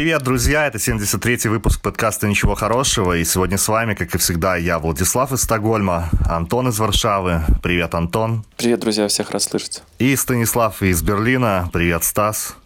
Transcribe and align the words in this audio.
Привет, 0.00 0.22
друзья! 0.22 0.66
Это 0.66 0.78
73-й 0.78 1.50
выпуск 1.50 1.82
подкаста 1.82 2.26
«Ничего 2.26 2.54
хорошего». 2.54 3.18
И 3.18 3.24
сегодня 3.26 3.58
с 3.58 3.68
вами, 3.68 3.92
как 3.92 4.14
и 4.14 4.16
всегда, 4.16 4.56
я, 4.56 4.78
Владислав 4.78 5.30
из 5.30 5.42
Стокгольма, 5.42 6.08
Антон 6.26 6.68
из 6.68 6.78
Варшавы. 6.78 7.42
Привет, 7.62 7.94
Антон. 7.94 8.46
Привет, 8.56 8.80
друзья, 8.80 9.08
всех 9.08 9.30
рад 9.30 9.42
слышать. 9.42 9.82
И 9.98 10.16
Станислав 10.16 10.82
из 10.82 11.02
Берлина. 11.02 11.68
Привет, 11.70 12.02
Стас. 12.04 12.56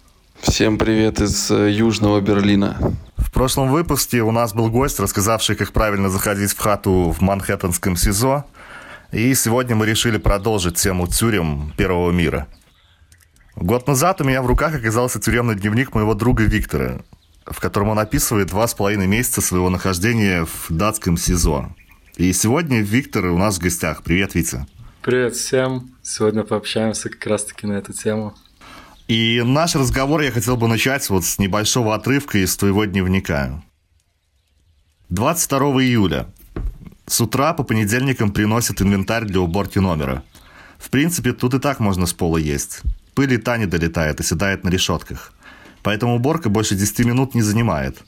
Всем 0.43 0.79
привет 0.79 1.21
из 1.21 1.51
э, 1.51 1.73
Южного 1.73 2.21
Берлина. 2.21 2.77
В 3.17 3.33
прошлом 3.33 3.69
выпуске 3.73 4.23
у 4.23 4.31
нас 4.31 4.55
был 4.55 4.71
гость, 4.71 5.01
рассказавший, 5.01 5.57
как 5.57 5.73
правильно 5.73 6.11
заходить 6.11 6.53
в 6.53 6.59
хату 6.61 7.11
в 7.11 7.21
Манхэттенском 7.21 7.97
СИЗО. 7.97 8.45
И 9.11 9.35
сегодня 9.35 9.75
мы 9.75 9.87
решили 9.87 10.19
продолжить 10.19 10.77
тему 10.77 11.09
тюрем 11.09 11.73
Первого 11.77 12.13
мира. 12.13 12.47
Год 13.57 13.87
назад 13.87 14.21
у 14.21 14.25
меня 14.25 14.43
в 14.43 14.47
руках 14.47 14.75
оказался 14.75 15.21
тюремный 15.21 15.55
дневник 15.55 15.95
моего 15.95 16.15
друга 16.15 16.43
Виктора, 16.43 17.01
в 17.47 17.61
котором 17.61 17.91
он 17.91 17.99
описывает 17.99 18.49
два 18.49 18.67
с 18.67 18.75
половиной 18.75 19.07
месяца 19.07 19.41
своего 19.41 19.71
нахождения 19.71 20.45
в 20.45 20.67
датском 20.71 21.17
СИЗО. 21.17 21.75
И 22.17 22.33
сегодня 22.33 22.81
Виктор 22.81 23.27
у 23.27 23.39
нас 23.39 23.57
в 23.57 23.61
гостях. 23.61 24.03
Привет, 24.03 24.35
Витя. 24.35 24.67
Привет 25.03 25.37
всем. 25.37 25.91
Сегодня 26.03 26.45
пообщаемся 26.45 27.11
как 27.11 27.27
раз-таки 27.27 27.67
на 27.67 27.75
эту 27.75 27.93
тему. 27.93 28.35
И 29.07 29.43
наш 29.45 29.75
разговор 29.75 30.23
я 30.23 30.31
хотел 30.31 30.57
бы 30.57 30.67
начать 30.67 31.11
вот 31.11 31.25
с 31.25 31.39
небольшого 31.39 31.95
отрывка 31.95 32.39
из 32.39 32.57
твоего 32.57 32.87
дневника. 32.87 33.63
22 35.11 35.59
июля. 35.83 36.27
С 37.07 37.21
утра 37.21 37.53
по 37.53 37.65
понедельникам 37.65 38.33
приносят 38.33 38.81
инвентарь 38.81 39.27
для 39.27 39.41
уборки 39.41 39.79
номера. 39.79 40.23
В 40.79 40.89
принципе, 40.89 41.33
тут 41.35 41.53
и 41.53 41.59
так 41.59 41.81
можно 41.81 42.07
с 42.07 42.15
пола 42.15 42.39
есть. 42.39 42.81
Пыль 43.15 43.35
и 43.35 43.37
та 43.37 43.59
не 43.59 43.67
долетает, 43.67 44.21
оседает 44.21 44.65
на 44.65 44.71
решетках. 44.71 45.34
Поэтому 45.85 46.17
уборка 46.17 46.49
больше 46.49 46.75
10 46.75 47.01
минут 47.01 47.35
не 47.35 47.43
занимает. 47.43 48.03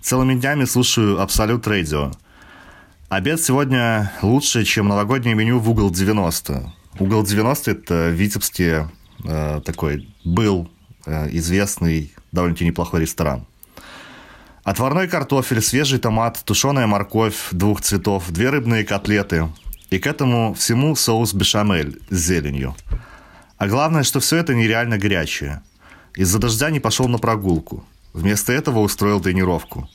Целыми 0.00 0.34
днями 0.34 0.64
слушаю 0.64 1.20
Абсолют 1.20 1.68
Радио. 1.68 2.10
Обед 3.10 3.40
сегодня 3.40 4.10
лучше, 4.22 4.64
чем 4.64 4.88
новогоднее 4.88 5.34
меню 5.34 5.58
в 5.58 5.70
угол 5.70 5.90
90. 5.90 6.72
Угол 6.98 7.22
90– 7.22 7.70
это 7.72 8.08
витебский 8.08 8.88
э, 9.24 9.60
такой 9.62 10.08
был 10.24 10.70
э, 11.04 11.28
известный, 11.32 12.14
довольно-таки 12.32 12.64
неплохой 12.64 13.02
ресторан. 13.02 13.46
Отварной 14.64 15.06
картофель, 15.06 15.60
свежий 15.60 15.98
томат, 15.98 16.42
тушеная 16.46 16.86
морковь 16.86 17.48
двух 17.52 17.82
цветов, 17.82 18.30
две 18.30 18.48
рыбные 18.48 18.84
котлеты. 18.84 19.48
И 19.90 19.98
к 19.98 20.06
этому 20.06 20.54
всему 20.54 20.96
соус 20.96 21.34
бешамель 21.34 22.00
с 22.08 22.16
зеленью. 22.16 22.74
А 23.58 23.66
главное, 23.66 24.02
что 24.02 24.18
все 24.20 24.36
это 24.38 24.54
нереально 24.54 24.96
горячее. 24.96 25.62
Из-за 26.18 26.40
дождя 26.40 26.70
не 26.70 26.80
пошел 26.80 27.06
на 27.06 27.18
прогулку. 27.18 27.84
Вместо 28.12 28.52
этого 28.52 28.80
устроил 28.80 29.20
тренировку. 29.20 29.88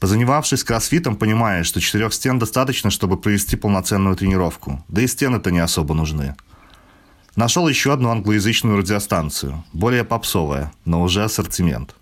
Позанимавшись 0.00 0.64
кроссфитом, 0.64 1.16
понимаешь, 1.16 1.66
что 1.66 1.82
четырех 1.82 2.14
стен 2.14 2.38
достаточно, 2.38 2.90
чтобы 2.90 3.18
провести 3.18 3.56
полноценную 3.56 4.16
тренировку. 4.16 4.82
Да 4.88 5.02
и 5.02 5.06
стены-то 5.06 5.50
не 5.50 5.58
особо 5.58 5.92
нужны. 5.92 6.34
Нашел 7.36 7.68
еще 7.68 7.92
одну 7.92 8.08
англоязычную 8.08 8.78
радиостанцию, 8.78 9.64
более 9.74 10.04
попсовая, 10.04 10.72
но 10.86 11.02
уже 11.02 11.22
ассортимент. 11.22 11.94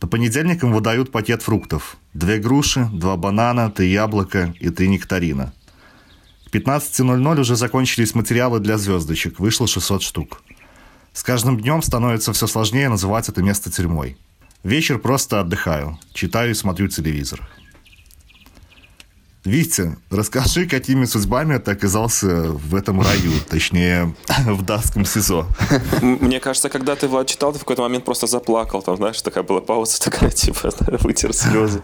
По 0.00 0.06
понедельникам 0.06 0.72
выдают 0.72 1.12
пакет 1.12 1.42
фруктов. 1.42 1.98
Две 2.14 2.38
груши, 2.38 2.88
два 2.94 3.18
банана, 3.18 3.70
три 3.70 3.92
яблока 3.92 4.54
и 4.58 4.70
три 4.70 4.88
нектарина. 4.88 5.52
К 6.46 6.54
15.00 6.54 7.40
уже 7.40 7.56
закончились 7.56 8.14
материалы 8.14 8.58
для 8.58 8.78
звездочек, 8.78 9.38
вышло 9.38 9.66
600 9.66 10.02
штук. 10.02 10.40
С 11.16 11.22
каждым 11.22 11.58
днем 11.58 11.80
становится 11.80 12.34
все 12.34 12.46
сложнее 12.46 12.90
называть 12.90 13.30
это 13.30 13.42
место 13.42 13.72
тюрьмой. 13.72 14.18
Вечер 14.62 14.98
просто 14.98 15.40
отдыхаю, 15.40 15.98
читаю 16.12 16.50
и 16.50 16.54
смотрю 16.54 16.88
телевизор. 16.88 17.40
Витя, 19.42 19.96
расскажи, 20.10 20.66
какими 20.66 21.06
судьбами 21.06 21.56
ты 21.56 21.70
оказался 21.70 22.26
в 22.50 22.74
этом 22.74 23.00
раю, 23.00 23.32
точнее, 23.48 24.14
в 24.44 24.62
датском 24.62 25.06
СИЗО. 25.06 25.46
Мне 26.02 26.38
кажется, 26.38 26.68
когда 26.68 26.94
ты, 26.96 27.08
Влад, 27.08 27.28
читал, 27.28 27.50
ты 27.54 27.58
в 27.58 27.62
какой-то 27.62 27.80
момент 27.80 28.04
просто 28.04 28.26
заплакал. 28.26 28.82
Там, 28.82 28.98
знаешь, 28.98 29.22
такая 29.22 29.42
была 29.42 29.62
пауза, 29.62 29.98
такая, 30.04 30.30
типа, 30.30 30.70
вытер 31.00 31.32
слезы. 31.32 31.82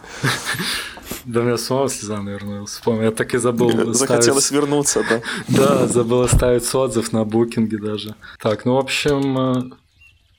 У 1.24 1.28
меня 1.28 1.56
самого 1.56 1.88
слеза 1.88 2.22
наверное, 2.22 2.64
вспомнил. 2.64 3.04
Я 3.04 3.10
так 3.10 3.34
и 3.34 3.38
забыл 3.38 3.92
Захотелось 3.94 4.46
ставить... 4.46 4.62
вернуться, 4.62 5.04
да? 5.08 5.20
Да, 5.48 5.86
забыл 5.86 6.22
оставить 6.22 6.74
отзыв 6.74 7.12
на 7.12 7.24
букинге 7.24 7.78
даже. 7.78 8.14
Так, 8.40 8.64
ну, 8.64 8.74
в 8.74 8.78
общем, 8.78 9.38
э, 9.38 9.70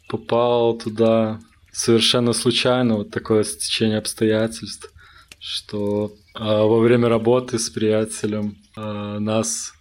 попал 0.09 0.77
туда 0.77 1.39
совершенно 1.71 2.33
случайно, 2.33 2.97
вот 2.97 3.09
такое 3.09 3.43
стечение 3.43 3.97
обстоятельств, 3.97 4.91
что 5.39 6.13
а, 6.35 6.63
во 6.63 6.79
время 6.79 7.09
работы 7.09 7.57
с 7.57 7.69
приятелем 7.69 8.57
а, 8.75 9.19
нас 9.19 9.73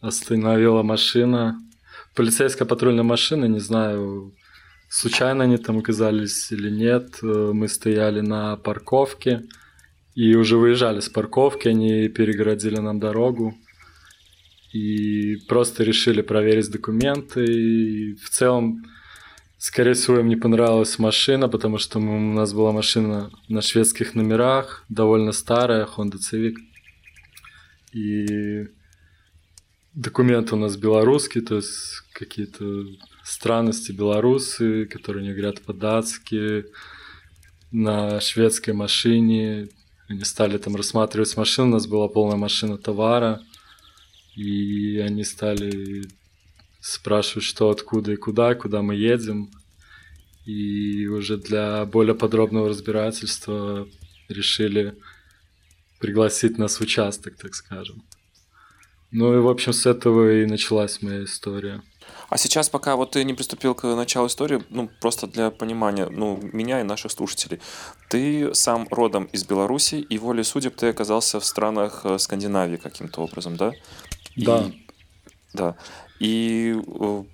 остановила 0.00 0.82
машина, 0.82 1.60
полицейская 2.14 2.66
патрульная 2.66 3.02
машина, 3.02 3.46
не 3.46 3.58
знаю, 3.58 4.32
случайно 4.88 5.44
они 5.44 5.56
там 5.56 5.78
оказались 5.78 6.50
или 6.52 6.70
нет. 6.70 7.18
Э, 7.22 7.50
мы 7.52 7.68
стояли 7.68 8.20
на 8.20 8.56
парковке 8.56 9.44
и 10.14 10.34
уже 10.34 10.56
выезжали 10.56 11.00
с 11.00 11.08
парковки, 11.08 11.68
они 11.68 12.08
перегородили 12.08 12.76
нам 12.76 13.00
дорогу 13.00 13.54
и 14.72 15.36
просто 15.48 15.84
решили 15.84 16.22
проверить 16.22 16.70
документы. 16.70 17.44
И 17.44 18.14
в 18.14 18.30
целом 18.30 18.84
Скорее 19.62 19.92
всего, 19.92 20.20
им 20.20 20.28
не 20.28 20.36
понравилась 20.36 20.98
машина, 20.98 21.46
потому 21.46 21.76
что 21.76 21.98
у 21.98 22.02
нас 22.02 22.54
была 22.54 22.72
машина 22.72 23.30
на 23.46 23.60
шведских 23.60 24.14
номерах, 24.14 24.86
довольно 24.88 25.32
старая, 25.32 25.84
Honda 25.84 26.16
Civic. 26.16 26.54
И 27.92 28.68
документы 29.92 30.54
у 30.54 30.58
нас 30.58 30.78
белорусские, 30.78 31.44
то 31.44 31.56
есть 31.56 32.00
какие-то 32.14 32.86
странности 33.22 33.92
белорусы, 33.92 34.86
которые 34.86 35.26
не 35.26 35.34
говорят 35.34 35.60
по-датски, 35.60 36.64
на 37.70 38.18
шведской 38.22 38.72
машине. 38.72 39.68
Они 40.10 40.24
стали 40.24 40.58
там 40.58 40.74
рассматривать 40.74 41.36
машину, 41.36 41.68
у 41.68 41.70
нас 41.74 41.86
была 41.86 42.08
полная 42.08 42.36
машина 42.36 42.76
товара, 42.76 43.40
и 44.34 44.98
они 44.98 45.22
стали 45.22 46.02
спрашивают, 46.80 47.44
что 47.44 47.70
откуда 47.70 48.12
и 48.12 48.16
куда, 48.16 48.56
куда 48.56 48.82
мы 48.82 48.96
едем. 48.96 49.52
И 50.46 51.06
уже 51.06 51.36
для 51.36 51.84
более 51.84 52.16
подробного 52.16 52.70
разбирательства 52.70 53.88
решили 54.28 54.98
пригласить 56.00 56.58
нас 56.58 56.78
в 56.78 56.80
участок, 56.80 57.36
так 57.36 57.54
скажем. 57.54 58.02
Ну 59.12 59.32
и, 59.36 59.38
в 59.38 59.46
общем, 59.46 59.72
с 59.72 59.86
этого 59.86 60.42
и 60.42 60.44
началась 60.44 61.02
моя 61.02 61.22
история. 61.22 61.84
А 62.30 62.38
сейчас, 62.38 62.68
пока 62.70 62.94
вот 62.94 63.10
ты 63.10 63.24
не 63.24 63.34
приступил 63.34 63.74
к 63.74 63.82
началу 63.96 64.28
истории, 64.28 64.62
ну, 64.70 64.88
просто 65.00 65.26
для 65.26 65.50
понимания, 65.50 66.06
ну, 66.08 66.38
меня 66.52 66.80
и 66.80 66.84
наших 66.84 67.10
слушателей, 67.10 67.60
ты 68.08 68.54
сам 68.54 68.86
родом 68.90 69.24
из 69.24 69.44
Беларуси, 69.44 69.96
и 69.96 70.16
волей 70.16 70.44
судеб 70.44 70.76
ты 70.76 70.88
оказался 70.88 71.40
в 71.40 71.44
странах 71.44 72.02
э, 72.04 72.18
Скандинавии 72.18 72.76
каким-то 72.76 73.22
образом, 73.22 73.56
да? 73.56 73.72
Да. 74.36 74.62
И, 74.62 74.86
да. 75.54 75.76
И 76.20 76.80
э, 76.86 77.24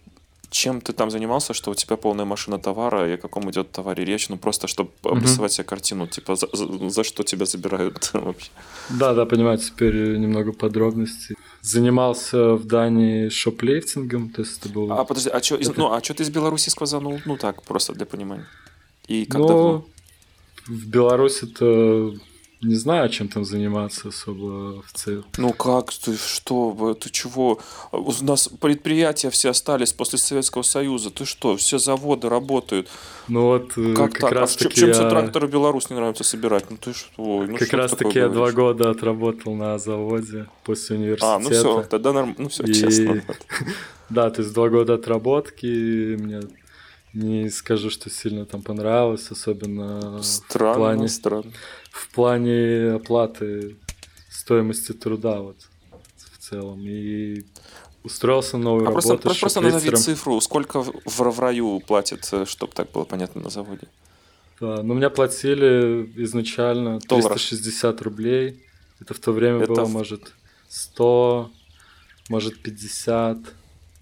чем 0.51 0.81
ты 0.81 0.93
там 0.93 1.11
занимался, 1.11 1.55
что 1.55 1.71
у 1.71 1.75
тебя 1.75 1.97
полная 1.97 2.25
машина 2.25 2.59
товара, 2.59 3.09
и 3.09 3.15
о 3.15 3.17
каком 3.17 3.51
идет 3.51 3.71
товаре 3.73 4.05
речь, 4.05 4.29
ну 4.29 4.37
просто 4.37 4.67
чтобы 4.67 4.91
обрисовать 5.03 5.53
себе 5.53 5.65
картину, 5.65 6.07
типа 6.07 6.37
за, 6.37 6.49
за, 6.53 6.89
за 6.89 7.05
что 7.05 7.23
тебя 7.23 7.47
забирают 7.47 8.11
вообще. 8.15 8.51
Да, 8.91 9.15
да, 9.15 9.27
понимаю, 9.27 9.59
теперь 9.59 10.17
немного 10.17 10.53
подробностей. 10.53 11.37
Занимался 11.62 12.55
в 12.55 12.65
Дании 12.65 13.29
шоплифтингом, 13.29 14.29
то 14.29 14.43
есть 14.43 14.59
это 14.61 14.69
был... 14.69 14.93
А 14.93 15.05
подожди, 15.05 15.31
а 15.31 15.43
что, 15.43 15.57
это... 15.57 15.75
ну, 15.77 15.93
а 15.93 16.01
ты 16.01 16.23
из 16.23 16.31
Беларуси 16.31 16.71
сказал? 16.71 17.01
Ну, 17.01 17.19
ну 17.25 17.37
так, 17.37 17.63
просто 17.63 17.93
для 17.93 18.07
понимания. 18.07 18.47
И 19.09 19.25
как 19.25 19.41
ну, 19.41 19.49
давно? 19.49 19.87
В 20.66 20.87
Беларуси 20.87 21.45
это 21.45 22.19
не 22.62 22.74
знаю, 22.74 23.08
чем 23.10 23.28
там 23.28 23.44
заниматься 23.44 24.08
особо 24.08 24.82
в 24.82 24.92
целом. 24.92 25.24
Ну 25.36 25.53
как 25.53 25.92
ты, 25.92 26.16
что, 26.16 26.97
ты 26.98 27.10
чего? 27.10 27.60
У 27.92 28.12
нас 28.22 28.48
предприятия 28.48 29.28
все 29.30 29.50
остались 29.50 29.92
после 29.92 30.18
Советского 30.18 30.62
Союза. 30.62 31.10
Ты 31.10 31.26
что, 31.26 31.56
все 31.56 31.78
заводы 31.78 32.28
работают. 32.28 32.88
Ну 33.28 33.42
вот 33.42 33.72
э, 33.76 33.94
как, 33.94 34.12
как 34.12 34.20
так? 34.20 34.32
Раз 34.32 34.56
а 34.56 34.58
таки 34.60 34.80
чем 34.80 34.88
я... 34.88 34.94
тебе 34.94 35.10
тракторы 35.10 35.48
Беларусь 35.48 35.91
не 35.91 35.97
нравится 35.97 36.24
собирать? 36.24 36.70
Ну 36.70 36.78
ты 36.78 36.94
что? 36.94 37.44
Ну, 37.47 37.56
как 37.56 37.68
что 37.68 37.76
раз 37.76 37.91
таки 37.92 38.18
я 38.18 38.28
два 38.28 38.50
года 38.53 38.91
отработал 38.91 39.54
на 39.54 39.78
заводе 39.78 40.47
после 40.64 40.97
университета. 40.97 41.34
А, 41.34 41.38
ну 41.38 41.50
все, 41.50 41.82
тогда 41.82 42.12
норм... 42.12 42.34
ну 42.38 42.48
все, 42.48 42.64
и... 42.64 42.72
честно. 42.72 43.22
Да, 44.08 44.30
то 44.30 44.41
есть 44.41 44.54
два 44.54 44.68
года 44.68 44.94
отработки, 44.94 46.14
мне 46.16 46.41
не 47.16 47.51
скажу, 47.51 47.91
что 47.91 48.10
сильно 48.10 48.45
там 48.45 48.63
понравилось, 48.63 49.30
особенно 49.30 50.22
странно, 50.22 50.72
в 50.72 50.77
плане... 50.77 51.09
Странно 51.09 51.53
в 51.97 52.09
плане 52.10 52.92
оплаты 52.92 53.77
стоимости 54.30 54.92
труда 54.92 55.41
вот 55.41 55.57
в 56.16 56.39
целом. 56.39 56.80
И 56.83 57.45
устроился 58.04 58.59
новую 58.59 58.84
а 58.84 58.91
работу. 58.91 59.18
Просто, 59.18 59.41
просто, 59.41 59.60
назови 59.60 59.97
цифру, 59.97 60.41
сколько 60.41 60.83
в, 60.83 60.92
в 61.04 61.41
раю 61.41 61.80
платят, 61.80 62.28
э, 62.33 62.45
чтобы 62.45 62.72
так 62.74 62.92
было 62.92 63.04
понятно 63.04 63.41
на 63.41 63.51
заводе. 63.51 63.89
Да, 64.60 64.83
но 64.83 64.95
мне 64.95 65.10
платили 65.10 66.13
изначально 66.16 66.98
Долларов. 67.09 67.39
360 67.39 68.03
рублей. 68.03 68.63
Это 69.01 69.15
в 69.15 69.18
то 69.18 69.33
время 69.33 69.63
Это 69.63 69.72
было, 69.72 69.84
в- 69.84 69.91
может, 69.91 70.33
100, 70.68 71.51
может, 72.28 72.63
50. 72.63 73.39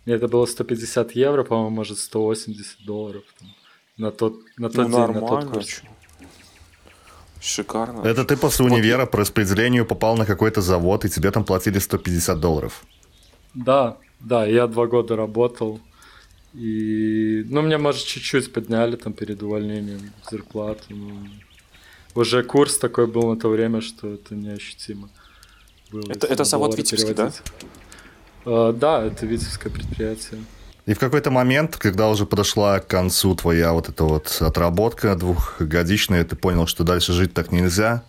Это 0.06 0.28
было 0.28 0.46
150 0.46 1.12
евро, 1.12 1.44
по-моему, 1.44 1.70
может, 1.70 1.98
180 1.98 2.84
долларов. 2.84 3.22
там, 3.38 3.48
на 3.96 4.10
тот, 4.10 4.34
на 4.58 4.68
тот 4.68 4.88
Ну, 4.88 5.06
день, 5.06 5.14
на 5.20 5.26
тот 5.26 5.44
курс. 5.50 5.82
Шикарно. 7.40 8.00
Это 8.02 8.24
ты 8.24 8.36
после 8.36 8.64
универа 8.64 9.06
по 9.06 9.18
распределению 9.18 9.84
попал 9.86 10.16
на 10.16 10.24
какой-то 10.26 10.60
завод, 10.62 11.04
и 11.04 11.08
тебе 11.08 11.30
там 11.30 11.44
платили 11.44 11.78
150 11.78 12.40
долларов. 12.40 12.84
Да, 13.54 13.96
да, 14.20 14.46
я 14.46 14.66
два 14.66 14.86
года 14.86 15.16
работал. 15.16 15.80
И, 16.54 17.44
ну, 17.48 17.62
мне, 17.62 17.78
может, 17.78 18.04
чуть-чуть 18.06 18.52
подняли 18.52 18.96
там 18.96 19.12
перед 19.12 19.42
увольнением 19.42 20.12
зарплату. 20.30 20.84
но 20.90 21.26
уже 22.14 22.42
курс 22.44 22.78
такой 22.78 23.06
был 23.06 23.34
на 23.34 23.36
то 23.40 23.48
время, 23.48 23.80
что 23.80 24.14
это 24.14 24.34
неощутимо 24.34 25.08
было. 25.90 26.10
Это- 26.10 26.26
это 26.28 26.44
завод 26.44 26.76
Витебский, 26.78 27.14
да? 27.14 27.32
А, 28.46 28.72
да, 28.72 29.04
это 29.04 29.26
Витебское 29.26 29.72
предприятие. 29.72 30.40
И 30.86 30.92
в 30.92 30.98
какой-то 30.98 31.30
момент, 31.30 31.76
когда 31.78 32.10
уже 32.10 32.26
подошла 32.26 32.78
к 32.78 32.86
концу 32.86 33.34
твоя 33.34 33.72
вот 33.72 33.88
эта 33.88 34.04
вот 34.04 34.36
отработка 34.40 35.14
двухгодичная, 35.14 36.24
ты 36.24 36.36
понял, 36.36 36.66
что 36.66 36.84
дальше 36.84 37.12
жить 37.14 37.32
так 37.32 37.52
нельзя. 37.52 38.04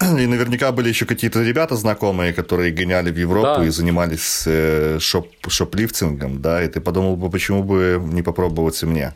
И 0.00 0.26
наверняка 0.26 0.70
были 0.72 0.88
еще 0.88 1.04
какие-то 1.06 1.42
ребята 1.42 1.74
знакомые, 1.76 2.32
которые 2.32 2.72
гоняли 2.72 3.10
в 3.10 3.18
Европу 3.18 3.60
Да. 3.60 3.66
и 3.66 3.68
занимались 3.68 4.44
э, 4.46 4.98
шоп, 5.00 5.28
шоплифтингом, 5.48 6.40
да, 6.40 6.62
и 6.62 6.68
ты 6.68 6.80
подумал 6.80 7.16
бы, 7.16 7.28
почему 7.30 7.62
бы 7.64 8.00
не 8.02 8.22
попробовать 8.22 8.80
и 8.82 8.86
мне 8.86 9.12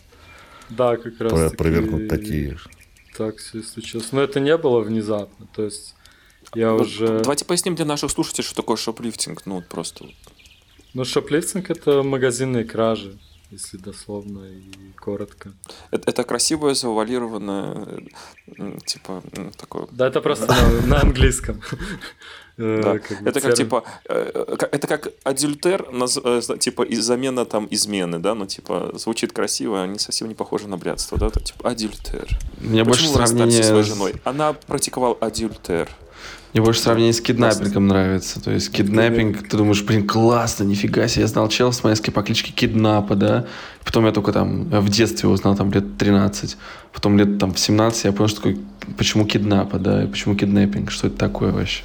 Да, 0.68 0.96
как 0.96 1.18
раз 1.20 1.32
про- 1.32 1.50
провернуть 1.50 2.08
такие. 2.08 2.58
Так 3.16 3.36
все 3.36 3.62
случилось. 3.62 4.08
Но 4.12 4.20
это 4.22 4.40
не 4.40 4.56
было 4.56 4.80
внезапно. 4.80 5.46
То 5.54 5.64
есть 5.64 5.94
я 6.54 6.70
Ну, 6.70 6.76
уже... 6.78 7.20
Давайте 7.20 7.44
поясним 7.44 7.74
для 7.76 7.84
наших 7.84 8.10
слушателей, 8.10 8.44
что 8.44 8.56
такое 8.56 8.76
шоплифтинг. 8.76 9.46
Ну, 9.46 9.56
вот 9.56 9.68
просто. 9.68 10.06
Ну, 10.94 11.04
шоплифтинг— 11.04 11.70
это 11.70 12.02
магазинные 12.02 12.64
кражи, 12.64 13.18
если 13.50 13.76
дословно 13.78 14.44
и 14.46 14.92
коротко. 14.98 15.52
Это, 15.90 16.10
это 16.10 16.24
красивое, 16.24 16.74
завуалированное, 16.74 18.02
м, 18.58 18.78
типа, 18.80 19.22
такое... 19.58 19.86
Да, 19.90 20.08
это 20.08 20.20
просто 20.20 20.46
на, 20.46 20.86
на 20.86 21.00
английском. 21.00 21.60
Э, 22.58 22.80
Да. 22.82 22.98
как 22.98 23.22
бы 23.22 23.30
это 23.30 23.40
как 23.40 23.54
термин. 23.54 23.56
типа, 23.56 23.84
э, 24.10 24.56
это 24.72 24.86
как 24.86 25.08
адюльтер, 25.24 25.86
э, 26.24 26.40
типа 26.58 26.86
замена 26.96 27.46
там 27.46 27.66
измены, 27.70 28.18
да, 28.18 28.34
ну 28.34 28.44
типа 28.46 28.90
звучит 28.94 29.32
красиво, 29.32 29.82
а 29.82 29.86
не 29.86 29.98
совсем 29.98 30.28
не 30.28 30.34
похоже 30.34 30.68
на 30.68 30.76
блядство, 30.76 31.16
да, 31.16 31.28
это 31.28 31.40
типа 31.40 31.70
адюльтер. 31.70 32.28
Мне 32.60 32.84
больше 32.84 33.04
Почему 33.04 33.18
расстались 33.18 33.54
сравнение 33.56 33.62
со 33.62 33.68
своей 33.70 33.84
с- 33.84 33.86
женой? 33.86 34.14
Она 34.24 34.52
практиковала 34.52 35.16
адюльтер. 35.18 35.88
Мне 36.52 36.62
больше 36.62 36.80
сравнение 36.80 37.14
с 37.14 37.20
киднаппингом 37.22 37.88
нравится. 37.88 38.42
То 38.42 38.50
есть 38.50 38.70
киднаппинг, 38.70 39.48
ты 39.48 39.56
думаешь, 39.56 39.82
блин, 39.82 40.06
классно, 40.06 40.64
нифига 40.64 41.08
себе. 41.08 41.22
Я 41.22 41.28
знал 41.28 41.48
чела 41.48 41.70
с 41.70 41.82
майской 41.82 42.12
по 42.12 42.22
кличке 42.22 42.52
Киднапа, 42.52 43.14
да. 43.14 43.46
Потом 43.84 44.04
я 44.04 44.12
только 44.12 44.32
там 44.32 44.64
в 44.64 44.88
детстве 44.90 45.28
его 45.28 45.36
знал, 45.36 45.56
там 45.56 45.72
лет 45.72 45.96
13. 45.96 46.58
Потом 46.92 47.16
лет 47.16 47.38
там 47.38 47.54
в 47.54 47.58
17 47.58 48.04
я 48.04 48.12
понял, 48.12 48.28
что 48.28 48.36
такое, 48.42 48.58
почему 48.98 49.24
киднапа, 49.24 49.78
да, 49.78 50.04
и 50.04 50.06
почему 50.06 50.34
киднаппинг, 50.34 50.90
что 50.90 51.06
это 51.06 51.16
такое 51.16 51.52
вообще. 51.52 51.84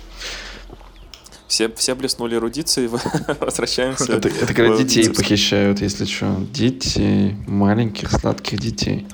Все, 1.48 1.74
все 1.74 1.96
блеснули 1.96 2.36
эрудицией, 2.36 2.90
возвращаемся. 3.40 4.12
Это, 4.12 4.28
это 4.28 4.54
когда 4.54 4.75
детей 4.75 5.10
похищают, 5.10 5.80
если 5.80 6.04
что. 6.04 6.46
Детей, 6.52 7.36
маленьких, 7.48 8.12
сладких 8.12 8.60
детей. 8.60 9.08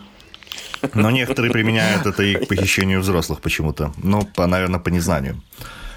Но 0.93 1.11
некоторые 1.11 1.51
применяют 1.51 2.05
это 2.05 2.23
и 2.23 2.35
к 2.35 2.47
похищению 2.47 3.01
взрослых 3.01 3.41
почему-то. 3.41 3.93
Ну, 3.97 4.23
по, 4.35 4.47
наверное, 4.47 4.79
по 4.79 4.89
незнанию. 4.89 5.41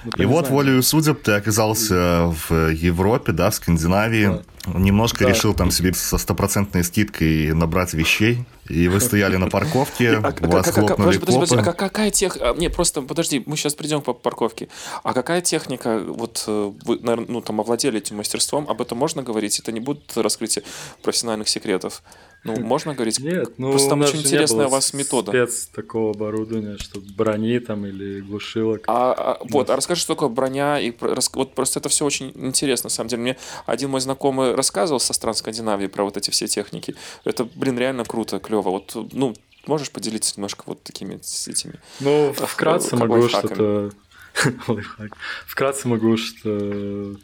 Ну, 0.05 0.13
И 0.23 0.25
вот 0.27 0.49
волею 0.51 0.83
судеб 0.85 1.23
ты 1.23 1.33
оказался 1.33 2.33
в 2.49 2.71
Европе, 2.71 3.33
да, 3.33 3.51
в 3.51 3.55
Скандинавии. 3.57 4.41
Немножко 4.67 5.25
Да. 5.25 5.31
решил 5.31 5.53
там 5.55 5.71
себе 5.73 5.93
со 5.95 6.17
стопроцентной 6.19 6.85
скидкой 6.85 7.53
набрать 7.53 7.93
вещей. 7.95 8.45
И 8.69 8.87
вы 8.89 9.01
стояли 9.01 9.37
на 9.37 9.49
парковке, 9.49 10.11
А, 10.23 10.33
вас 10.47 10.67
как- 10.67 10.75
хлопнули 10.75 11.19
подожди, 11.19 11.41
подожди, 11.41 11.57
а 11.71 11.73
какая 11.73 12.11
техника? 12.11 12.55
Не, 12.57 12.69
просто 12.71 13.03
подожди, 13.03 13.43
мы 13.47 13.57
сейчас 13.57 13.75
придем 13.75 14.01
по 14.01 14.13
парковке. 14.13 14.69
А 15.03 15.13
какая 15.13 15.41
техника? 15.41 16.01
Вот 16.07 16.45
э, 16.47 16.73
вы, 16.85 16.99
наверное, 17.01 17.27
ну 17.29 17.41
там 17.41 17.61
овладели 17.61 17.99
этим 17.99 18.17
мастерством. 18.17 18.69
Об 18.69 18.81
этом 18.83 18.99
можно 18.99 19.23
говорить? 19.25 19.59
Это 19.59 19.73
не 19.73 19.81
будет 19.81 20.17
раскрытие 20.17 20.65
профессиональных 21.03 21.49
секретов. 21.49 22.03
Ну, 22.47 22.61
можно 22.61 22.95
говорить? 22.95 23.19
Нет, 23.21 23.59
ну 23.59 23.71
Просто 23.71 23.91
там 23.91 24.01
очень 24.01 24.21
интересная 24.21 24.67
у 24.67 24.71
вас 24.71 24.93
метода. 24.93 25.33
спец 25.33 25.67
такого 25.67 26.11
оборудования, 26.13 26.79
что 26.79 27.01
брони 27.01 27.59
там 27.59 27.87
или 27.87 28.21
глушилок. 28.21 28.85
А, 28.87 29.13
а, 29.13 29.39
вот, 29.51 29.71
а 29.71 29.77
расскажи, 29.77 30.01
что 30.01 30.15
такое 30.15 30.29
броня 30.29 30.79
и 30.79 30.93
вот 31.01 31.55
просто 31.55 31.81
это 31.81 31.89
все 31.89 32.05
очень 32.05 32.33
интересно, 32.35 32.87
на 32.87 32.91
самом 32.91 33.09
деле. 33.09 33.23
Мне 33.23 33.37
один 33.67 33.91
мой 33.91 34.01
знакомый 34.01 34.55
рассказывал 34.55 35.01
со 35.01 35.13
стран 35.13 35.35
Скандинавии 35.35 35.87
про 35.87 36.05
вот 36.05 36.17
эти 36.17 36.31
все 36.31 36.47
техники. 36.47 36.95
Это, 37.25 37.45
блин, 37.45 37.79
реально 37.79 38.05
круто, 38.05 38.39
клево. 38.39 38.71
Вот, 38.71 38.97
ну, 39.13 39.35
можешь 39.67 39.91
поделиться 39.91 40.35
немножко 40.37 40.65
вот 40.67 40.83
такими 40.83 41.15
этими. 41.47 41.75
Ну, 42.01 42.33
вкратце 42.33 42.91
как 42.91 43.01
могу 43.01 43.15
лайфхаками. 43.15 43.55
что-то... 43.55 43.93
Вкратце 45.47 45.89
могу 45.89 46.17
что 46.17 47.17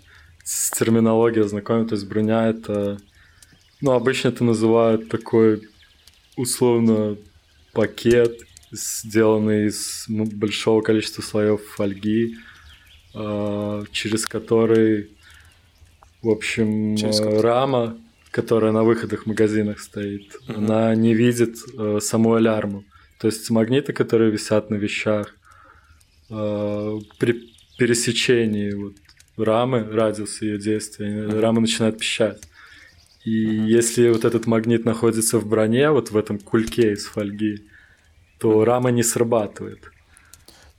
с 0.45 0.71
терминологией 0.71 1.45
ознакомить. 1.45 1.89
То 1.89 1.95
есть 1.95 2.07
броня— 2.07 2.49
это... 2.49 2.99
Ну, 3.83 3.91
обычно 3.93 4.29
это 4.29 4.45
называют 4.45 5.09
такой 5.09 5.61
условно 6.37 7.19
пакет, 7.73 8.39
сделанный 8.71 9.67
из 9.67 10.05
большого 10.09 10.83
количества 10.83 11.21
слоев 11.23 11.61
фольги, 11.77 12.37
а, 13.13 13.83
через 13.91 14.27
который, 14.27 15.11
в 16.23 16.29
общем, 16.29 16.95
Через 16.97 17.21
э, 17.21 17.41
рама, 17.41 17.99
которая 18.31 18.71
на 18.71 18.85
выходах 18.85 19.25
в 19.25 19.27
магазинах 19.27 19.81
стоит, 19.81 20.33
Мгм. 20.47 20.59
она 20.59 20.95
не 20.95 21.13
видит 21.13 21.57
э, 21.77 21.99
саму 22.01 22.35
алярму. 22.35 22.85
То 23.19 23.27
есть 23.27 23.51
магниты, 23.51 23.93
которые 23.93 24.31
висят 24.31 24.71
на 24.71 24.77
вещах, 24.77 25.35
э, 26.31 26.99
при 27.19 27.35
пересечении 27.79 28.73
вот 28.75 28.95
рамы, 29.37 29.83
радиуса 29.83 30.45
ее 30.45 30.59
действия, 30.59 31.27
Мгм. 31.27 31.41
рама 31.41 31.61
начинает 31.61 31.99
пищать. 31.99 32.47
И 33.25 33.47
Мгм. 33.47 33.67
если 33.67 34.09
вот 34.11 34.25
этот 34.25 34.47
магнит 34.47 34.85
находится 34.85 35.39
в 35.39 35.47
броне, 35.47 35.91
вот 35.91 36.11
в 36.11 36.17
этом 36.17 36.39
кульке 36.39 36.93
из 36.93 37.07
фольги, 37.07 37.65
то 38.39 38.65
рама 38.65 38.91
не 38.91 39.03
срабатывает. 39.03 39.93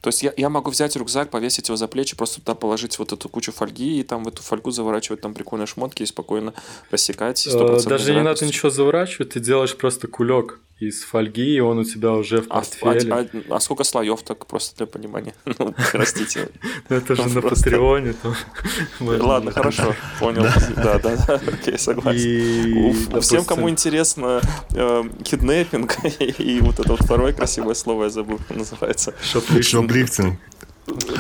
То 0.02 0.10
есть 0.10 0.22
я, 0.22 0.34
я 0.36 0.50
могу 0.50 0.70
взять 0.70 0.98
рюкзак, 0.98 1.30
повесить 1.30 1.70
его 1.70 1.78
за 1.78 1.88
плечи, 1.88 2.18
просто 2.18 2.42
туда 2.42 2.56
положить 2.56 3.00
вот 3.00 3.14
эту 3.14 3.30
кучу 3.30 3.54
фольги, 3.54 4.02
и 4.02 4.04
там 4.04 4.26
в 4.26 4.28
эту 4.28 4.44
фольгу 4.44 4.70
заворачивать 4.70 5.22
там 5.22 5.34
прикольные 5.34 5.66
шмотки 5.66 6.04
и 6.04 6.06
спокойно 6.06 6.54
рассекать. 6.92 7.48
Э, 7.48 7.52
100% 7.52 7.88
Даже 7.88 8.14
не 8.14 8.22
надо 8.22 8.46
ничего 8.46 8.70
заворачивать, 8.70 9.30
ты 9.30 9.40
делаешь 9.40 9.78
просто 9.78 10.08
кулек 10.08 10.60
из 10.80 11.04
фольги, 11.04 11.56
и 11.56 11.60
он 11.62 11.78
у 11.80 11.84
тебя 11.86 12.12
уже 12.12 12.42
в 12.42 12.48
А, 12.50 12.56
портфеле. 12.56 13.14
а- 13.14 13.28
а- 13.50 13.56
а 13.56 13.60
сколько 13.60 13.84
слоев 13.84 14.22
так 14.24 14.46
просто 14.48 14.76
для 14.78 14.86
понимания? 14.86 15.34
Ну, 15.60 15.74
простите. 15.92 16.50
Ну, 16.90 16.96
Это 16.98 17.16
же 17.16 17.30
на. 17.30 17.42
Патреоне. 17.42 18.16
Ладно, 19.00 19.52
хорошо, 19.52 19.96
понял. 20.20 20.44
Да, 20.76 21.00
да, 21.00 21.16
да, 21.28 21.42
окей, 21.48 21.78
согласен. 21.78 22.20
И, 22.30 22.74
У- 23.16 23.20
Всем, 23.22 23.46
кому 23.46 23.70
интересно 23.70 24.42
э, 24.76 25.04
киднеппинг 25.24 25.98
и 26.20 26.60
вот 26.62 26.80
это 26.80 26.90
вот 26.90 27.02
второе 27.02 27.34
красивое 27.34 27.76
слово 27.76 28.06
я 28.06 28.10
забыл, 28.10 28.40
как 28.48 28.58
называется. 28.58 29.14
шоплифтинг. 29.22 30.40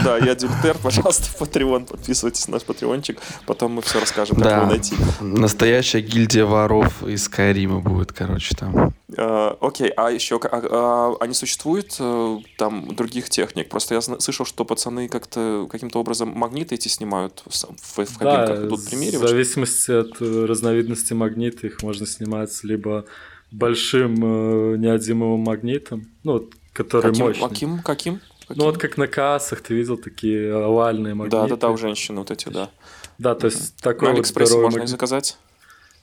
Да, 0.03 0.17
я 0.17 0.35
Дюльтер, 0.35 0.77
пожалуйста, 0.81 1.23
в 1.37 1.41
Patreon, 1.41 1.87
подписывайтесь 1.87 2.47
на 2.47 2.53
наш 2.53 2.63
патреончик, 2.63 3.19
потом 3.45 3.73
мы 3.73 3.81
все 3.81 3.99
расскажем, 3.99 4.35
как 4.37 4.45
Да. 4.45 4.57
его 4.57 4.65
найти. 4.67 4.95
Настоящая 5.21 6.01
гильдия 6.01 6.45
воров 6.45 7.03
из 7.03 7.23
Скайрима 7.23 7.79
будет, 7.79 8.11
короче, 8.11 8.55
там. 8.55 8.93
Э, 9.15 9.55
Окей, 9.61 9.89
а 9.89 10.09
еще 10.11 10.39
а, 10.43 10.49
а, 10.51 11.15
а 11.19 11.27
не 11.27 11.33
существует 11.33 11.95
э, 11.99 12.37
там 12.57 12.93
других 12.95 13.29
техник? 13.29 13.69
Просто 13.69 13.95
я 13.95 14.01
слышал, 14.01 14.45
что 14.45 14.65
пацаны 14.65 15.07
как-то 15.07 15.67
каким-то 15.71 15.99
образом 15.99 16.29
магниты 16.29 16.75
эти 16.75 16.87
снимают 16.89 17.43
в, 17.45 17.53
в, 17.53 18.05
в 18.05 18.17
Да, 18.19 18.45
кабинках, 18.47 18.65
идут 18.67 18.79
в 18.79 19.27
зависимости 19.27 19.91
от 19.91 20.21
э, 20.21 20.45
разновидности 20.45 21.13
магнита 21.13 21.67
их 21.67 21.81
можно 21.83 22.05
снимать 22.05 22.51
либо 22.63 23.05
большим 23.51 24.15
э, 24.15 24.77
неодимовым 24.77 25.41
магнитом, 25.41 26.05
ну, 26.23 26.49
который 26.73 27.11
Каким, 27.11 27.25
мощный. 27.27 27.49
каким, 27.49 27.79
каким? 27.79 28.21
Ну, 28.49 28.65
вот 28.65 28.77
как 28.77 28.97
на 28.97 29.07
кассах 29.07 29.61
ты 29.61 29.73
видел 29.73 29.97
такие 29.97 30.53
овальные 30.53 31.13
магниты. 31.13 31.37
Да, 31.37 31.47
да, 31.47 31.55
да, 31.55 31.69
у 31.69 31.77
женщин 31.77 32.17
вот 32.17 32.31
эти, 32.31 32.49
да. 32.49 32.69
Да, 33.17 33.35
то 33.35 33.45
есть 33.47 33.75
На 33.83 33.91
такой 33.91 34.07
вот 34.09 34.15
Алиэкспрессе 34.15 34.47
здоровый 34.49 34.65
можно 34.65 34.77
их 34.77 34.81
магнит. 34.83 34.89
заказать? 34.89 35.37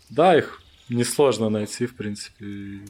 Да, 0.09 0.37
их 0.37 0.61
несложно 0.88 1.49
найти, 1.50 1.87
в 1.87 1.94
принципе, 1.97 2.80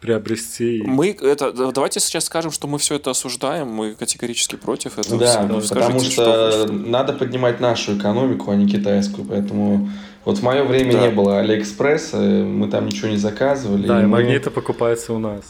приобрести. 0.00 0.82
Мы 0.84 1.10
это 1.10 1.52
давайте 1.72 1.98
сейчас 2.00 2.24
скажем, 2.26 2.50
что 2.52 2.68
мы 2.68 2.78
все 2.78 2.94
это 2.96 3.10
осуждаем, 3.10 3.68
мы 3.68 3.94
категорически 3.94 4.56
против 4.56 4.98
этого. 4.98 5.18
Да, 5.18 5.26
всего. 5.26 5.60
потому 5.60 5.60
Скажите, 5.62 6.10
что 6.12 6.52
что- 6.52 6.72
надо 6.72 7.12
поднимать 7.12 7.60
нашу 7.60 7.98
экономику, 7.98 8.50
а 8.50 8.56
не 8.56 8.68
китайскую, 8.68 9.26
поэтому 9.26 9.90
Вот 10.28 10.40
в 10.40 10.42
мое 10.42 10.62
время 10.62 10.92
Да. 10.92 11.00
не 11.06 11.10
было 11.10 11.38
Алиэкспресса, 11.38 12.18
мы 12.18 12.68
там 12.68 12.84
ничего 12.84 13.08
не 13.08 13.16
заказывали. 13.16 13.86
Да, 13.86 14.00
и 14.00 14.02
мы- 14.02 14.08
магниты 14.18 14.50
покупаются 14.50 15.14
у 15.14 15.18
нас. 15.18 15.40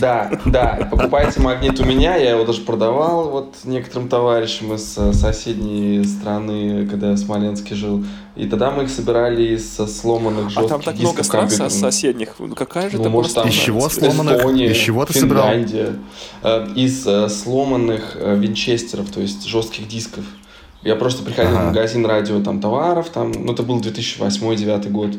Да, 0.00 0.28
да, 0.44 0.88
покупайте 0.90 1.40
магнит 1.40 1.78
у 1.78 1.84
меня, 1.84 2.16
я 2.16 2.30
его 2.30 2.44
даже 2.44 2.62
продавал 2.62 3.30
вот 3.30 3.54
некоторым 3.62 4.08
товарищам 4.08 4.74
из 4.74 4.98
э, 4.98 5.12
соседней 5.12 6.02
страны, 6.02 6.88
когда 6.90 7.10
я 7.10 7.12
в 7.12 7.18
Смоленске 7.18 7.76
жил. 7.76 8.04
И 8.34 8.48
тогда 8.48 8.72
мы 8.72 8.82
их 8.82 8.90
собирали 8.90 9.54
из 9.54 9.78
э, 9.78 9.86
сломанных 9.86 10.46
А 10.46 10.50
жестких 10.50 10.68
там 10.70 10.82
так 10.82 10.94
много 10.96 11.08
дисков 11.20 11.26
стран 11.26 11.48
со- 11.48 11.68
соседних. 11.70 12.34
Ну, 12.40 12.56
Какая 12.56 12.90
же 12.90 12.96
Ну, 12.96 13.02
это 13.02 13.10
может, 13.10 13.32
там 13.34 13.46
Из 13.48 13.54
чего 13.54 13.88
страна? 13.88 14.12
сломанных? 14.12 14.38
Эстония, 14.40 14.66
Из 14.72 14.76
чего 14.76 15.04
ты 15.06 15.12
собирал? 15.12 15.44
Финляндия. 15.50 15.92
Э, 16.42 16.66
Из 16.74 17.06
э, 17.06 17.28
сломанных 17.28 18.16
э, 18.16 18.34
винчестеров, 18.36 19.08
то 19.08 19.20
есть 19.20 19.46
жестких 19.46 19.86
дисков. 19.86 20.24
Я 20.82 20.96
просто 20.96 21.22
приходил 21.24 21.56
Ага. 21.56 21.62
в 21.62 21.66
магазин 21.68 22.06
радио 22.06 22.40
там 22.40 22.60
товаров, 22.60 23.08
там, 23.10 23.32
ну 23.32 23.52
это 23.52 23.62
был 23.62 23.80
2008-2009 23.80 24.90
год. 24.90 25.10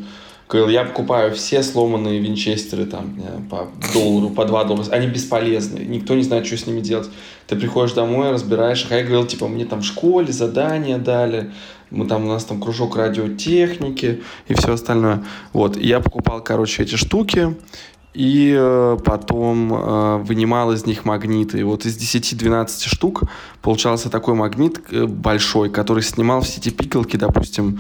Говорил, 0.49 0.69
я 0.69 0.85
покупаю 0.85 1.35
все 1.35 1.61
сломанные 1.61 2.19
винчестеры 2.19 2.85
там 2.85 3.19
по 3.49 3.67
доллару, 3.93 4.29
по 4.29 4.45
2 4.45 4.63
доллара. 4.63 4.89
Они 4.91 5.05
бесполезны, 5.07 5.79
никто 5.79 6.15
не 6.15 6.23
знает, 6.23 6.45
что 6.45 6.55
с 6.55 6.65
ними 6.67 6.79
делать. 6.79 7.09
Ты 7.47 7.57
приходишь 7.57 7.91
домой, 7.93 8.31
разбираешь 8.31 8.85
их. 8.85 8.91
А 8.93 8.95
я 8.95 9.01
говорил, 9.03 9.25
типа, 9.25 9.49
мне 9.49 9.65
там 9.65 9.81
в 9.81 9.85
школе 9.85 10.31
задания 10.31 10.97
дали, 10.99 11.51
мы 11.89 12.07
там, 12.07 12.23
у 12.23 12.27
нас 12.29 12.45
там 12.45 12.61
кружок 12.61 12.95
радиотехники 12.95 14.21
и 14.47 14.53
все 14.53 14.71
остальное. 14.73 15.25
Вот, 15.51 15.75
и 15.75 15.85
я 15.85 15.99
покупал, 15.99 16.41
короче, 16.41 16.83
эти 16.83 16.95
штуки, 16.95 17.57
и 18.17 18.51
э, 18.57 18.97
потом 19.05 19.71
э, 19.71 20.17
вынимал 20.24 20.71
из 20.71 20.88
них 20.88 21.05
магниты. 21.05 21.59
И 21.59 21.63
вот 21.63 21.86
из 21.86 21.97
10-12 21.97 22.89
штук 22.89 23.24
получался 23.62 24.09
такой 24.09 24.33
магнит 24.33 24.81
э, 24.91 25.05
большой, 25.05 25.69
который 25.69 26.01
снимал 26.01 26.41
все 26.41 26.59
эти 26.59 26.69
пикалки, 26.69 27.15
допустим, 27.15 27.79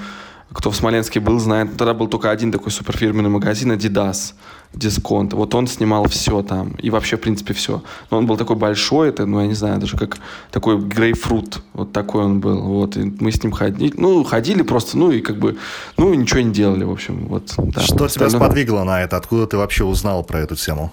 кто 0.53 0.71
в 0.71 0.75
Смоленске 0.75 1.19
был, 1.19 1.39
знает, 1.39 1.77
тогда 1.77 1.93
был 1.93 2.07
только 2.07 2.31
один 2.31 2.51
такой 2.51 2.71
суперфирменный 2.71 3.29
магазин 3.29 3.71
Adidas, 3.71 4.33
дисконт. 4.73 5.33
Вот 5.33 5.53
он 5.55 5.67
снимал 5.67 6.07
все 6.07 6.41
там, 6.41 6.71
и 6.81 6.89
вообще, 6.89 7.17
в 7.17 7.21
принципе, 7.21 7.53
все. 7.53 7.83
Но 8.11 8.17
он 8.17 8.25
был 8.25 8.37
такой 8.37 8.55
большой, 8.55 9.09
это, 9.09 9.25
ну, 9.25 9.41
я 9.41 9.47
не 9.47 9.53
знаю, 9.55 9.79
даже 9.79 9.97
как 9.97 10.17
такой 10.51 10.77
грейпфрут, 10.79 11.61
вот 11.73 11.91
такой 11.91 12.23
он 12.23 12.39
был. 12.39 12.61
Вот, 12.61 12.97
и 12.97 13.13
мы 13.19 13.31
с 13.31 13.43
ним 13.43 13.51
ходили, 13.51 13.93
ну, 13.97 14.23
ходили 14.23 14.61
просто, 14.61 14.97
ну, 14.97 15.11
и 15.11 15.21
как 15.21 15.37
бы, 15.37 15.57
ну, 15.97 16.13
ничего 16.13 16.41
не 16.41 16.51
делали, 16.53 16.83
в 16.83 16.91
общем, 16.91 17.27
вот. 17.27 17.53
да. 17.57 17.81
Что 17.81 17.95
тебя 17.95 18.05
Остальное- 18.05 18.39
сподвигло 18.39 18.83
на 18.83 19.01
это? 19.01 19.17
Откуда 19.17 19.47
ты 19.47 19.57
вообще 19.57 19.83
узнал 19.83 20.23
про 20.23 20.39
эту 20.39 20.55
тему? 20.55 20.91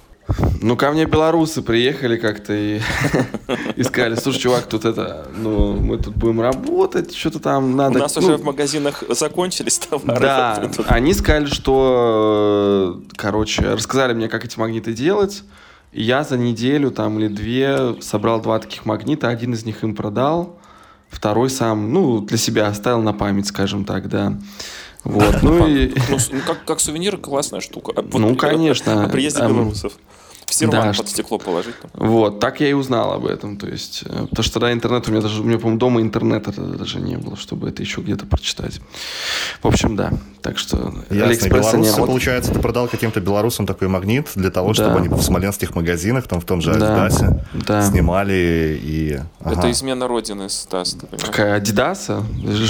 Ну, 0.63 0.77
ко 0.77 0.91
мне 0.91 1.05
белорусы 1.05 1.61
приехали 1.61 2.17
как-то 2.17 2.55
и, 2.55 2.81
и 3.77 3.83
сказали, 3.83 4.15
слушай, 4.15 4.39
чувак, 4.39 4.67
тут 4.67 4.85
это, 4.87 5.29
ну, 5.37 5.75
мы 5.75 5.99
тут 5.99 6.17
будем 6.17 6.41
работать, 6.41 7.15
что-то 7.15 7.41
там 7.41 7.73
У 7.73 7.77
надо. 7.77 7.99
нас 7.99 8.17
ну, 8.17 8.23
уже 8.23 8.37
в 8.39 8.45
магазинах 8.45 9.05
закончились 9.11 9.79
товары. 9.79 10.21
Да, 10.21 10.71
они 10.87 11.13
сказали, 11.13 11.47
что, 11.47 13.03
короче, 13.17 13.63
рассказали 13.75 14.15
мне, 14.15 14.29
как 14.29 14.45
эти 14.45 14.59
магниты 14.59 14.95
делать. 14.95 15.43
И 15.93 16.03
я 16.03 16.25
за 16.25 16.37
неделю 16.39 16.91
там 16.91 17.19
или 17.19 17.29
две 17.29 18.01
собрал 18.01 18.41
два 18.41 18.59
таких 18.59 18.87
магнита, 18.87 19.29
один 19.29 19.53
из 19.53 19.65
них 19.65 19.85
им 19.85 19.95
продал, 19.95 20.59
второй 21.09 21.51
сам, 21.51 21.93
ну, 21.93 22.21
для 22.21 22.39
себя 22.39 22.67
оставил 22.67 23.03
на 23.03 23.13
память, 23.13 23.47
скажем 23.47 23.85
так, 23.85 24.09
да. 24.09 24.39
Вот, 25.05 25.43
ну 25.43 25.67
и... 25.67 25.93
Ну, 26.09 26.19
ну, 26.33 26.41
как, 26.47 26.65
как 26.65 26.81
сувенир 26.81 27.19
классная 27.19 27.61
штука. 27.61 27.93
А 27.97 28.03
вот, 28.03 28.19
Ну, 28.19 28.35
конечно. 28.37 29.05
О 29.05 29.09
приезде 29.09 29.41
Эм, 29.43 29.53
белорусов. 29.53 29.93
Сервант 30.59 30.83
да, 30.83 30.87
под 30.89 30.97
что- 30.97 31.07
стекло 31.09 31.39
положить. 31.39 31.75
там. 31.81 31.91
Вот, 31.95 32.41
так 32.41 32.61
я 32.61 32.69
и 32.71 32.73
узнал 32.73 33.13
об 33.13 33.27
этом, 33.27 33.57
то 33.57 33.67
есть, 33.67 34.03
э, 34.07 34.27
потому 34.31 34.43
что 34.45 34.55
тогда 34.55 34.73
интернет, 34.73 35.09
у 35.09 35.11
меня 35.11 35.21
даже, 35.21 35.41
у 35.41 35.45
меня, 35.45 35.59
по-моему, 35.59 35.79
дома 35.79 36.01
интернета 36.01 36.53
тогда 36.53 36.77
даже 36.79 37.01
не 37.01 37.17
было, 37.17 37.37
чтобы 37.37 37.69
это 37.69 37.83
еще 37.83 38.01
где-то 38.01 38.27
прочитать. 38.27 38.81
В 39.63 39.67
общем, 39.67 39.97
да, 39.97 40.13
так 40.43 40.59
что 40.59 40.77
Ясно. 41.11 41.25
Алиэкспресса 41.27 41.77
не 41.79 41.85
Белорусы, 41.85 42.07
получается, 42.07 42.53
ты 42.53 42.61
продал 42.61 42.89
каким-то 42.89 43.21
белорусам 43.21 43.67
такой 43.67 43.89
магнит 43.89 44.29
для 44.35 44.51
того, 44.51 44.69
Да. 44.69 44.75
чтобы 44.75 44.99
они 44.99 45.09
в 45.09 45.21
смоленских 45.23 45.75
магазинах, 45.75 46.27
там 46.29 46.41
в 46.41 46.45
том 46.45 46.61
же 46.61 46.75
Да, 46.75 47.05
Адидасе, 47.07 47.45
да. 47.55 47.83
снимали 47.83 48.79
и... 48.83 49.21
Это 49.41 49.59
Ага. 49.61 49.71
измена 49.71 50.07
родины, 50.09 50.49
Стас, 50.49 50.93
ты 50.93 51.07
понимаешь? 51.07 51.25
Какая 51.25 51.55
Адидаса? 51.57 52.23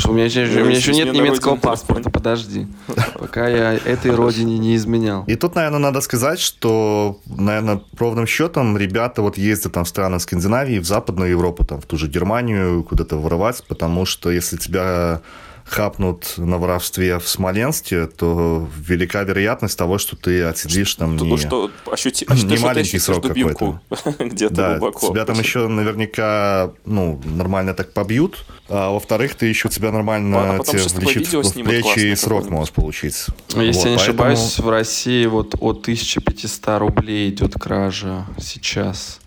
У 0.06 0.12
меня 0.12 0.24
еще, 0.24 0.46
Ну, 0.46 0.62
у 0.62 0.64
меня 0.66 0.76
еще 0.76 0.92
нет 0.92 1.12
немецкого 1.12 1.54
родины, 1.54 1.60
паспорта, 1.70 2.10
подожди. 2.10 2.66
Пока 3.18 3.48
я 3.48 3.74
этой 3.74 4.10
родине 4.12 4.58
не 4.58 4.76
изменял. 4.76 5.24
И 5.26 5.34
тут, 5.36 5.54
наверное, 5.54 5.78
надо 5.80 6.00
сказать, 6.00 6.38
что, 6.40 7.18
наверное, 7.26 7.73
ровным 7.98 8.26
счетом 8.26 8.76
ребята 8.76 9.22
вот 9.22 9.38
ездят 9.38 9.72
там 9.72 9.84
в 9.84 9.88
страны 9.88 10.20
Скандинавии, 10.20 10.78
в 10.78 10.86
Западную 10.86 11.30
Европу, 11.30 11.64
там 11.64 11.80
в 11.80 11.86
ту 11.86 11.96
же 11.96 12.08
Германию 12.08 12.82
куда-то 12.84 13.16
воровать, 13.16 13.62
потому 13.68 14.06
что 14.06 14.30
если 14.30 14.56
тебя 14.56 15.20
хапнут 15.64 16.34
на 16.36 16.58
воровстве 16.58 17.18
в 17.18 17.26
Смоленске, 17.28 18.06
то 18.06 18.68
велика 18.76 19.22
вероятность 19.22 19.78
того, 19.78 19.98
что 19.98 20.14
ты 20.16 20.42
отсидишь 20.42 20.94
там 20.94 21.16
Что, 21.16 21.24
не... 21.26 21.36
что 21.38 21.70
ощути, 21.90 22.26
не 22.30 22.36
что 22.56 22.66
маленький 22.66 22.98
срок 22.98 23.22
дубинку 23.26 23.80
где-то 24.18 24.54
Да, 24.54 24.78
глубоко. 24.78 25.08
тебя 25.10 25.24
там 25.24 25.38
еще 25.38 25.66
наверняка, 25.68 26.70
ну, 26.84 27.20
нормально 27.24 27.72
так 27.74 27.92
побьют, 27.92 28.44
а 28.68 28.90
во-вторых, 28.90 29.34
ты 29.36 29.46
еще 29.46 29.68
тебя 29.68 29.90
нормально 29.90 30.54
А 30.54 30.58
потом 30.58 30.76
тебе 30.76 31.00
влечит 31.00 31.32
в 31.32 31.52
плечи 31.64 32.12
и 32.12 32.14
срок 32.14 32.50
можешь 32.50 32.72
получить. 32.72 33.26
Ну, 33.54 33.62
Если 33.62 33.80
Вот, 33.80 33.86
я 33.86 33.90
не 33.92 33.96
поэтому- 33.96 34.02
ошибаюсь, 34.34 34.58
в 34.58 34.68
России 34.68 35.26
вот 35.26 35.54
от 35.60 35.82
1500 35.82 36.78
рублей 36.78 37.30
идет 37.30 37.54
кража 37.54 38.26
сейчас. 38.38 39.20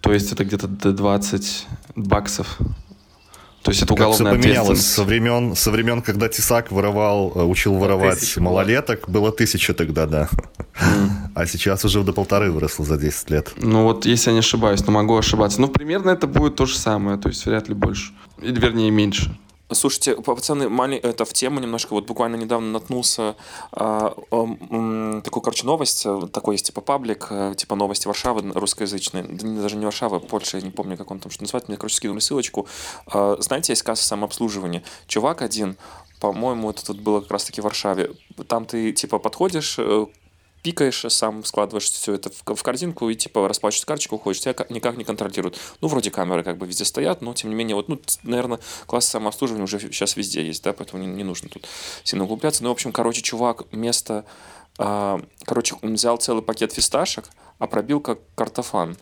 То 0.00 0.12
есть 0.12 0.32
это 0.32 0.44
где-то 0.44 0.66
до 0.66 0.92
20 0.92 1.66
баксов. 1.94 2.58
То 3.64 3.70
есть 3.70 3.82
это 3.82 3.94
Как 3.94 4.12
все 4.12 4.22
уголовная 4.22 4.32
поменялось 4.32 4.68
ответственность. 4.68 4.94
со 4.94 5.04
времен, 5.04 5.56
со 5.56 5.70
времен, 5.70 6.02
когда 6.02 6.28
Тесак 6.28 6.70
воровал, 6.70 7.32
э, 7.34 7.42
учил 7.44 7.74
воровать 7.74 8.20
Тысяча 8.20 8.40
малолеток, 8.42 9.08
было 9.08 9.32
тысяча 9.32 9.72
тогда, 9.72 10.06
да. 10.06 10.28
А 11.34 11.46
сейчас 11.46 11.82
уже 11.84 12.02
до 12.02 12.12
полторы 12.12 12.50
выросло 12.52 12.84
за 12.84 12.98
10 12.98 13.30
лет. 13.30 13.52
Ну 13.56 13.84
вот, 13.84 14.04
если 14.04 14.28
я 14.30 14.34
не 14.34 14.40
ошибаюсь, 14.40 14.84
но 14.86 14.92
могу 14.92 15.16
ошибаться. 15.16 15.60
Ну, 15.62 15.68
примерно 15.68 16.10
это 16.10 16.26
будет 16.26 16.56
то 16.56 16.66
же 16.66 16.76
самое, 16.76 17.16
то 17.16 17.28
есть 17.30 17.46
вряд 17.46 17.68
ли 17.68 17.74
больше. 17.74 18.12
Или, 18.42 18.60
вернее, 18.60 18.90
меньше. 18.90 19.34
Слушайте, 19.74 20.16
пацаны, 20.16 20.68
мали- 20.68 20.98
это 20.98 21.24
в 21.24 21.32
тему 21.32 21.60
немножко. 21.60 21.92
Вот 21.94 22.06
буквально 22.06 22.36
недавно 22.36 22.70
наткнулся 22.70 23.36
а, 23.72 24.14
м, 24.30 25.22
такую, 25.22 25.42
короче, 25.42 25.66
новость. 25.66 26.06
Такой 26.32 26.54
есть 26.54 26.66
типа 26.66 26.80
паблик, 26.80 27.26
э, 27.30 27.54
типа 27.56 27.74
новости 27.76 28.06
Варшавы 28.06 28.52
русскоязычные. 28.52 29.24
Да 29.24 29.48
даже 29.62 29.76
не 29.76 29.84
Варшава, 29.84 30.18
Польша, 30.18 30.58
я 30.58 30.62
не 30.64 30.70
помню, 30.70 30.96
как 30.96 31.10
он 31.10 31.18
там 31.20 31.30
что 31.30 31.42
называется. 31.42 31.70
Мне, 31.70 31.76
короче, 31.78 31.96
скинули 31.96 32.20
ссылочку. 32.20 32.66
А, 33.06 33.36
Знаете, 33.40 33.72
есть 33.72 33.82
касса 33.82 34.04
самообслуживания. 34.04 34.82
Чувак 35.06 35.42
один, 35.42 35.76
по-моему, 36.20 36.70
это 36.70 36.84
тут 36.84 37.00
было 37.00 37.20
как 37.20 37.30
раз-таки 37.32 37.60
в 37.60 37.64
Варшаве. 37.64 38.12
Там 38.48 38.64
ты 38.66 38.92
типа 38.92 39.18
подходишь, 39.18 39.76
э, 39.78 40.06
пикаешь, 40.64 41.04
сам 41.08 41.44
складываешь 41.44 41.90
все 41.90 42.14
это 42.14 42.30
в, 42.30 42.54
в 42.54 42.62
корзинку 42.62 43.10
и 43.10 43.14
типа 43.14 43.46
расплачиваешь 43.46 43.84
карточку, 43.84 44.16
уходишь, 44.16 44.40
тебя 44.40 44.54
ка- 44.54 44.66
никак 44.70 44.96
не 44.96 45.04
контролируют. 45.04 45.58
Ну, 45.82 45.88
вроде 45.88 46.10
камеры 46.10 46.42
как 46.42 46.56
бы 46.56 46.66
везде 46.66 46.86
стоят, 46.86 47.20
но 47.20 47.34
тем 47.34 47.50
не 47.50 47.54
менее, 47.54 47.76
вот, 47.76 47.88
ну, 47.88 48.00
наверное, 48.22 48.58
класс 48.86 49.06
самообслуживания 49.06 49.64
уже 49.64 49.78
сейчас 49.78 50.16
везде 50.16 50.44
есть, 50.44 50.64
да, 50.64 50.72
поэтому 50.72 51.02
не, 51.02 51.06
не 51.06 51.22
нужно 51.22 51.50
тут 51.50 51.68
сильно 52.02 52.24
углубляться. 52.24 52.62
Ну, 52.62 52.70
в 52.70 52.72
общем, 52.72 52.92
короче, 52.92 53.20
чувак 53.20 53.70
вместо, 53.72 54.24
а, 54.78 55.20
короче, 55.44 55.76
он 55.82 55.94
взял 55.94 56.16
целый 56.16 56.42
пакет 56.42 56.72
фисташек, 56.72 57.28
а 57.58 57.66
пробил 57.66 58.00
как 58.00 58.20
картофан. 58.34 58.94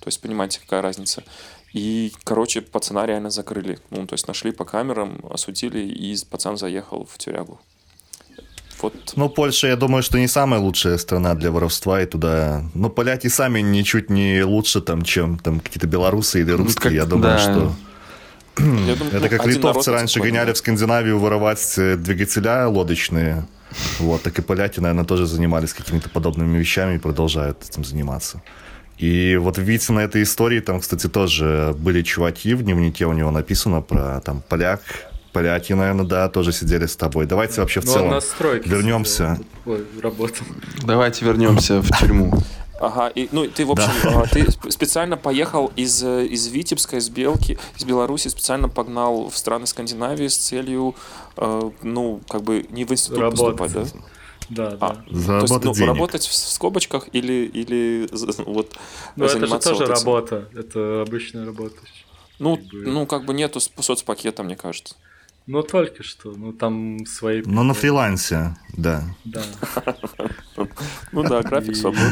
То 0.00 0.08
есть, 0.08 0.20
понимаете, 0.20 0.60
какая 0.60 0.82
разница. 0.82 1.24
И, 1.72 2.12
короче, 2.24 2.60
пацана 2.60 3.06
реально 3.06 3.30
закрыли. 3.30 3.78
Ну, 3.88 4.06
то 4.06 4.12
есть, 4.12 4.28
нашли 4.28 4.52
по 4.52 4.66
камерам, 4.66 5.24
осудили, 5.30 5.80
и 5.80 6.14
пацан 6.30 6.58
заехал 6.58 7.06
в 7.06 7.16
тюрягу. 7.16 7.58
Вот 8.82 8.94
Ну, 9.16 9.28
Польша, 9.28 9.68
я 9.68 9.76
думаю, 9.76 10.02
что 10.02 10.18
не 10.18 10.28
самая 10.28 10.60
лучшая 10.60 10.98
страна 10.98 11.34
для 11.34 11.50
воровства, 11.50 12.02
и 12.02 12.06
туда... 12.06 12.64
Ну, 12.74 12.90
поляки 12.90 13.28
сами 13.28 13.60
ничуть 13.60 14.10
не 14.10 14.42
лучше, 14.42 14.80
там, 14.80 15.02
чем 15.02 15.38
там 15.38 15.60
какие-то 15.60 15.86
белорусы 15.86 16.40
или 16.40 16.52
русские. 16.52 16.82
как- 16.82 16.92
я 16.92 17.04
думаю, 17.04 17.36
да. 17.36 17.38
что... 17.38 17.72
Я 18.58 18.96
думаю, 18.96 19.14
Это 19.14 19.20
ну, 19.20 19.28
как 19.28 19.46
литовцы 19.46 19.92
раньше 19.92 20.20
гоняли 20.20 20.52
в 20.52 20.56
Скандинавию 20.56 21.18
воровать 21.18 21.74
э, 21.76 21.96
двигателя 21.96 22.66
лодочные. 22.68 23.46
Вот, 23.98 24.22
так 24.22 24.38
и 24.38 24.42
поляки, 24.42 24.80
наверное, 24.80 25.04
тоже 25.04 25.26
занимались 25.26 25.74
какими-то 25.74 26.08
подобными 26.08 26.56
вещами 26.56 26.96
и 26.96 26.98
продолжают 26.98 27.62
этим 27.68 27.84
заниматься. 27.84 28.42
И 28.98 29.36
вот 29.36 29.58
видите, 29.58 29.92
на 29.92 30.00
этой 30.00 30.22
истории 30.22 30.60
там, 30.60 30.80
кстати, 30.80 31.06
тоже 31.06 31.74
были 31.78 32.02
чуваки, 32.02 32.54
в 32.54 32.62
дневнике 32.62 33.04
у 33.04 33.12
него 33.12 33.30
написано 33.30 33.82
про 33.82 34.20
там 34.20 34.42
поляк, 34.48 34.80
поляки, 35.36 35.74
наверное, 35.74 36.06
да, 36.06 36.28
тоже 36.30 36.50
сидели 36.52 36.86
с 36.86 36.96
тобой. 36.96 37.26
Давайте 37.26 37.60
вообще 37.60 37.80
в 37.80 37.84
Ну, 37.84 37.92
целом 37.92 38.20
вернемся. 38.64 39.38
Ой, 39.66 39.84
работал. 40.02 40.46
Давайте 40.82 41.26
вернемся 41.26 41.82
в 41.82 41.88
тюрьму. 41.98 42.32
Ага, 42.80 43.08
и, 43.08 43.28
ну, 43.32 43.46
ты, 43.46 43.66
в 43.66 43.70
общем, 43.70 43.90
а, 44.04 44.26
ты 44.26 44.42
сп- 44.44 44.70
специально 44.70 45.16
поехал 45.18 45.72
из, 45.76 46.02
э, 46.02 46.26
из 46.26 46.46
Витебска, 46.48 46.96
из 46.96 47.08
Белки, 47.10 47.58
из 47.78 47.84
Беларуси, 47.84 48.28
специально 48.28 48.68
погнал 48.68 49.28
в 49.30 49.36
страны 49.36 49.66
Скандинавии 49.66 50.28
с 50.28 50.36
целью, 50.36 50.94
э, 51.36 51.70
ну, 51.82 52.20
как 52.28 52.42
бы 52.42 52.66
не 52.70 52.84
в 52.86 52.92
институт 52.92 53.18
Работать. 53.18 53.56
поступать, 53.58 53.92
да? 54.48 54.68
Да, 54.70 54.76
А, 54.80 54.94
да. 55.10 55.26
То 55.26 55.36
есть, 55.42 55.64
ну, 55.64 55.74
денег. 55.74 55.88
работать 55.88 56.26
в, 56.26 56.34
скобочках 56.34 57.08
или, 57.12 57.44
или 57.52 58.08
вот 58.44 58.74
Ну, 59.16 59.24
это 59.26 59.46
же 59.46 59.58
тоже 59.58 59.84
вот 59.86 59.88
работа. 59.88 60.48
Это 60.54 61.02
обычная 61.02 61.44
работа. 61.46 61.76
Ну, 62.38 62.56
как 62.56 62.66
бы. 62.66 62.78
ну, 62.86 63.06
как 63.06 63.24
бы 63.24 63.32
нету 63.34 63.60
соцпакета, 63.60 64.42
мне 64.42 64.54
кажется. 64.56 64.94
Ну, 65.46 65.62
только 65.62 66.02
что. 66.02 66.32
Ну, 66.32 66.52
там 66.52 67.06
свои... 67.06 67.42
Ну, 67.44 67.62
на 67.62 67.74
фрилансе, 67.74 68.56
да. 68.76 69.04
Да. 69.24 69.44
Ну 71.12 71.22
да, 71.22 71.42
график 71.42 71.76
свободный. 71.76 72.10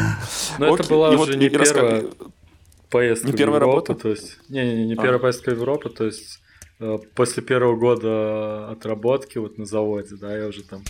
Но 0.58 0.74
это 0.74 0.88
была 0.88 1.10
уже 1.10 1.36
не 1.36 1.48
первая 1.48 2.04
поездка 2.90 3.26
не 3.26 3.36
первая 3.36 3.60
в 3.60 3.62
Европу. 3.62 3.86
работа? 3.86 4.02
То 4.02 4.10
есть, 4.10 4.38
не, 4.48 4.76
не, 4.76 4.86
не 4.86 4.92
А. 4.94 4.96
первая 4.96 5.18
поездка 5.18 5.50
в 5.50 5.54
Европу, 5.54 5.90
то 5.90 6.04
есть 6.04 6.40
после 7.14 7.42
первого 7.42 7.76
года 7.76 8.70
отработки 8.70 9.38
вот 9.38 9.58
на 9.58 9.64
заводе, 9.64 10.16
да, 10.16 10.36
я 10.36 10.46
уже 10.46 10.62
там 10.62 10.82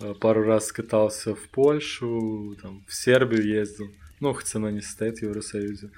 э, 0.00 0.14
пару 0.14 0.42
раз 0.44 0.72
катался 0.72 1.34
в 1.34 1.48
Польшу, 1.48 2.56
там, 2.60 2.84
в 2.86 2.94
Сербию 2.94 3.46
ездил, 3.46 3.88
ну, 4.20 4.32
хоть 4.34 4.54
она 4.54 4.70
не 4.70 4.80
состоит 4.80 5.18
в 5.18 5.22
Евросоюзе, 5.22 5.90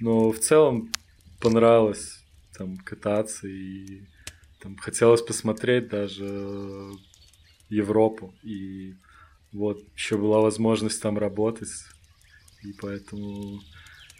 но 0.00 0.30
в 0.30 0.38
целом 0.38 0.90
понравилось 1.40 2.20
там 2.56 2.76
кататься 2.78 3.46
и 3.46 4.02
там 4.62 4.76
хотелось 4.76 5.22
посмотреть 5.22 5.88
даже 5.88 6.24
э, 6.28 6.90
Европу 7.70 8.34
и 8.42 8.94
вот 9.52 9.82
еще 9.96 10.16
была 10.16 10.40
возможность 10.40 11.00
там 11.02 11.18
работать 11.18 11.68
и 12.62 12.72
поэтому 12.80 13.60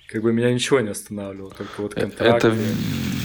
как 0.09 0.23
бы 0.23 0.32
меня 0.32 0.52
ничего 0.52 0.80
не 0.80 0.88
останавливало, 0.90 1.52
только 1.52 1.82
вот 1.82 1.94
контракты. 1.94 2.49
Это 2.49 2.56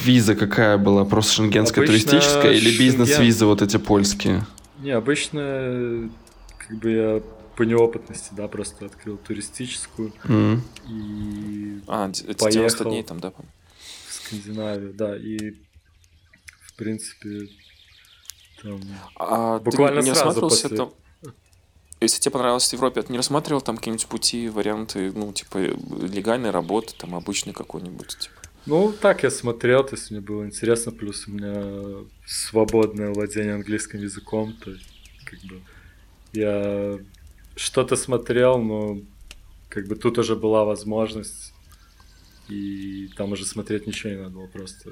виза 0.04 0.36
какая 0.36 0.78
была? 0.78 1.04
Просто 1.04 1.34
шенгенская 1.34 1.84
Обычно 1.84 2.10
туристическая 2.10 2.52
или 2.52 2.70
шенген. 2.70 2.80
бизнес-визы 2.80 3.46
вот 3.46 3.62
эти 3.64 3.78
польские? 3.78 4.46
Не, 4.80 4.92
обычно 4.92 6.12
как 6.60 6.78
бы 6.78 6.92
я 6.92 7.22
по 7.56 7.64
неопытности, 7.64 8.34
да, 8.34 8.48
просто 8.48 8.86
открыл 8.86 9.18
туристическую 9.18 10.14
М. 10.26 10.62
и 10.88 11.80
А, 11.88 12.10
это 12.10 12.24
Поехал. 12.26 12.52
90 12.52 12.84
дней 12.86 13.04
там, 13.04 13.20
да? 13.20 13.32
по-моему? 13.32 13.52
в 14.08 14.14
Скандинавию, 14.14 14.94
да, 14.94 15.16
и 15.18 15.54
в 16.76 16.78
принципе 16.78 17.48
там 18.62 18.82
А 19.16 19.60
Буквально 19.60 20.02
ты 20.02 20.10
не 20.10 20.16
сразу 20.16 20.42
после- 20.42 20.76
там... 20.76 20.94
Если 22.02 22.20
тебе 22.20 22.34
понравилось 22.34 22.68
в 22.68 22.74
Европе, 22.74 23.02
ты 23.02 23.12
не 23.12 23.18
рассматривал 23.18 23.62
там 23.62 23.78
какие-нибудь 23.78 24.08
пути, 24.08 24.50
варианты, 24.50 25.14
ну, 25.14 25.32
типа, 25.32 25.58
легальной 25.58 26.52
работы, 26.52 26.94
там, 26.98 27.16
обычный 27.16 27.54
какой-нибудь, 27.54 28.18
типа? 28.18 28.36
Ну, 28.66 28.92
так 28.92 29.24
я 29.24 29.32
смотрел, 29.32 29.84
то 29.84 29.96
есть 29.96 30.12
мне 30.12 30.20
было 30.20 30.46
интересно, 30.46 30.92
плюс 30.92 31.28
у 31.28 31.32
меня 31.32 32.06
свободное 32.26 33.14
владение 33.14 33.54
английским 33.54 34.02
языком, 34.02 34.54
то 34.54 34.72
есть 34.72 34.86
как 35.24 35.40
бы 35.44 35.62
я 36.34 37.00
что-то 37.56 37.96
смотрел, 37.96 38.58
но 38.58 39.00
как 39.70 39.88
бы 39.88 39.96
тут 39.96 40.18
уже 40.18 40.36
была 40.36 40.66
возможность, 40.66 41.54
и 42.50 43.10
там 43.16 43.32
уже 43.32 43.46
смотреть 43.46 43.88
ничего 43.88 44.10
не 44.12 44.18
надо 44.18 44.32
было, 44.32 44.48
просто 44.48 44.92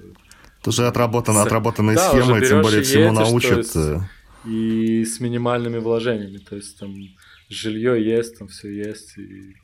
Это 0.64 0.70
уже 0.70 0.88
отработана, 0.88 1.44
С- 1.44 1.46
отработанные 1.46 1.96
Да, 1.98 2.10
схемы, 2.10 2.40
тем 2.40 2.62
более 2.62 2.80
и 2.80 2.84
всему 2.86 3.04
едешь, 3.12 3.18
научат. 3.18 3.58
есть- 3.58 3.76
и 4.46 5.04
с 5.04 5.20
минимальными 5.20 5.78
вложениями, 5.78 6.38
то 6.38 6.56
есть 6.56 6.80
там 6.80 6.96
жилье 7.50 8.02
есть, 8.02 8.40
там 8.40 8.48
все 8.48 8.70
есть, 8.70 9.18
и 9.18 9.56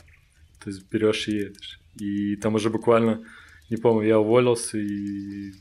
то 0.61 0.69
есть 0.69 0.83
берешь 0.91 1.29
и 1.29 1.31
едешь. 1.37 1.79
И 1.97 2.35
там 2.35 2.55
уже 2.55 2.69
буквально, 2.69 3.21
не 3.69 3.77
помню, 3.77 4.07
я 4.07 4.19
уволился, 4.19 4.77
и 4.77 5.53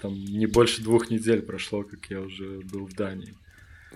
там 0.00 0.14
не 0.14 0.46
больше 0.46 0.82
двух 0.82 1.10
недель 1.10 1.42
прошло, 1.42 1.82
как 1.82 2.06
я 2.08 2.20
уже 2.20 2.60
был 2.72 2.86
в 2.86 2.94
Дании. 2.94 3.34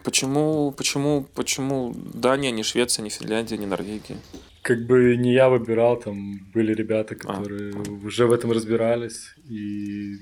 Почему, 0.03 0.73
почему, 0.73 1.25
почему 1.37 1.95
Дания, 2.15 2.51
не 2.51 2.65
Швеция, 2.65 3.05
не 3.05 3.11
Финляндия, 3.11 3.59
не 3.59 3.67
Норвегия? 3.67 4.17
Как 4.63 4.87
бы 4.87 5.17
не 5.17 5.33
я 5.35 5.49
выбирал, 5.49 6.01
там 6.01 6.39
были 6.53 6.75
ребята, 6.75 7.15
А. 7.15 7.17
которые 7.19 7.75
уже 8.05 8.27
в 8.27 8.33
этом 8.33 8.51
разбирались, 8.51 9.35
и 9.49 10.17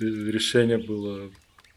решение 0.00 0.78
было 0.78 1.30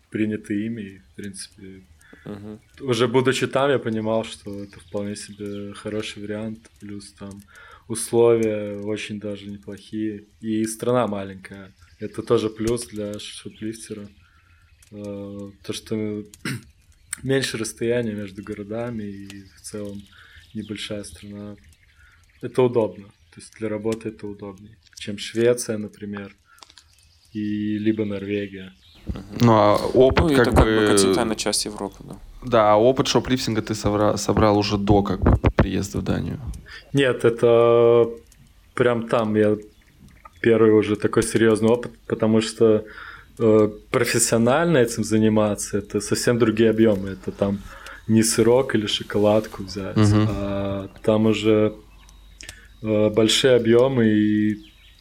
принято 0.10 0.54
ими, 0.54 0.82
и, 0.82 1.00
в 1.00 1.16
принципе, 1.16 1.84
Мгм. 2.26 2.60
уже 2.82 3.08
будучи 3.08 3.48
там, 3.48 3.70
я 3.72 3.80
понимал, 3.80 4.24
что 4.24 4.64
это 4.64 4.80
вполне 4.80 5.16
себе 5.16 5.74
хороший 5.74 6.22
вариант, 6.24 6.70
плюс 6.80 7.14
там 7.14 7.32
условия 7.88 8.80
очень 8.80 9.20
даже 9.20 9.48
неплохие, 9.50 10.26
и 10.42 10.64
страна 10.66 11.08
маленькая. 11.08 11.74
Это 12.00 12.22
тоже 12.24 12.50
плюс 12.50 12.88
для 12.88 13.20
шоплифтера. 13.20 14.10
Э, 14.92 15.52
То, 15.64 15.74
что 15.74 16.24
меньше 17.24 17.58
расстояния 17.58 18.14
между 18.14 18.44
городами 18.44 19.04
и 19.04 19.44
в 19.58 19.62
целом 19.62 20.02
небольшая 20.54 21.04
страна. 21.04 21.56
Это 22.42 22.62
удобно. 22.62 23.08
То 23.08 23.40
есть 23.40 23.54
для 23.58 23.70
работы 23.70 24.10
это 24.10 24.28
удобнее, 24.28 24.78
чем 24.96 25.18
Швеция, 25.18 25.78
например, 25.78 26.36
и 27.34 27.78
либо 27.80 28.06
Норвегия. 28.06 28.74
Ну, 29.42 29.52
а 29.54 29.76
опыт 29.94 30.30
Ну, 30.32 30.36
как, 30.36 30.48
это 30.48 30.56
как 30.56 30.66
бы 30.66 30.80
бы... 30.80 30.88
континентальная 30.88 31.36
часть 31.36 31.66
Европы, 31.66 31.96
да. 32.04 32.16
Да, 32.46 32.74
а 32.74 32.78
опыт 32.78 33.08
шоплифтинга 33.08 33.62
ты 33.62 33.74
собра- 33.74 34.18
собрал 34.18 34.58
уже 34.58 34.78
до 34.78 35.02
как 35.04 35.20
бы 35.22 35.38
приезда 35.56 35.98
в 36.00 36.04
Данию. 36.04 36.40
Нет, 36.94 37.26
это 37.26 38.10
прям 38.76 39.08
там 39.08 39.36
я 39.36 39.58
первый 40.42 40.72
уже 40.72 40.96
такой 40.96 41.24
серьезный 41.24 41.70
опыт, 41.70 41.92
потому 42.08 42.42
что 42.42 42.86
э, 43.40 43.70
профессионально 43.92 44.78
этим 44.78 45.04
заниматься 45.04 45.78
это 45.78 46.00
совсем 46.02 46.38
другие 46.40 46.70
объемы. 46.70 47.10
Это 47.10 47.32
там 47.32 47.60
не 48.08 48.24
сырок 48.24 48.76
или 48.76 48.88
шоколадку 48.88 49.64
взять, 49.64 49.96
Мгм. 49.98 50.28
а 50.30 50.88
там 51.04 51.26
уже 51.26 51.74
э, 52.82 53.10
большие 53.10 53.56
объемы, 53.56 54.06
и 54.08 54.58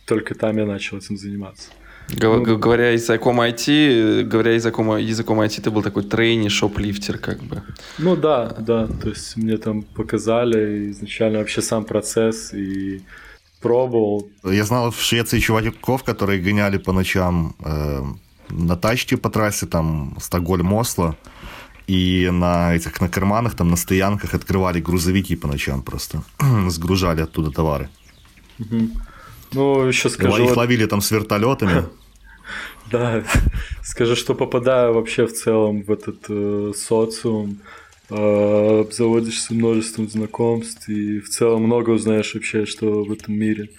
только 0.07 0.35
там 0.35 0.59
я 0.59 0.66
начал 0.66 0.99
этим 0.99 1.16
заниматься. 1.16 1.71
Ну, 2.09 2.59
говоря 2.59 2.91
языком 2.91 3.41
IT, 3.41 4.25
говоря 4.25 4.53
языком, 4.53 4.97
языком 4.97 5.41
IT, 5.41 5.62
ты 5.62 5.71
был 5.71 5.83
такой 5.83 6.03
трейни, 6.03 6.49
шоплифтер 6.49 7.19
как 7.19 7.43
бы. 7.43 7.62
Ну 7.99 8.17
да, 8.17 8.55
да, 8.59 8.87
то 8.87 9.09
есть 9.09 9.37
мне 9.37 9.57
там 9.57 9.83
показали 9.83 10.91
изначально 10.91 11.38
вообще 11.38 11.62
сам 11.62 11.85
процесс 11.85 12.53
и 12.53 13.03
пробовал. 13.61 14.29
Я 14.45 14.65
знал 14.65 14.91
в 14.91 15.01
Швеции 15.01 15.38
чуваков, 15.41 16.03
которые 16.05 16.41
гоняли 16.41 16.79
по 16.79 16.93
ночам 16.93 17.55
э, 17.65 18.03
на 18.51 18.77
тачке 18.77 19.17
по 19.17 19.31
трассе, 19.31 19.67
там, 19.67 20.17
Стокгольм-Осло, 20.21 21.17
и 21.87 22.29
на 22.33 22.75
этих, 22.75 23.01
на 23.01 23.09
карманах, 23.09 23.55
там, 23.55 23.71
на 23.71 23.77
стоянках 23.77 24.35
открывали 24.35 24.81
грузовики 24.81 25.37
по 25.37 25.49
ночам 25.49 25.83
просто, 25.83 26.23
сгружали 26.69 27.23
оттуда 27.23 27.51
товары. 27.51 27.88
Мгм. 28.59 28.93
Ну, 29.53 29.87
еще 29.87 30.09
скажу, 30.09 30.43
Их 30.43 30.51
вот- 30.51 30.57
ловили 30.57 30.87
там 30.87 31.01
с 31.01 31.11
вертолетами. 31.11 31.85
Да, 32.91 33.25
скажу, 33.83 34.17
что 34.17 34.35
попадаю 34.35 34.93
вообще 34.93 35.27
в 35.27 35.33
целом 35.33 35.83
в 35.83 35.91
этот 35.91 36.27
э, 36.29 36.73
социум, 36.77 37.59
э, 38.11 38.81
обзаводишься 38.81 39.55
множеством 39.55 40.11
знакомств 40.11 40.91
и 40.91 41.21
в 41.21 41.31
целом 41.31 41.62
много 41.62 41.91
узнаешь 41.91 42.35
вообще, 42.35 42.67
что 42.67 43.03
в 43.03 43.11
этом 43.11 43.35
мире 43.35 43.71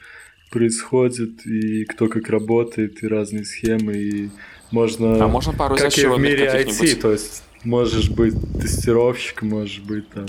происходит 0.49 1.45
и 1.45 1.85
кто 1.85 2.07
как 2.07 2.29
работает 2.29 3.03
и 3.03 3.07
разные 3.07 3.45
схемы 3.45 3.93
и 3.93 4.29
можно 4.71 5.23
А 5.23 5.27
можно 5.27 5.53
пару 5.53 5.75
как 5.75 5.95
и 5.95 6.07
в 6.07 6.17
мире 6.17 6.47
IT, 6.47 6.95
то 6.95 7.11
есть 7.11 7.43
можешь 7.63 8.09
быть 8.09 8.33
тестировщиком, 8.59 9.49
можешь 9.49 9.79
быть 9.79 10.09
там 10.09 10.25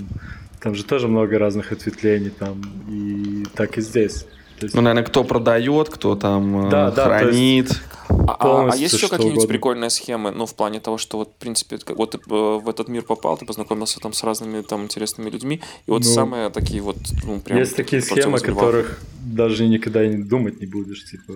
там 0.61 0.75
же 0.75 0.85
тоже 0.85 1.09
много 1.09 1.39
разных 1.39 1.73
ответвлений 1.73 2.31
там 2.31 2.63
и 2.89 3.45
так 3.55 3.77
и 3.77 3.83
здесь. 3.83 4.27
Есть 4.61 4.75
Ну, 4.75 4.81
наверное, 4.81 5.05
кто 5.05 5.25
продает, 5.25 5.89
кто 5.89 6.17
там 6.17 6.67
э, 6.67 6.71
Да, 6.71 6.91
да, 6.91 7.05
то 7.05 7.19
хранит. 7.19 7.81
А, 8.09 8.37
а- 8.39 8.71
а 8.73 8.77
есть 8.77 8.95
еще 8.95 9.09
какие-нибудь 9.09 9.39
угодно. 9.39 9.49
прикольные 9.49 9.91
схемы, 9.91 10.31
ну, 10.31 10.47
в 10.47 10.55
плане 10.55 10.81
того, 10.81 10.99
что 10.99 11.19
вот, 11.19 11.31
в 11.31 11.37
принципе, 11.41 11.79
вот 11.89 12.13
ты 12.13 12.19
э, 12.19 12.21
в 12.29 12.69
этот 12.69 12.89
мир 12.89 13.03
попал, 13.03 13.37
ты 13.37 13.47
познакомился 13.47 14.01
там 14.01 14.13
с 14.13 14.23
разными 14.23 14.63
там 14.63 14.85
интересными 14.85 15.31
людьми, 15.31 15.61
и 15.87 15.91
вот 15.91 16.05
Ну, 16.05 16.09
самые 16.09 16.51
такие 16.51 16.81
вот, 16.81 16.97
ну, 17.25 17.41
прям... 17.41 17.59
Есть 17.59 17.77
такие 17.77 18.03
схемы, 18.03 18.39
о 18.39 18.41
которых 18.41 19.01
даже 19.25 19.67
никогда 19.67 20.05
и 20.05 20.09
не 20.09 20.23
думать 20.23 20.61
не 20.61 20.67
будешь, 20.67 21.05
типа. 21.05 21.33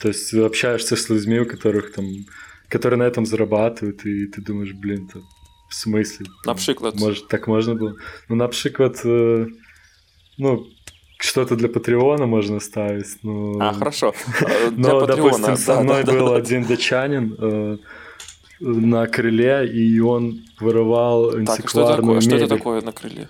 То 0.00 0.08
есть 0.08 0.30
ты 0.30 0.40
общаешься 0.42 0.96
с 0.96 1.08
людьми, 1.08 1.40
у 1.40 1.46
которых 1.46 1.92
там, 1.92 2.06
которые 2.68 2.98
на 2.98 3.04
этом 3.04 3.26
зарабатывают, 3.26 4.04
и 4.06 4.26
ты 4.26 4.42
думаешь, 4.42 4.72
блин, 4.72 5.08
то 5.08 5.20
в 5.68 5.74
смысле? 5.74 6.26
Там, 6.44 6.56
Наприклад? 6.56 6.94
Может, 7.00 7.28
так 7.28 7.46
можно 7.46 7.74
было? 7.74 7.96
Ну, 8.28 8.36
наприклад, 8.36 9.00
э, 9.04 9.46
ну, 10.38 10.66
что-то 11.24 11.56
для 11.56 11.68
Патреона 11.68 12.26
можно 12.26 12.60
ставить, 12.60 13.18
ну... 13.22 13.58
А, 13.60 13.72
хорошо. 13.72 14.12
Для 14.72 14.92
Но, 14.92 15.00
Патреона, 15.00 15.30
допустим, 15.30 15.56
со 15.56 15.80
мной 15.80 16.04
да, 16.04 16.12
был 16.12 16.28
да. 16.28 16.36
один 16.36 16.64
датчанин 16.64 17.36
э, 17.38 17.76
на 18.60 19.06
крыле, 19.06 19.66
и 19.66 20.00
он 20.00 20.42
вырывал 20.60 21.30
Так, 21.32 21.64
а 21.64 21.68
что 21.68 21.82
это 21.82 21.94
антикварную 21.94 21.96
такое? 21.96 22.20
Что 22.20 22.30
это 22.30 22.44
мебель. 22.44 22.58
такое 22.58 22.80
на 22.82 22.92
крыле? 22.92 23.28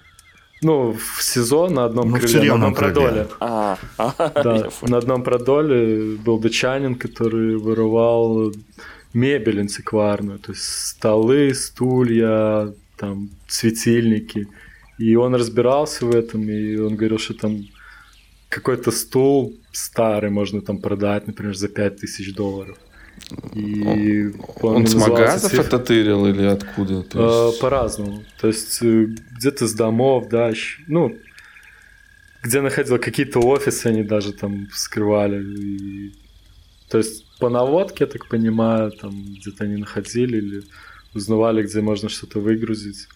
Ну, 0.63 0.93
в 0.93 1.23
сезон 1.23 1.75
на 1.75 1.85
одном 1.85 2.11
Ну, 2.11 2.19
крыле, 2.19 2.49
на 2.49 2.55
одном 2.55 2.75
крыле. 2.75 2.93
продоле. 2.95 3.27
А, 3.41 3.79
а, 3.99 4.33
Да, 4.45 4.69
на 4.83 4.97
одном 4.97 5.23
продоле 5.23 6.17
был 6.17 6.39
датчанин, 6.39 6.95
который 6.97 7.57
вырывал 7.57 8.53
мебель 9.13 9.61
антикварную, 9.61 10.39
то 10.39 10.53
есть 10.53 10.65
столы, 10.65 11.55
стулья, 11.55 12.73
там 12.97 13.31
светильники. 13.47 14.49
И 14.99 15.17
он 15.17 15.35
разбирался 15.35 16.07
в 16.07 16.15
этом, 16.15 16.49
и 16.49 16.77
он 16.77 16.97
говорил, 16.97 17.19
что 17.19 17.35
там 17.35 17.65
какой-то 18.55 18.93
стул 18.93 19.53
старый 19.73 20.31
можно 20.31 20.61
там 20.61 20.79
продать, 20.79 21.27
например, 21.27 21.57
за 21.57 21.69
5000 21.69 22.35
долларов. 22.35 22.79
И 23.55 24.31
он, 24.63 24.77
он 24.77 24.87
с 24.87 24.95
магазов 24.95 25.51
цифр... 25.51 25.63
это 25.63 25.79
тырил 25.79 26.27
или 26.27 26.45
откуда? 26.45 27.03
То 27.03 27.19
а, 27.19 27.49
есть... 27.49 27.61
По-разному. 27.61 28.25
То 28.41 28.49
есть 28.49 28.83
э, 28.83 29.07
где-то 29.39 29.67
с 29.67 29.75
домов, 29.75 30.29
да, 30.29 30.53
ну, 30.89 31.17
где 32.43 32.61
находил 32.61 32.99
какие-то 32.99 33.41
офисы, 33.41 33.87
они 33.87 34.03
даже 34.03 34.33
там 34.33 34.69
скрывали. 34.73 35.43
И... 35.43 36.13
То 36.89 36.99
есть 36.99 37.25
по 37.39 37.49
наводке, 37.49 38.05
я 38.05 38.07
так 38.07 38.29
понимаю, 38.29 38.91
там 38.91 39.25
где-то 39.25 39.65
они 39.65 39.77
находили 39.77 40.37
или 40.39 40.63
узнавали, 41.15 41.63
где 41.63 41.81
можно 41.81 42.09
что-то 42.09 42.41
выгрузить, 42.41 43.09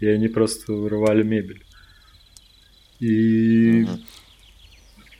и 0.00 0.06
они 0.06 0.28
просто 0.28 0.72
вырывали 0.72 1.22
мебель. 1.22 1.62
И... 3.00 3.86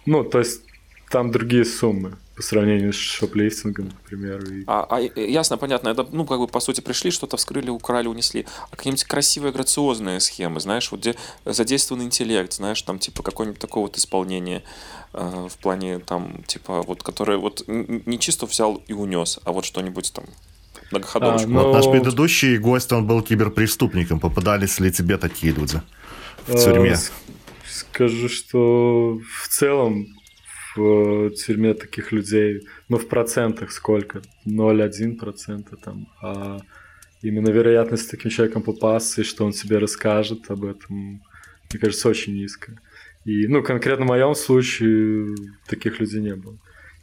Ну, 0.07 0.25
то 0.25 0.39
есть 0.39 0.63
там 1.11 1.31
другие 1.31 1.65
суммы 1.65 2.17
по 2.35 2.43
сравнению 2.43 2.93
с 2.93 2.97
шоплифтингом, 2.97 3.91
к 3.91 4.09
примеру. 4.09 4.47
И... 4.47 4.65
А, 4.67 4.87
а 4.89 5.01
ясно, 5.01 5.59
понятно, 5.59 5.91
это, 5.91 6.07
ну, 6.11 6.25
как 6.25 6.39
бы, 6.39 6.47
по 6.47 6.61
сути, 6.61 6.81
пришли, 6.81 7.11
что-то 7.11 7.37
вскрыли, 7.37 7.69
украли, 7.69 8.09
унесли. 8.09 8.47
А 8.71 8.77
какие-нибудь 8.77 9.05
красивые, 9.05 9.53
грациозные 9.53 10.19
схемы, 10.21 10.61
знаешь, 10.61 10.91
вот 10.91 11.01
где 11.01 11.15
задействован 11.45 12.03
интеллект, 12.03 12.53
знаешь, 12.55 12.81
там, 12.83 12.99
типа, 12.99 13.23
какое-нибудь 13.23 13.61
такое 13.61 13.83
вот 13.83 13.99
исполнение 13.99 14.63
э, 15.13 15.49
в 15.51 15.59
плане, 15.59 15.99
там, 15.99 16.43
типа, 16.47 16.83
вот, 16.83 17.03
которое 17.03 17.37
вот 17.37 17.65
не 17.67 18.19
чисто 18.19 18.47
взял 18.47 18.83
и 18.87 18.95
унес, 18.95 19.39
а 19.45 19.53
вот 19.53 19.67
что-нибудь 19.67 20.13
там 20.15 20.25
многоходовочку. 20.91 21.51
А, 21.51 21.53
но... 21.53 21.65
вот 21.65 21.75
наш 21.75 21.91
предыдущий 21.91 22.57
гость, 22.57 22.93
он 22.93 23.07
был 23.07 23.21
киберпреступником. 23.23 24.21
Попадались 24.21 24.81
ли 24.81 24.91
тебе 24.91 25.19
такие 25.19 25.53
люди 25.53 25.83
в 26.47 26.57
тюрьме? 26.57 26.97
Скажу, 27.93 28.31
что 28.31 29.21
в 29.43 29.49
целом 29.49 30.07
в 30.75 31.31
тюрьме 31.33 31.75
таких 31.75 32.11
людей, 32.11 32.63
ну, 32.89 32.97
в 32.97 33.07
процентах 33.07 33.71
сколько? 33.71 34.23
0,1% 34.47 35.77
там. 35.77 36.09
А 36.23 36.61
именно 37.21 37.51
вероятность 37.51 38.11
таким 38.11 38.31
человеком 38.31 38.63
попасться, 38.63 39.21
и 39.21 39.25
что 39.25 39.45
он 39.45 39.53
тебе 39.53 39.77
расскажет 39.77 40.51
об 40.51 40.65
этом, 40.65 41.23
мне 41.71 41.81
кажется, 41.81 42.09
очень 42.09 42.35
низкая. 42.35 42.81
И, 43.27 43.47
ну, 43.47 43.63
конкретно 43.63 44.07
в 44.07 44.09
моем 44.09 44.35
случае 44.35 45.37
таких 45.69 46.01
людей 46.01 46.23
не 46.23 46.35
было. 46.35 46.57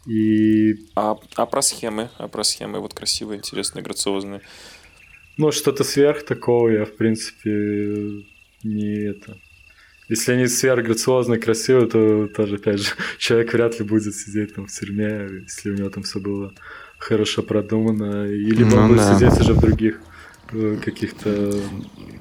И... 0.08 0.74
А, 0.96 1.16
а 1.36 1.46
про 1.46 1.62
схемы? 1.62 2.10
А 2.18 2.28
про 2.28 2.44
схемы 2.44 2.80
вот 2.80 2.96
красивые, 2.96 3.38
интересные, 3.38 3.84
грациозные? 3.84 4.42
Ну, 5.38 5.52
что-то 5.52 5.84
сверх 5.84 6.26
такого 6.26 6.70
я, 6.70 6.86
в 6.86 6.96
принципе, 6.96 8.26
не 8.64 9.08
это 9.08 9.38
если 10.10 10.34
они 10.34 10.48
сверхграциозные, 10.48 11.40
красивые, 11.40 11.88
то 11.88 12.28
тоже, 12.28 12.56
опять 12.56 12.80
же, 12.80 12.92
человек 13.18 13.54
вряд 13.54 13.80
ли 13.80 13.86
будет 13.86 14.16
сидеть 14.16 14.56
там 14.56 14.66
в 14.66 14.72
тюрьме, 14.72 15.30
если 15.44 15.70
у 15.70 15.76
него 15.76 15.90
там 15.90 16.04
все 16.04 16.20
было 16.20 16.54
хорошо 16.98 17.44
продумано, 17.44 18.26
и 18.26 18.52
либо 18.52 18.72
ну, 18.72 18.78
он 18.82 18.88
будет 18.90 19.00
да. 19.00 19.16
сидеть 19.16 19.40
уже 19.40 19.54
в 19.54 19.62
других 19.62 20.02
каких-то... 20.84 21.54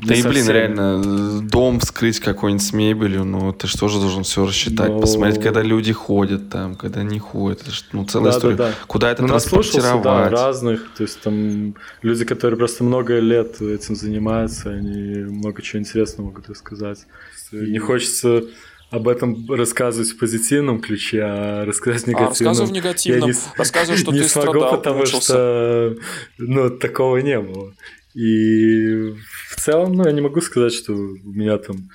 Да 0.01 0.15
и, 0.15 0.23
блин, 0.23 0.49
реально, 0.49 1.41
дом 1.43 1.81
вскрыть 1.81 2.21
какой-нибудь 2.21 2.65
с 2.65 2.73
мебелью, 2.73 3.25
ну, 3.25 3.53
ты 3.53 3.67
что 3.67 3.89
же 3.89 3.99
должен 3.99 4.23
все 4.23 4.47
рассчитать, 4.47 4.91
Но... 4.91 5.01
посмотреть, 5.01 5.43
когда 5.43 5.63
люди 5.63 5.93
ходят 5.93 6.51
там, 6.51 6.77
когда 6.77 7.03
не 7.03 7.19
ходят, 7.19 7.63
это 7.63 7.71
ж, 7.73 7.85
ну, 7.93 8.05
целая 8.05 8.33
да, 8.33 8.39
история. 8.39 8.57
Да, 8.57 8.69
да. 8.69 8.75
Куда 8.87 9.11
это 9.11 9.23
ну, 9.23 9.29
транспортировать? 9.29 10.03
Да, 10.03 10.29
разных, 10.29 10.89
то 10.97 11.03
есть 11.03 11.21
там 11.21 11.75
люди, 12.03 12.25
которые 12.25 12.59
просто 12.59 12.85
много 12.85 13.19
лет 13.19 13.61
этим 13.61 13.97
занимаются, 13.97 14.71
они 14.71 15.25
много 15.25 15.63
чего 15.63 15.81
интересного 15.81 16.27
могут 16.27 16.49
рассказать. 16.49 17.07
И 17.51 17.57
не 17.57 17.79
хочется 17.79 18.45
об 18.91 19.07
этом 19.07 19.47
рассказывать 19.51 20.11
в 20.11 20.19
позитивном 20.19 20.81
ключе, 20.81 21.23
а 21.23 21.65
рассказать 21.67 22.05
в 22.05 22.07
негативном. 22.07 22.27
А 22.27 22.31
рассказывай 22.31 22.69
в 22.69 22.73
негативном. 22.73 23.29
Я 23.29 23.35
не, 23.35 23.41
рассказывай, 23.57 23.99
что 23.99 24.13
не 24.13 24.21
ты 24.21 24.29
смогу, 24.29 24.51
страдал, 24.51 24.77
потому 24.77 24.99
мучился. 25.01 25.25
что 25.25 25.97
ну, 26.39 26.71
такого 26.71 27.19
не 27.19 27.39
было. 27.39 27.75
И 28.15 29.13
в 29.51 29.57
целом, 29.57 29.93
ну, 29.93 30.05
я 30.05 30.13
не 30.13 30.21
могу 30.21 30.41
сказать, 30.41 30.73
что 30.73 30.93
у 30.93 31.33
меня 31.33 31.59
там 31.59 31.91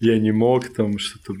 я 0.00 0.18
не 0.18 0.32
мог, 0.32 0.68
там 0.68 0.98
что-то 0.98 1.34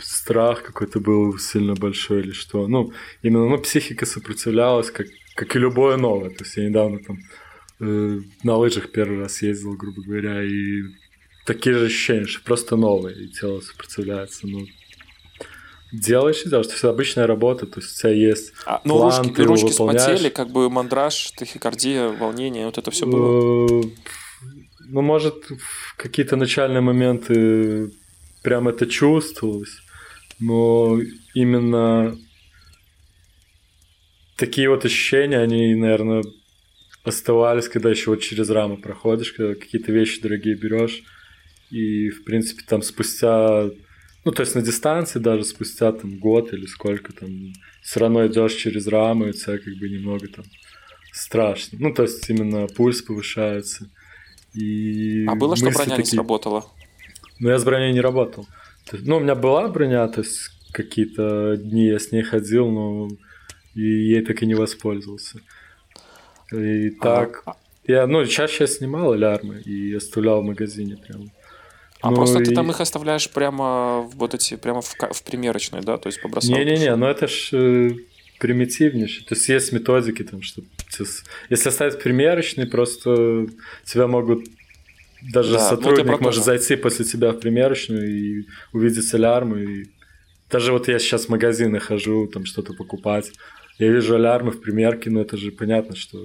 страх 0.00 0.62
какой-то 0.62 1.00
был 1.00 1.38
сильно 1.38 1.74
большой 1.74 2.20
или 2.20 2.32
что. 2.32 2.66
Ну, 2.68 2.92
именно, 3.22 3.48
ну, 3.48 3.58
психика 3.58 4.06
сопротивлялась, 4.06 4.90
как, 4.90 5.06
как 5.34 5.56
и 5.56 5.58
любое 5.58 5.96
новое. 5.96 6.30
То 6.30 6.44
есть 6.44 6.56
я 6.56 6.68
недавно 6.68 6.98
там 6.98 7.18
э, 7.80 8.20
на 8.42 8.56
лыжах 8.56 8.90
первый 8.90 9.20
раз 9.20 9.42
ездил, 9.42 9.74
грубо 9.74 10.02
говоря, 10.02 10.42
и 10.42 10.82
такие 11.46 11.78
же 11.78 11.86
ощущения, 11.86 12.26
что 12.26 12.44
просто 12.44 12.76
новые, 12.76 13.24
и 13.24 13.28
тело 13.28 13.60
сопротивляется. 13.60 14.46
Ну, 14.46 14.66
делаешь 15.92 16.42
и 16.44 16.48
делаешь. 16.48 16.66
То 16.66 16.72
есть 16.72 16.84
обычная 16.84 17.26
работа, 17.26 17.66
то 17.66 17.80
есть 17.80 17.96
у 17.96 18.00
тебя 18.00 18.12
есть 18.12 18.52
а, 18.66 18.80
ну, 18.84 18.96
план, 18.96 19.22
ручки, 19.22 19.34
ты 19.34 19.44
ручки 19.44 19.70
выполняешь. 19.70 20.02
спотели, 20.02 20.28
как 20.30 20.50
бы 20.50 20.70
мандраж, 20.70 21.30
тахикардия, 21.32 22.08
волнение, 22.08 22.66
вот 22.66 22.78
это 22.78 22.90
все 22.90 23.06
было? 23.06 23.84
Ну, 24.88 25.00
может, 25.00 25.44
в 25.50 25.96
какие-то 25.96 26.36
начальные 26.36 26.80
моменты 26.80 27.92
прям 28.42 28.68
это 28.68 28.86
чувствовалось, 28.86 29.78
но 30.40 30.98
именно 31.34 32.18
такие 34.36 34.68
вот 34.68 34.84
ощущения, 34.84 35.38
они, 35.38 35.74
наверное, 35.74 36.24
оставались, 37.04 37.68
когда 37.68 37.90
еще 37.90 38.10
вот 38.10 38.20
через 38.20 38.50
рамы 38.50 38.76
проходишь, 38.76 39.32
когда 39.32 39.54
какие-то 39.54 39.92
вещи 39.92 40.20
дорогие 40.20 40.56
берешь, 40.56 41.02
и, 41.70 42.10
в 42.10 42.24
принципе, 42.24 42.62
там 42.66 42.82
спустя, 42.82 43.70
ну, 44.24 44.32
то 44.32 44.42
есть 44.42 44.54
на 44.54 44.62
дистанции 44.62 45.18
даже 45.18 45.44
спустя 45.44 45.92
там 45.92 46.18
год 46.18 46.52
или 46.52 46.66
сколько 46.66 47.12
там, 47.12 47.52
все 47.82 48.00
равно 48.00 48.26
идешь 48.26 48.54
через 48.54 48.86
рамы, 48.86 49.30
у 49.30 49.32
тебя 49.32 49.58
как 49.58 49.74
бы 49.74 49.88
немного 49.88 50.28
там 50.28 50.44
страшно. 51.12 51.78
Ну, 51.80 51.92
то 51.92 52.02
есть 52.02 52.28
именно 52.30 52.66
пульс 52.68 53.02
повышается. 53.02 53.90
И 54.54 55.24
а 55.26 55.34
было, 55.34 55.56
что 55.56 55.66
броня 55.70 55.96
такие... 55.96 55.98
не 55.98 56.04
сработала? 56.04 56.66
Ну, 57.40 57.50
я 57.50 57.58
с 57.58 57.64
броней 57.64 57.92
не 57.92 58.00
работал. 58.00 58.46
Ну, 58.92 59.16
у 59.16 59.20
меня 59.20 59.34
была 59.34 59.68
броня, 59.68 60.06
то 60.08 60.20
есть 60.20 60.50
какие-то 60.72 61.56
дни 61.56 61.86
я 61.86 61.98
с 61.98 62.12
ней 62.12 62.22
ходил, 62.22 62.70
но 62.70 63.08
и 63.74 63.82
ей 63.82 64.22
так 64.22 64.42
и 64.42 64.46
не 64.46 64.54
воспользовался. 64.54 65.40
И 66.52 66.90
так... 66.90 67.42
А... 67.46 67.56
Я, 67.84 68.06
ну, 68.06 68.24
чаще 68.26 68.64
я 68.64 68.68
снимал 68.68 69.12
алярмы 69.12 69.60
и 69.60 69.92
оставлял 69.94 70.40
в 70.40 70.44
магазине 70.44 70.96
прям. 70.96 71.32
А 72.02 72.10
ну, 72.10 72.16
просто 72.16 72.40
и... 72.40 72.44
ты 72.44 72.54
там 72.54 72.68
их 72.70 72.80
оставляешь 72.80 73.30
прямо 73.30 74.00
вот 74.14 74.34
эти, 74.34 74.56
прямо 74.56 74.82
в, 74.82 74.94
в 74.94 75.22
примерочной, 75.22 75.80
да, 75.82 75.98
то 75.98 76.08
есть 76.08 76.20
побросал? 76.20 76.56
Не-не-не, 76.56 76.96
ну 76.96 77.06
это 77.06 77.28
ж 77.28 77.50
э, 77.52 77.90
примитивнейшее. 78.40 79.24
То 79.24 79.36
есть 79.36 79.48
есть 79.48 79.72
методики 79.72 80.24
там, 80.24 80.42
что 80.42 80.62
если 81.48 81.68
оставить 81.68 82.02
примерочный, 82.02 82.66
просто 82.66 83.46
тебя 83.84 84.08
могут 84.08 84.46
даже 85.32 85.52
да, 85.52 85.70
ну, 85.70 85.76
сотрудник 85.76 86.06
ну, 86.06 86.18
может 86.18 86.44
зайти 86.44 86.74
после 86.74 87.04
тебя 87.04 87.30
в 87.30 87.38
примерочную 87.38 88.10
и 88.10 88.46
увидеть 88.72 89.14
алярмы. 89.14 89.62
И... 89.62 89.84
Даже 90.50 90.72
вот 90.72 90.88
я 90.88 90.98
сейчас 90.98 91.26
в 91.26 91.28
магазины 91.28 91.78
хожу, 91.78 92.26
там 92.26 92.44
что-то 92.44 92.74
покупать. 92.74 93.30
Я 93.78 93.88
вижу 93.92 94.16
алярмы 94.16 94.50
в 94.50 94.60
примерке, 94.60 95.10
но 95.10 95.20
это 95.20 95.36
же 95.36 95.52
понятно, 95.52 95.94
что 95.94 96.18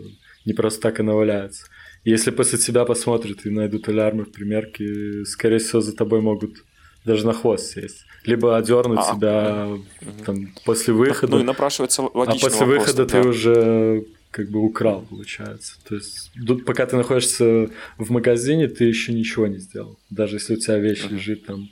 не 0.46 0.54
просто 0.54 0.82
так 0.82 1.00
она 1.00 1.14
валяется. 1.14 1.68
Если 2.08 2.32
после 2.32 2.58
тебя 2.58 2.86
посмотрят 2.86 3.46
и 3.46 3.50
найдут 3.50 3.90
алярмы 3.90 4.24
в 4.24 4.32
примерке, 4.32 5.26
скорее 5.26 5.58
всего, 5.58 5.82
за 5.82 5.94
тобой 5.94 6.22
могут 6.22 6.64
даже 7.04 7.26
на 7.26 7.34
хвост 7.34 7.74
сесть. 7.74 8.06
Либо 8.24 8.56
одернуть 8.56 9.02
а, 9.02 9.14
тебя 9.14 9.68
угу. 9.68 10.24
там, 10.26 10.54
после 10.64 10.94
выхода. 10.94 11.36
Ну 11.36 11.42
и 11.42 11.44
напрашивается 11.44 12.04
логично. 12.04 12.48
А 12.48 12.50
после 12.50 12.66
вопрос, 12.66 12.88
выхода 12.88 13.06
да. 13.06 13.22
ты 13.22 13.28
уже 13.28 14.06
как 14.32 14.50
бы 14.50 14.60
украл, 14.62 15.02
получается. 15.10 15.74
То 15.86 15.96
есть, 15.96 16.32
пока 16.66 16.86
ты 16.86 16.96
находишься 16.96 17.70
в 17.98 18.10
магазине, 18.10 18.70
ты 18.70 18.86
еще 18.86 19.12
ничего 19.12 19.48
не 19.48 19.58
сделал. 19.58 20.00
Даже 20.10 20.38
если 20.38 20.54
у 20.54 20.58
тебя 20.58 20.78
вещь 20.78 21.04
uh 21.04 21.14
лежит 21.14 21.46
там 21.46 21.68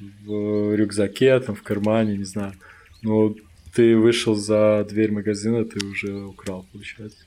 в 0.00 0.74
рюкзаке, 0.74 1.38
там 1.38 1.54
в 1.54 1.62
кармане, 1.62 2.16
не 2.16 2.24
знаю. 2.24 2.54
Но 3.02 3.36
ты 3.72 3.96
вышел 3.96 4.34
за 4.34 4.84
дверь 4.88 5.12
магазина, 5.12 5.64
ты 5.64 5.78
уже 5.86 6.12
украл, 6.24 6.66
получается. 6.72 7.18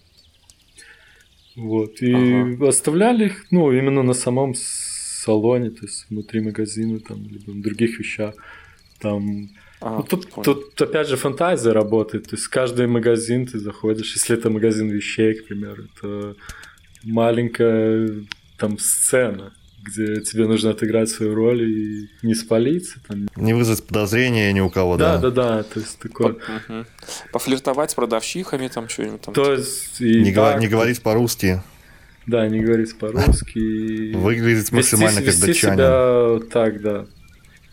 Вот. 1.59 2.01
И 2.01 2.13
ага. 2.13 2.69
оставляли 2.69 3.25
их, 3.25 3.45
ну, 3.51 3.71
именно 3.71 4.03
на 4.03 4.13
самом 4.13 4.53
салоне, 4.55 5.69
то 5.69 5.85
есть 5.85 6.05
внутри 6.09 6.41
магазина, 6.41 6.99
там, 6.99 7.23
либо 7.23 7.51
в 7.51 7.61
других 7.61 7.99
вещах. 7.99 8.35
Там. 8.99 9.49
А, 9.81 9.97
ну, 9.97 10.03
тут, 10.03 10.29
тут, 10.43 10.81
опять 10.81 11.07
же, 11.07 11.15
фантазия 11.15 11.71
работает. 11.71 12.29
То 12.29 12.35
есть 12.35 12.47
каждый 12.47 12.87
магазин 12.87 13.45
ты 13.45 13.59
заходишь, 13.59 14.15
если 14.15 14.37
это 14.37 14.49
магазин 14.49 14.89
вещей, 14.89 15.35
к 15.35 15.47
примеру, 15.47 15.83
это 15.83 16.35
маленькая 17.03 18.25
там 18.57 18.77
сцена 18.77 19.53
где 19.83 20.21
тебе 20.21 20.47
нужно 20.47 20.71
отыграть 20.71 21.09
свою 21.09 21.35
роль 21.35 21.61
и 21.63 22.09
не 22.21 22.35
спалиться. 22.35 22.99
Там. 23.07 23.27
Не 23.35 23.53
вызвать 23.53 23.85
подозрения 23.85 24.51
ни 24.53 24.59
у 24.59 24.69
кого, 24.69 24.97
да? 24.97 25.17
Да, 25.17 25.29
да, 25.29 25.57
да, 25.57 25.63
то 25.63 25.79
есть 25.79 25.99
такое. 25.99 26.33
Угу. 26.33 26.85
Пофлиртовать 27.31 27.91
с 27.91 27.95
продавщиками, 27.95 28.67
там 28.67 28.89
что-нибудь 28.89 29.21
там. 29.21 29.33
То 29.33 29.53
есть... 29.53 30.01
И 30.01 30.21
не, 30.21 30.33
так, 30.33 30.59
не 30.59 30.67
говорить 30.67 31.01
по-русски. 31.01 31.61
Да, 32.27 32.47
не 32.47 32.59
говорить 32.59 32.97
по-русски. 32.97 34.13
Выглядеть 34.13 34.71
максимально 34.71 35.19
вести, 35.19 35.41
как 35.41 35.49
вести 35.49 35.61
себя 35.61 36.39
так, 36.51 36.81
да. 36.81 37.07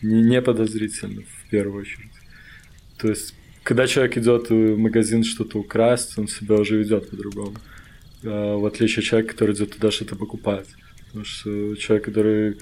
Не, 0.01 0.21
не 0.21 0.41
подозрительно, 0.41 1.21
в 1.21 1.49
первую 1.49 1.81
очередь. 1.81 2.11
То 2.97 3.09
есть 3.09 3.33
когда 3.67 3.85
человек 3.85 4.17
идет 4.17 4.49
в 4.49 4.77
магазин 4.77 5.25
что-то 5.25 5.59
украсть, 5.59 6.17
он 6.17 6.29
себя 6.29 6.55
уже 6.55 6.77
ведет 6.77 7.09
по-другому. 7.09 7.57
А, 8.23 8.55
в 8.55 8.65
отличие 8.65 9.01
от 9.01 9.09
человека, 9.09 9.33
который 9.33 9.55
идет 9.55 9.73
туда 9.73 9.91
что-то 9.91 10.15
покупать. 10.15 10.67
Потому 11.07 11.25
что 11.25 11.75
человек, 11.75 12.05
который 12.05 12.57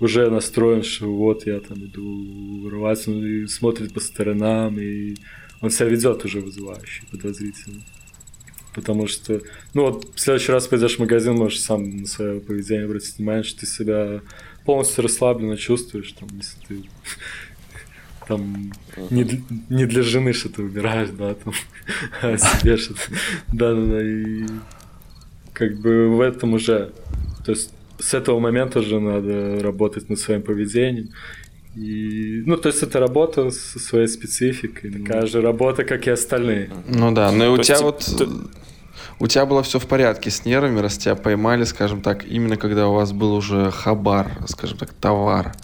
уже 0.00 0.30
настроен, 0.30 0.82
что 0.82 1.12
вот 1.12 1.46
я 1.46 1.60
там 1.60 1.84
иду 1.84 2.62
вырываться, 2.62 3.10
он 3.10 3.24
и 3.24 3.46
смотрит 3.46 3.92
по 3.92 4.00
сторонам, 4.00 4.78
и 4.78 5.16
он 5.60 5.70
себя 5.70 5.88
ведет 5.88 6.24
уже 6.24 6.40
вызывающе, 6.40 7.02
подозрительно. 7.10 7.82
Потому 8.74 9.08
что, 9.08 9.40
ну 9.74 9.86
вот, 9.86 10.14
в 10.14 10.20
следующий 10.20 10.52
раз 10.52 10.68
пойдешь 10.68 10.96
в 10.96 10.98
магазин, 11.00 11.34
можешь 11.34 11.60
сам 11.60 11.96
на 11.96 12.06
свое 12.06 12.40
поведение 12.40 12.84
обратить 12.84 13.18
внимание, 13.18 13.42
что 13.42 13.60
ты 13.60 13.66
себя 13.66 14.20
полностью 14.64 15.02
расслабленно 15.02 15.56
чувствуешь, 15.56 16.12
там, 16.12 16.28
если 16.36 16.58
ты 16.68 16.88
там 18.28 18.72
не, 19.10 19.44
не 19.68 19.86
для 19.86 20.02
жены 20.02 20.32
что-то 20.32 20.62
выбираешь, 20.62 21.08
да, 21.10 21.34
там, 21.34 21.52
а 22.22 22.36
себе 22.36 22.76
что-то. 22.76 23.00
Да-да-да, 23.52 24.00
и 24.00 24.46
как 25.54 25.80
бы 25.80 26.08
в 26.14 26.20
этом 26.20 26.52
уже, 26.54 26.92
то 27.44 27.50
есть 27.50 27.72
с 27.98 28.14
этого 28.14 28.38
момента 28.38 28.80
уже 28.80 29.00
надо 29.00 29.62
работать 29.62 30.08
над 30.08 30.18
своим 30.18 30.42
поведением. 30.42 31.10
И, 31.76 32.42
ну, 32.46 32.56
то 32.56 32.68
есть 32.68 32.82
это 32.82 32.98
работа 32.98 33.50
со 33.50 33.78
своей 33.78 34.08
спецификой. 34.08 34.90
Такая 34.90 35.26
же 35.26 35.40
работа, 35.40 35.84
как 35.84 36.06
и 36.06 36.10
остальные. 36.10 36.70
Ну 36.88 37.12
да, 37.12 37.30
но 37.30 37.44
и 37.44 37.48
у 37.48 37.56
то 37.56 37.62
тебя 37.62 37.74
есть, 37.74 37.84
вот... 37.84 37.98
Ты... 38.18 38.26
У 39.20 39.26
тебя 39.26 39.46
было 39.46 39.62
все 39.62 39.78
в 39.78 39.86
порядке 39.86 40.30
с 40.30 40.44
нервами, 40.44 40.78
раз 40.78 40.96
тебя 40.96 41.16
поймали, 41.16 41.64
скажем 41.64 42.02
так, 42.02 42.24
именно 42.24 42.56
когда 42.56 42.88
у 42.88 42.94
вас 42.94 43.12
был 43.12 43.34
уже 43.34 43.70
хабар, 43.70 44.30
скажем 44.46 44.78
так, 44.78 44.92
товар 44.92 45.54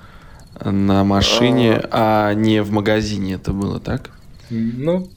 на 0.64 1.04
машине, 1.04 1.80
а, 1.90 2.28
а 2.28 2.34
не 2.34 2.62
в 2.62 2.72
магазине 2.72 3.34
это 3.34 3.52
было, 3.52 3.78
так? 3.78 4.10
Ну, 4.50 5.08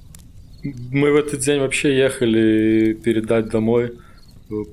мы 0.91 1.11
в 1.11 1.15
этот 1.15 1.39
день 1.39 1.59
вообще 1.59 1.95
ехали 1.95 2.93
передать 2.93 3.49
домой 3.49 3.93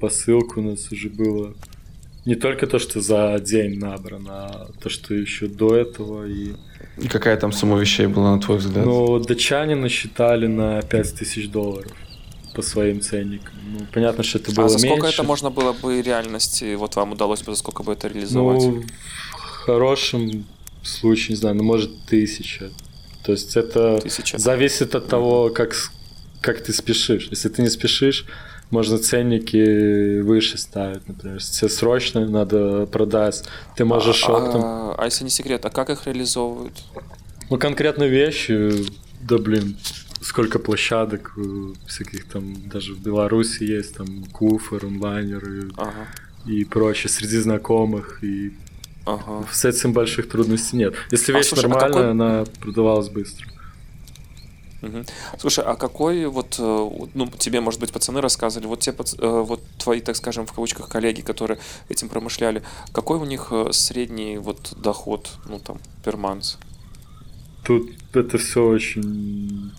посылку 0.01 0.61
у 0.61 0.63
нас 0.63 0.91
уже 0.93 1.09
было 1.09 1.55
не 2.25 2.35
только 2.37 2.67
то, 2.67 2.79
что 2.79 3.01
за 3.01 3.39
день 3.39 3.79
набрано, 3.79 4.47
а 4.47 4.71
то, 4.83 4.89
что 4.89 5.15
еще 5.15 5.47
до 5.47 5.77
этого. 5.77 6.27
И, 6.27 6.53
и 6.99 7.09
какая 7.09 7.37
там 7.37 7.53
сумма 7.53 7.79
вещей 7.79 8.07
была, 8.07 8.35
на 8.35 8.41
твой 8.41 8.59
взгляд? 8.59 8.87
Ну, 8.87 9.19
датчане 9.19 9.75
насчитали 9.75 10.47
на 10.47 10.81
5000 10.83 11.49
долларов 11.49 11.93
по 12.55 12.63
своим 12.63 13.01
ценникам. 13.01 13.55
Ну, 13.67 13.87
понятно, 13.93 14.23
что 14.23 14.39
это 14.39 14.53
было 14.53 14.65
меньше. 14.65 14.77
А 14.77 14.79
за 14.79 14.87
сколько 14.87 15.03
меньше. 15.03 15.21
это 15.21 15.27
можно 15.27 15.51
было 15.51 15.73
бы 15.73 16.01
реальности, 16.01 16.75
вот 16.77 16.97
вам 16.97 17.13
удалось 17.13 17.43
бы, 17.43 17.53
за 17.53 17.59
сколько 17.59 17.83
бы 17.83 17.93
это 17.93 18.09
реализовать? 18.09 18.63
Ну, 18.63 18.83
в 18.83 19.67
хорошем 19.67 20.47
случае, 20.83 21.31
не 21.31 21.37
знаю, 21.37 21.57
ну, 21.57 21.65
может, 21.65 21.91
тысяча. 22.07 22.71
То 23.25 23.33
есть 23.33 23.57
это 23.57 23.99
тысяча. 24.01 24.39
зависит 24.39 24.95
от 24.95 25.09
того, 25.09 25.51
как, 25.51 25.75
как 26.41 26.63
ты 26.63 26.73
спешишь. 26.73 27.29
Если 27.31 27.49
ты 27.49 27.63
не 27.63 27.71
спешишь, 27.71 28.27
можно 28.71 28.99
ценники 28.99 30.21
выше 30.21 30.59
ставить, 30.59 31.07
например. 31.07 31.37
Если 31.37 31.61
тебе 31.61 31.69
срочно 31.69 32.27
надо 32.27 32.87
продать, 32.87 33.45
ты 33.77 33.85
можешь 33.85 34.25
а, 34.29 34.33
оптом. 34.33 34.61
А, 34.65 34.95
а 34.99 35.05
если 35.05 35.25
не 35.25 35.31
секрет, 35.31 35.65
а 35.65 35.71
как 35.71 35.91
их 35.91 36.07
реализовывают? 36.07 36.75
Ну, 37.51 37.59
конкретно 37.59 38.05
вещи, 38.05 38.87
да 39.21 39.39
блин, 39.39 39.77
сколько 40.25 40.59
площадок 40.59 41.33
э, 41.37 41.43
всяких 41.87 42.27
там, 42.27 42.69
даже 42.69 42.95
в 42.95 43.01
Беларуси 43.01 43.65
есть, 43.65 43.97
там, 43.97 44.25
Куфер, 44.33 44.87
онлайнер 44.87 45.49
и, 45.49 45.71
ага. 45.77 46.09
и 46.47 46.65
прочее, 46.65 47.11
среди 47.11 47.39
знакомых, 47.39 48.25
и 48.25 48.55
ага. 49.05 49.47
с 49.53 49.65
этим 49.65 49.93
больших 49.93 50.29
трудностей 50.29 50.77
нет. 50.79 50.95
Если 51.11 51.33
а, 51.33 51.37
вещь 51.37 51.49
слушай, 51.49 51.67
а 51.67 51.69
нормальная, 51.69 51.89
а 51.89 51.93
какой... 51.93 52.11
она 52.11 52.45
продавалась 52.61 53.09
быстро. 53.09 53.47
Угу. 54.85 55.05
Слушай, 55.39 55.65
а 55.65 55.75
какой 55.77 56.27
вот, 56.27 56.57
э, 56.59 56.91
ну, 57.15 57.27
тебе, 57.39 57.61
может 57.61 57.81
быть, 57.81 57.93
пацаны 57.93 58.21
рассказывали, 58.21 58.67
вот 58.67 58.81
те, 58.81 58.91
э, 58.91 59.45
вот 59.47 59.63
твои, 59.79 60.01
так 60.01 60.17
скажем, 60.17 60.47
в 60.47 60.53
кавычках, 60.53 60.89
коллеги, 60.89 61.23
которые 61.23 61.59
этим 61.89 62.09
промышляли, 62.09 62.63
какой 62.93 63.19
у 63.19 63.25
них 63.25 63.49
э, 63.51 63.73
средний 63.73 64.39
вот 64.39 64.75
доход, 64.77 65.31
ну, 65.47 65.59
там, 65.59 65.79
перманс? 66.05 66.59
Тут 67.65 67.93
это 68.13 68.37
все 68.39 68.67
очень 68.67 69.73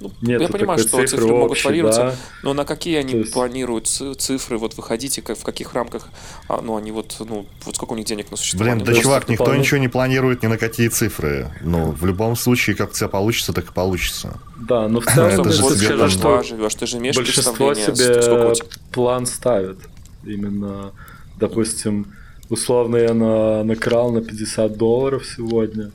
ну, 0.00 0.12
Нет, 0.20 0.40
я 0.40 0.48
понимаю, 0.48 0.78
что 0.78 0.90
цифры, 0.90 1.06
цифры 1.08 1.26
могут 1.26 1.64
варьироваться, 1.64 2.02
да. 2.02 2.14
но 2.44 2.54
на 2.54 2.64
какие 2.64 2.96
они 2.98 3.14
есть... 3.14 3.32
планируют 3.32 3.88
цифры, 3.88 4.56
вот 4.56 4.76
выходите, 4.76 5.22
как, 5.22 5.36
в 5.36 5.42
каких 5.42 5.74
рамках, 5.74 6.08
а, 6.48 6.60
ну, 6.60 6.76
они 6.76 6.92
вот, 6.92 7.16
ну, 7.18 7.46
вот 7.64 7.74
сколько 7.74 7.92
у 7.92 7.96
них 7.96 8.06
денег 8.06 8.30
на 8.30 8.36
существование? 8.36 8.84
Блин, 8.84 8.96
да, 8.96 9.02
чувак, 9.02 9.28
никто 9.28 9.44
вполне... 9.44 9.60
ничего 9.60 9.78
не 9.78 9.88
планирует 9.88 10.42
ни 10.42 10.46
на 10.46 10.56
какие 10.56 10.88
цифры. 10.88 11.50
Ну, 11.62 11.90
в 11.90 12.06
любом 12.06 12.36
случае, 12.36 12.76
как 12.76 12.90
у 12.90 12.92
тебя 12.92 13.08
получится, 13.08 13.52
так 13.52 13.70
и 13.70 13.72
получится. 13.72 14.38
Да, 14.56 14.88
но 14.88 15.00
в 15.00 15.06
целом, 15.06 15.30
это 15.30 15.50
же 15.50 15.62
скажу, 15.62 16.08
что 16.08 16.42
живешь, 16.44 16.74
ты 16.74 16.86
же 16.86 16.98
имеешь 16.98 17.16
большинство 17.16 17.74
себе 17.74 18.54
план 18.92 19.26
ставит. 19.26 19.78
Именно, 20.24 20.92
допустим, 21.38 22.14
условно 22.48 22.96
я 22.96 23.14
на, 23.14 23.64
накрал 23.64 24.12
на 24.12 24.20
50 24.20 24.76
долларов 24.76 25.26
сегодня, 25.26 25.90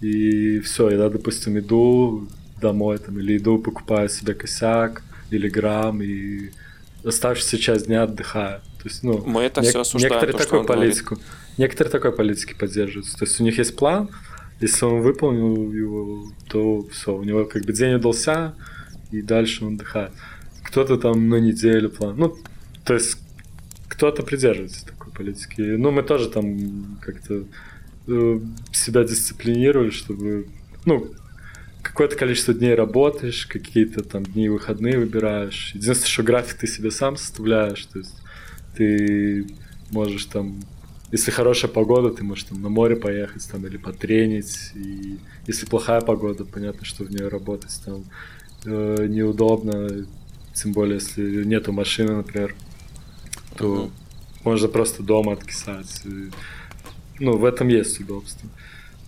и 0.00 0.60
все, 0.60 0.90
я, 0.90 1.08
допустим, 1.08 1.58
иду, 1.58 2.28
домой 2.60 2.98
там, 2.98 3.18
или 3.18 3.36
иду, 3.38 3.58
покупаю 3.58 4.08
себе 4.08 4.34
косяк 4.34 5.02
или 5.30 5.48
грамм 5.48 6.02
и 6.02 6.50
оставшуюся 7.04 7.58
часть 7.58 7.86
дня 7.86 8.02
отдыхаю. 8.04 8.60
То 8.82 8.88
есть, 8.88 9.02
ну, 9.02 9.22
Мы 9.26 9.42
это 9.42 9.60
не- 9.60 9.68
все 9.68 9.80
осуждаем, 9.80 10.12
некоторые 10.14 10.36
то, 10.38 10.44
такой 10.44 10.64
политику, 10.64 11.14
говорит. 11.16 11.30
некоторые 11.58 11.90
такой 11.90 12.12
политики 12.12 12.54
поддерживаются. 12.54 13.16
То 13.18 13.24
есть 13.24 13.40
у 13.40 13.44
них 13.44 13.58
есть 13.58 13.76
план, 13.76 14.08
если 14.60 14.84
он 14.84 15.02
выполнил 15.02 15.72
его, 15.72 16.32
то 16.48 16.86
все, 16.88 17.14
у 17.14 17.22
него 17.24 17.44
как 17.44 17.64
бы 17.64 17.72
день 17.72 17.94
удался, 17.94 18.54
и 19.10 19.22
дальше 19.22 19.64
он 19.64 19.74
отдыхает. 19.74 20.12
Кто-то 20.64 20.96
там 20.96 21.28
на 21.28 21.36
неделю 21.36 21.90
план. 21.90 22.16
Ну, 22.16 22.36
то 22.84 22.94
есть 22.94 23.18
кто-то 23.88 24.22
придерживается 24.22 24.86
такой 24.86 25.12
политики. 25.12 25.60
Ну, 25.60 25.90
мы 25.90 26.02
тоже 26.02 26.28
там 26.28 26.98
как-то 27.00 27.44
э, 28.06 28.40
себя 28.72 29.04
дисциплинировали, 29.04 29.90
чтобы, 29.90 30.48
ну, 30.84 31.10
какое-то 31.88 32.16
количество 32.16 32.52
дней 32.52 32.74
работаешь, 32.74 33.46
какие-то 33.46 34.04
там 34.04 34.22
дни 34.22 34.50
выходные 34.50 34.98
выбираешь. 34.98 35.72
Единственное, 35.74 36.10
что 36.10 36.22
график 36.22 36.58
ты 36.58 36.66
себе 36.66 36.90
сам 36.90 37.16
составляешь, 37.16 37.84
то 37.86 37.98
есть 37.98 38.14
ты 38.76 39.46
можешь 39.90 40.26
там, 40.26 40.62
если 41.10 41.30
хорошая 41.30 41.70
погода, 41.70 42.10
ты 42.10 42.22
можешь 42.24 42.44
там 42.44 42.60
на 42.60 42.68
море 42.68 42.94
поехать 42.94 43.48
там 43.50 43.66
или 43.66 43.78
потренить, 43.78 44.72
и 44.74 45.18
если 45.46 45.64
плохая 45.64 46.02
погода, 46.02 46.44
понятно, 46.44 46.84
что 46.84 47.04
в 47.04 47.10
нее 47.10 47.28
работать 47.28 47.80
там 47.84 48.04
э, 48.66 49.06
неудобно, 49.08 50.06
тем 50.52 50.72
более 50.72 50.96
если 50.96 51.44
нету 51.44 51.72
машины, 51.72 52.16
например, 52.16 52.54
то 53.56 53.64
uh-huh. 53.64 53.90
можно 54.44 54.68
просто 54.68 55.02
дома 55.02 55.32
откисать. 55.32 56.02
И, 56.04 56.30
ну, 57.18 57.38
в 57.38 57.46
этом 57.46 57.68
есть 57.68 57.98
удобство. 57.98 58.46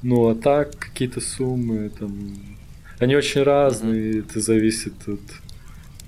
Ну, 0.03 0.29
а 0.29 0.35
так, 0.35 0.79
какие-то 0.79 1.21
суммы, 1.21 1.91
там, 1.91 2.59
они 3.01 3.17
очень 3.17 3.43
разные, 3.43 4.13
mm-hmm. 4.13 4.29
это 4.29 4.41
зависит 4.41 4.95
от 5.07 5.21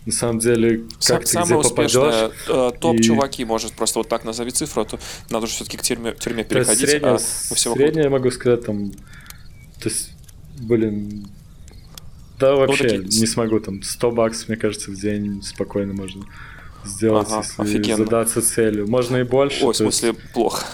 на 0.05 0.13
самом 0.13 0.41
деле, 0.41 0.85
как 1.07 1.29
Сам, 1.29 1.47
ты 1.47 1.55
где 1.55 1.63
попадешь. 1.63 2.33
Э, 2.49 2.73
топ-чуваки, 2.81 3.43
и... 3.43 3.45
может, 3.45 3.73
просто 3.73 4.01
вот 4.01 4.09
так 4.09 4.25
назови 4.25 4.51
цифру, 4.51 4.83
а 4.83 4.85
то 4.85 4.99
надо 5.31 5.47
же 5.47 5.53
все-таки 5.53 5.77
к 5.77 5.83
тюрьме, 5.83 6.13
тюрьме 6.13 6.43
переходить. 6.43 6.89
Средняя, 6.89 7.15
а 7.15 7.19
средняя 7.19 8.05
я 8.05 8.11
могу 8.11 8.31
сказать, 8.33 8.65
там, 8.65 8.91
то 8.91 9.89
есть, 9.89 10.11
блин, 10.59 11.29
да 12.41 12.53
ну, 12.53 12.59
вообще 12.59 12.83
ну, 12.83 13.03
такие... 13.05 13.21
не 13.21 13.27
смогу, 13.27 13.61
там, 13.61 13.83
100 13.83 14.11
баксов, 14.11 14.49
мне 14.49 14.57
кажется, 14.57 14.91
в 14.91 15.01
день 15.01 15.41
спокойно 15.43 15.93
можно 15.93 16.25
сделать, 16.85 17.29
ага, 17.29 17.45
если 17.63 17.63
офигенно. 17.63 17.99
задаться 17.99 18.43
целью. 18.43 18.89
Можно 18.89 19.19
и 19.19 19.23
больше. 19.23 19.65
Ой, 19.65 19.73
в 19.73 19.77
смысле, 19.77 20.09
есть... 20.09 20.33
плохо. 20.33 20.67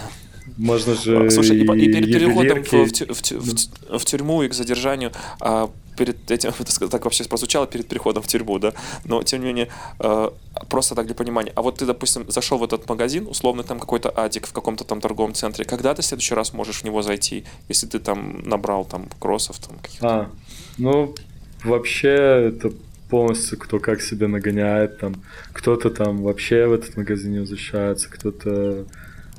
Можно 0.57 0.95
же 0.95 1.31
Слушай, 1.31 1.59
и, 1.59 1.61
и, 1.61 1.85
и 1.85 1.93
перед 1.93 2.07
переходом 2.07 2.65
в, 2.65 2.73
в, 2.73 3.13
в, 3.13 3.31
в, 3.31 3.99
в 3.99 4.05
тюрьму 4.07 4.43
и 4.43 4.49
к 4.49 4.55
задержанию 4.55 5.13
а, 5.41 5.71
перед 5.99 6.31
этим, 6.31 6.53
так 6.91 7.05
вообще 7.05 7.25
прозвучало, 7.25 7.67
перед 7.67 7.89
переходом 7.89 8.23
в 8.23 8.27
тюрьму, 8.27 8.59
да, 8.59 8.73
но 9.05 9.23
тем 9.23 9.41
не 9.41 9.47
менее, 9.47 9.69
э, 10.01 10.31
просто 10.69 10.95
так 10.95 11.07
для 11.07 11.15
понимания. 11.15 11.53
А 11.57 11.63
вот 11.63 11.79
ты, 11.79 11.87
допустим, 11.87 12.25
зашел 12.31 12.59
в 12.59 12.65
этот 12.65 12.89
магазин, 12.89 13.27
условно 13.27 13.63
там 13.63 13.81
какой-то 13.81 14.11
адик 14.11 14.47
в 14.47 14.53
каком-то 14.53 14.85
там 14.85 15.01
торговом 15.01 15.35
центре, 15.35 15.65
когда 15.65 15.95
ты 15.95 16.03
в 16.03 16.05
следующий 16.05 16.35
раз 16.35 16.53
можешь 16.53 16.83
в 16.83 16.85
него 16.85 17.03
зайти, 17.03 17.45
если 17.69 17.87
ты 17.87 17.99
там 17.99 18.43
набрал 18.45 18.85
там 18.85 19.09
кроссов, 19.19 19.59
там 19.59 19.77
каких-то? 19.83 20.09
А, 20.09 20.31
ну, 20.79 21.15
вообще 21.65 22.49
это 22.49 22.73
полностью 23.11 23.59
кто 23.59 23.79
как 23.79 24.03
себе 24.03 24.27
нагоняет, 24.27 24.99
там, 24.99 25.15
кто-то 25.53 25.91
там 25.91 26.23
вообще 26.23 26.67
в 26.67 26.73
этот 26.73 26.97
магазин 26.97 27.33
не 27.33 27.39
возвращается, 27.41 28.09
кто-то 28.11 28.87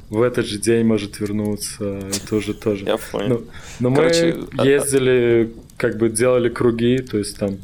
в 0.10 0.22
этот 0.24 0.46
же 0.48 0.58
день 0.58 0.86
может 0.86 1.20
вернуться, 1.20 1.84
это 1.86 2.36
уже 2.36 2.54
тоже. 2.54 2.86
Я 2.86 2.98
понял. 2.98 3.46
Ну, 3.80 3.90
но 3.90 3.96
Короче, 3.96 4.34
мы 4.34 4.48
а, 4.58 4.64
а 4.64 4.66
ездили, 4.66 5.54
как 5.80 5.98
бы 5.98 6.10
делали 6.10 6.50
круги, 6.50 6.98
то 6.98 7.18
есть 7.18 7.40
там 7.40 7.58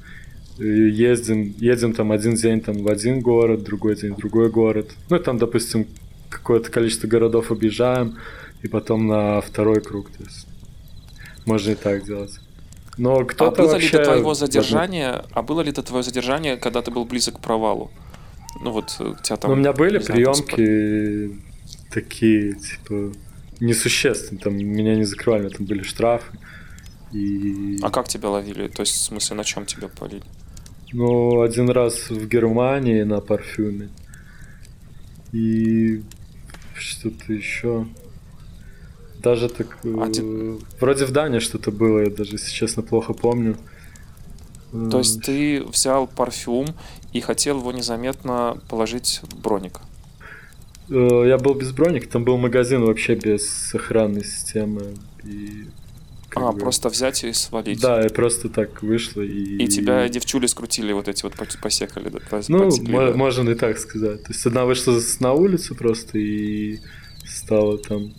э, 0.58 0.63
ездим, 0.63 1.54
едем 1.60 1.93
там 1.93 2.12
один 2.12 2.36
день 2.36 2.62
там 2.62 2.82
в 2.82 2.88
один 2.88 3.19
город, 3.19 3.63
другой 3.63 3.95
день 3.97 4.13
в 4.13 4.17
другой 4.17 4.49
город. 4.49 4.89
Ну, 5.10 5.19
там, 5.19 5.38
допустим, 5.38 5.86
какое-то 6.30 6.71
количество 6.71 7.08
городов 7.08 7.51
объезжаем, 7.51 8.17
и 8.63 8.67
потом 8.67 9.06
на 9.08 9.41
второй 9.41 9.82
круг, 9.82 10.10
то 10.10 10.23
есть 10.23 10.47
можно 11.45 11.71
и 11.71 11.75
так 11.75 12.06
делать. 12.06 12.39
Но 12.97 13.19
А 13.19 13.25
кто-то 13.25 13.63
было 13.63 13.75
ли 13.75 13.89
до 13.89 14.04
твоего 14.04 14.34
задержания, 14.34 15.25
а 15.34 15.41
было 15.41 15.62
ли 15.62 15.71
до 15.73 15.84
твоего 15.84 16.01
задержания, 16.01 16.56
когда 16.56 16.82
ты 16.82 16.91
был 16.91 17.04
близок 17.04 17.36
к 17.36 17.39
провалу? 17.41 17.91
Ну 18.62 18.71
вот 18.71 18.95
э, 18.99 19.04
у 19.04 19.15
тебя 19.21 19.36
там... 19.36 19.51
Ну, 19.51 19.58
у 19.58 19.60
меня 19.60 19.73
были 19.73 19.99
знаю, 19.99 20.34
приемки 20.34 21.38
такие, 21.91 22.54
типа, 22.54 23.12
несущественные. 23.60 24.41
Там 24.41 24.56
меня 24.56 24.95
не 24.95 25.04
закрывали, 25.04 25.49
там 25.49 25.65
были 25.65 25.84
штрафы. 25.84 26.38
И... 27.15 27.80
А 27.82 27.89
как 27.89 28.08
тебя 28.08 28.30
ловили? 28.30 28.67
То 28.67 28.82
есть, 28.82 28.95
в 28.95 29.01
смысле, 29.01 29.38
на 29.38 29.43
чем 29.43 29.65
тебя 29.65 29.88
полили? 29.88 30.23
Ну, 30.93 31.41
один 31.41 31.69
раз 31.69 32.10
в 32.10 32.28
Германии 32.28 33.04
на 33.04 33.19
парфюме. 33.21 33.89
И 35.32 36.04
что-то 36.75 37.34
еще. 37.34 37.88
Даже 39.23 39.49
так... 39.49 39.78
э, 39.84 39.97
Один- 40.01 40.60
Вроде 40.80 41.06
в 41.06 41.12
Дании 41.12 41.39
что-то 41.39 41.71
было, 41.71 41.99
я 41.99 42.10
даже, 42.10 42.34
если 42.34 42.51
честно, 42.51 42.84
плохо 42.84 43.13
помню. 43.13 43.56
То 44.91 44.97
есть 44.99 45.21
ты 45.21 45.63
взял 45.63 46.06
парфюм 46.08 46.67
и 47.13 47.21
хотел 47.21 47.60
его 47.60 47.71
незаметно 47.71 48.58
положить 48.69 49.21
в 49.23 49.39
броник. 49.41 49.80
Э, 50.89 51.23
Я 51.28 51.38
был 51.38 51.54
без 51.56 51.71
броник, 51.71 52.10
там 52.10 52.23
был 52.25 52.38
магазин 52.38 52.84
вообще 52.84 53.15
без 53.15 53.73
охранной 53.73 54.23
системы. 54.25 54.82
И 55.23 55.65
А, 56.36 56.52
бы- 56.52 56.60
просто 56.60 56.89
взять 56.89 57.24
и 57.24 57.34
свалить. 57.34 57.80
Да, 57.80 58.06
и 58.06 58.10
просто 58.10 58.50
так 58.50 58.84
вышло. 58.84 59.21
И, 59.21 59.63
И 59.63 59.67
тебя 59.67 60.08
девчули 60.10 60.48
скрутили 60.48 60.93
вот 60.93 61.08
эти 61.08 61.24
вот 61.24 61.34
посекали, 61.62 62.10
да, 62.10 62.19
Ну, 62.50 62.69
да? 62.69 63.13
можно 63.13 63.50
и 63.50 63.56
так 63.56 63.80
сказать. 63.80 64.24
То 64.24 64.34
есть 64.34 64.45
одна 64.45 64.65
вышла 64.65 65.00
на 65.19 65.34
улицу 65.34 65.76
просто 65.76 66.17
и 66.17 66.80
стала 67.26 67.78
там 67.78 68.13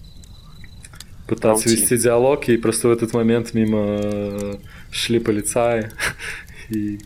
пытаться 1.29 1.65
Крути. 1.65 1.81
вести 1.81 1.97
диалог, 1.99 2.49
и 2.49 2.57
просто 2.57 2.89
в 2.89 2.93
этот 2.93 3.13
момент 3.13 3.53
мимо 3.55 3.99
э, 4.03 4.55
шли 4.91 5.19
полицаи, 5.19 5.91
и, 6.71 6.99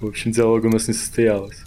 в 0.00 0.06
общем, 0.06 0.32
диалог 0.32 0.64
у 0.64 0.68
нас 0.70 0.88
не 0.88 0.94
состоялось. 0.94 1.58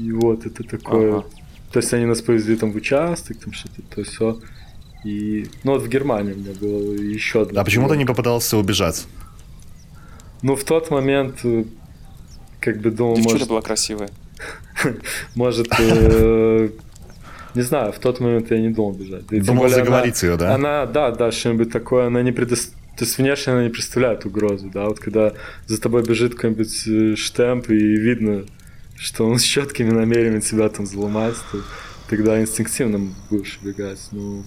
И 0.00 0.12
вот 0.12 0.46
это 0.46 0.64
такое... 0.64 1.18
Ага. 1.18 1.26
То 1.72 1.78
есть 1.78 1.92
они 1.94 2.06
нас 2.06 2.20
повезли 2.20 2.56
там 2.56 2.72
в 2.72 2.76
участок, 2.76 3.38
там 3.38 3.52
что-то, 3.52 3.82
то 3.94 4.02
все. 4.02 4.40
И, 5.04 5.46
ну 5.64 5.72
вот 5.72 5.82
в 5.82 5.88
Германии 5.88 6.32
у 6.32 6.38
меня 6.38 6.52
было 6.60 6.92
еще 6.92 7.42
одно. 7.42 7.60
А 7.60 7.64
почему 7.64 7.88
ты 7.88 7.96
не 7.96 8.04
попытался 8.04 8.56
убежать? 8.56 9.06
Ну, 10.42 10.56
в 10.56 10.64
тот 10.64 10.90
момент, 10.90 11.40
э, 11.44 11.64
как 12.60 12.80
бы 12.80 12.90
думал, 12.90 13.16
Девчуля 13.16 13.34
может, 13.34 13.48
была 13.48 13.62
красивая. 13.62 14.10
может, 15.34 15.68
э, 15.78 16.70
не 17.54 17.62
знаю, 17.62 17.92
в 17.92 17.98
тот 17.98 18.20
момент 18.20 18.50
я 18.50 18.58
не 18.58 18.70
думал 18.70 18.92
бежать. 18.92 19.26
Думал 19.26 19.68
заговорить 19.68 20.22
ее, 20.22 20.36
да? 20.36 20.54
Она, 20.54 20.86
да, 20.86 21.10
да, 21.10 21.30
что-нибудь 21.30 21.70
такое, 21.70 22.06
она 22.06 22.22
не 22.22 22.32
предоставляет 22.32 22.80
то 23.00 23.06
есть 23.06 23.16
внешне 23.16 23.54
она 23.54 23.62
не 23.64 23.70
представляет 23.70 24.26
угрозу, 24.26 24.68
да, 24.68 24.84
вот 24.84 25.00
когда 25.00 25.32
за 25.66 25.80
тобой 25.80 26.02
бежит 26.02 26.34
какой-нибудь 26.34 26.86
э, 26.86 27.16
штемп 27.16 27.70
и 27.70 27.96
видно, 27.96 28.44
что 28.94 29.26
он 29.26 29.38
с 29.38 29.42
четкими 29.42 29.88
намерениями 29.88 30.40
тебя 30.40 30.68
там 30.68 30.84
взломать, 30.84 31.36
то 31.50 31.62
тогда 32.10 32.38
инстинктивно 32.38 33.14
будешь 33.30 33.58
убегать. 33.62 34.00
Ну, 34.10 34.44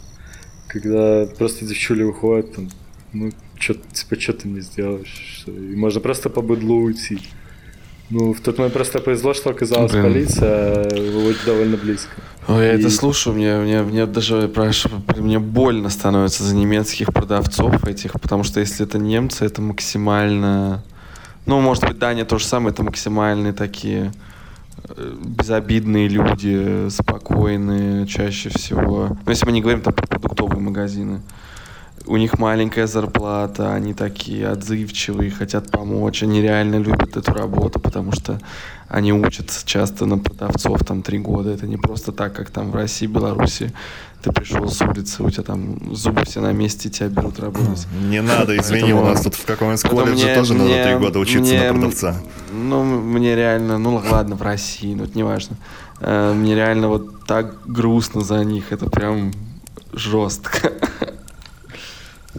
когда 0.74 1.26
просто 1.38 1.66
девчули 1.66 2.04
выходят, 2.04 2.54
там, 2.56 2.70
ну, 3.14 3.32
чё, 3.60 3.76
типа, 3.94 4.20
что 4.20 4.34
ты 4.34 4.48
мне 4.48 4.62
сделаешь? 4.62 5.42
Что? 5.42 5.52
И 5.52 5.76
можно 5.76 6.02
просто 6.02 6.30
по 6.30 6.42
быдлу 6.42 6.78
уйти. 6.84 7.20
Ну, 8.10 8.34
в 8.34 8.42
тот 8.42 8.58
момент 8.58 8.74
просто 8.74 9.00
повезло, 9.00 9.34
что 9.34 9.52
оказалась 9.52 9.92
Блин. 9.92 10.04
полиция 10.04 10.84
э, 10.84 11.12
вот 11.12 11.36
довольно 11.46 11.78
близко. 11.78 12.10
Ой, 12.48 12.66
я 12.66 12.74
И- 12.74 12.80
это 12.80 12.90
слушаю, 12.90 13.36
мне, 13.36 13.56
мне, 13.58 13.82
мне 13.84 14.06
даже 14.06 14.52
мне 15.18 15.40
больно 15.40 15.90
становится 15.90 16.44
за 16.44 16.56
немецких 16.56 17.14
продавцов 17.14 17.86
этих, 17.86 18.14
потому 18.14 18.44
что 18.44 18.60
если 18.60 18.86
это 18.86 18.98
немцы, 18.98 19.46
это 19.46 19.62
максимально... 19.62 20.84
Ну, 21.46 21.62
может 21.62 21.86
быть, 21.88 21.98
Дания 22.00 22.26
то 22.26 22.38
же 22.40 22.46
самое, 22.46 22.74
это 22.74 22.84
максимальные 22.84 23.54
такие 23.54 24.12
безобидные 24.98 26.08
люди, 26.08 26.90
спокойные 26.90 28.06
чаще 28.08 28.50
всего. 28.50 29.18
Ну, 29.26 29.32
если 29.32 29.46
мы 29.46 29.52
не 29.52 29.62
говорим 29.62 29.82
там 29.82 29.94
про 29.94 30.08
продуктовые 30.08 30.60
магазины. 30.60 31.22
У 32.06 32.18
них 32.18 32.38
маленькая 32.38 32.86
зарплата, 32.86 33.74
они 33.74 33.94
такие 33.94 34.50
отзывчивые, 34.50 35.32
хотят 35.32 35.72
помочь, 35.72 36.22
они 36.22 36.42
реально 36.42 36.76
любят 36.76 37.16
эту 37.16 37.34
работу, 37.34 37.80
потому 37.80 38.12
что 38.12 38.42
они 38.90 39.14
учатся 39.14 39.66
часто 39.66 40.06
на 40.06 40.18
продавцов 40.18 40.84
там 40.84 41.02
три 41.02 41.18
года. 41.18 41.52
Это 41.52 41.66
не 41.66 41.78
просто 41.78 42.12
так, 42.12 42.34
как 42.34 42.50
там 42.50 42.72
в 42.72 42.76
России, 42.76 43.08
Беларуси. 43.08 43.72
Ты 44.24 44.32
пришел 44.32 44.66
с 44.70 44.82
улицы, 44.82 45.22
у 45.22 45.30
тебя 45.30 45.44
там 45.44 45.94
зубы 45.94 46.24
все 46.24 46.40
на 46.40 46.54
месте, 46.54 46.90
тебя 46.90 47.10
берут 47.10 47.40
работать. 47.42 47.86
Не 48.08 48.22
надо, 48.22 48.56
извини, 48.58 48.94
у 48.94 49.04
нас 49.04 49.22
тут 49.22 49.36
в 49.36 49.46
каком-нибудь 49.46 49.82
колледже 49.84 50.34
тоже 50.34 50.54
надо 50.54 50.84
три 50.84 50.96
года 50.96 51.20
учиться 51.20 51.54
на 51.54 51.74
продавца. 51.74 52.16
Ну, 52.54 52.84
мне 52.84 53.36
реально, 53.36 53.78
ну 53.78 54.02
ладно, 54.10 54.36
в 54.36 54.42
России, 54.42 54.94
ну 54.96 55.04
это 55.04 55.18
не 55.18 55.24
важно. 55.24 55.58
Э, 56.00 56.34
Мне 56.34 56.56
реально 56.56 56.88
вот 56.88 57.26
так 57.26 57.56
грустно 57.66 58.22
за 58.22 58.44
них, 58.46 58.72
это 58.72 58.90
прям 58.90 59.34
жестко. 59.92 60.72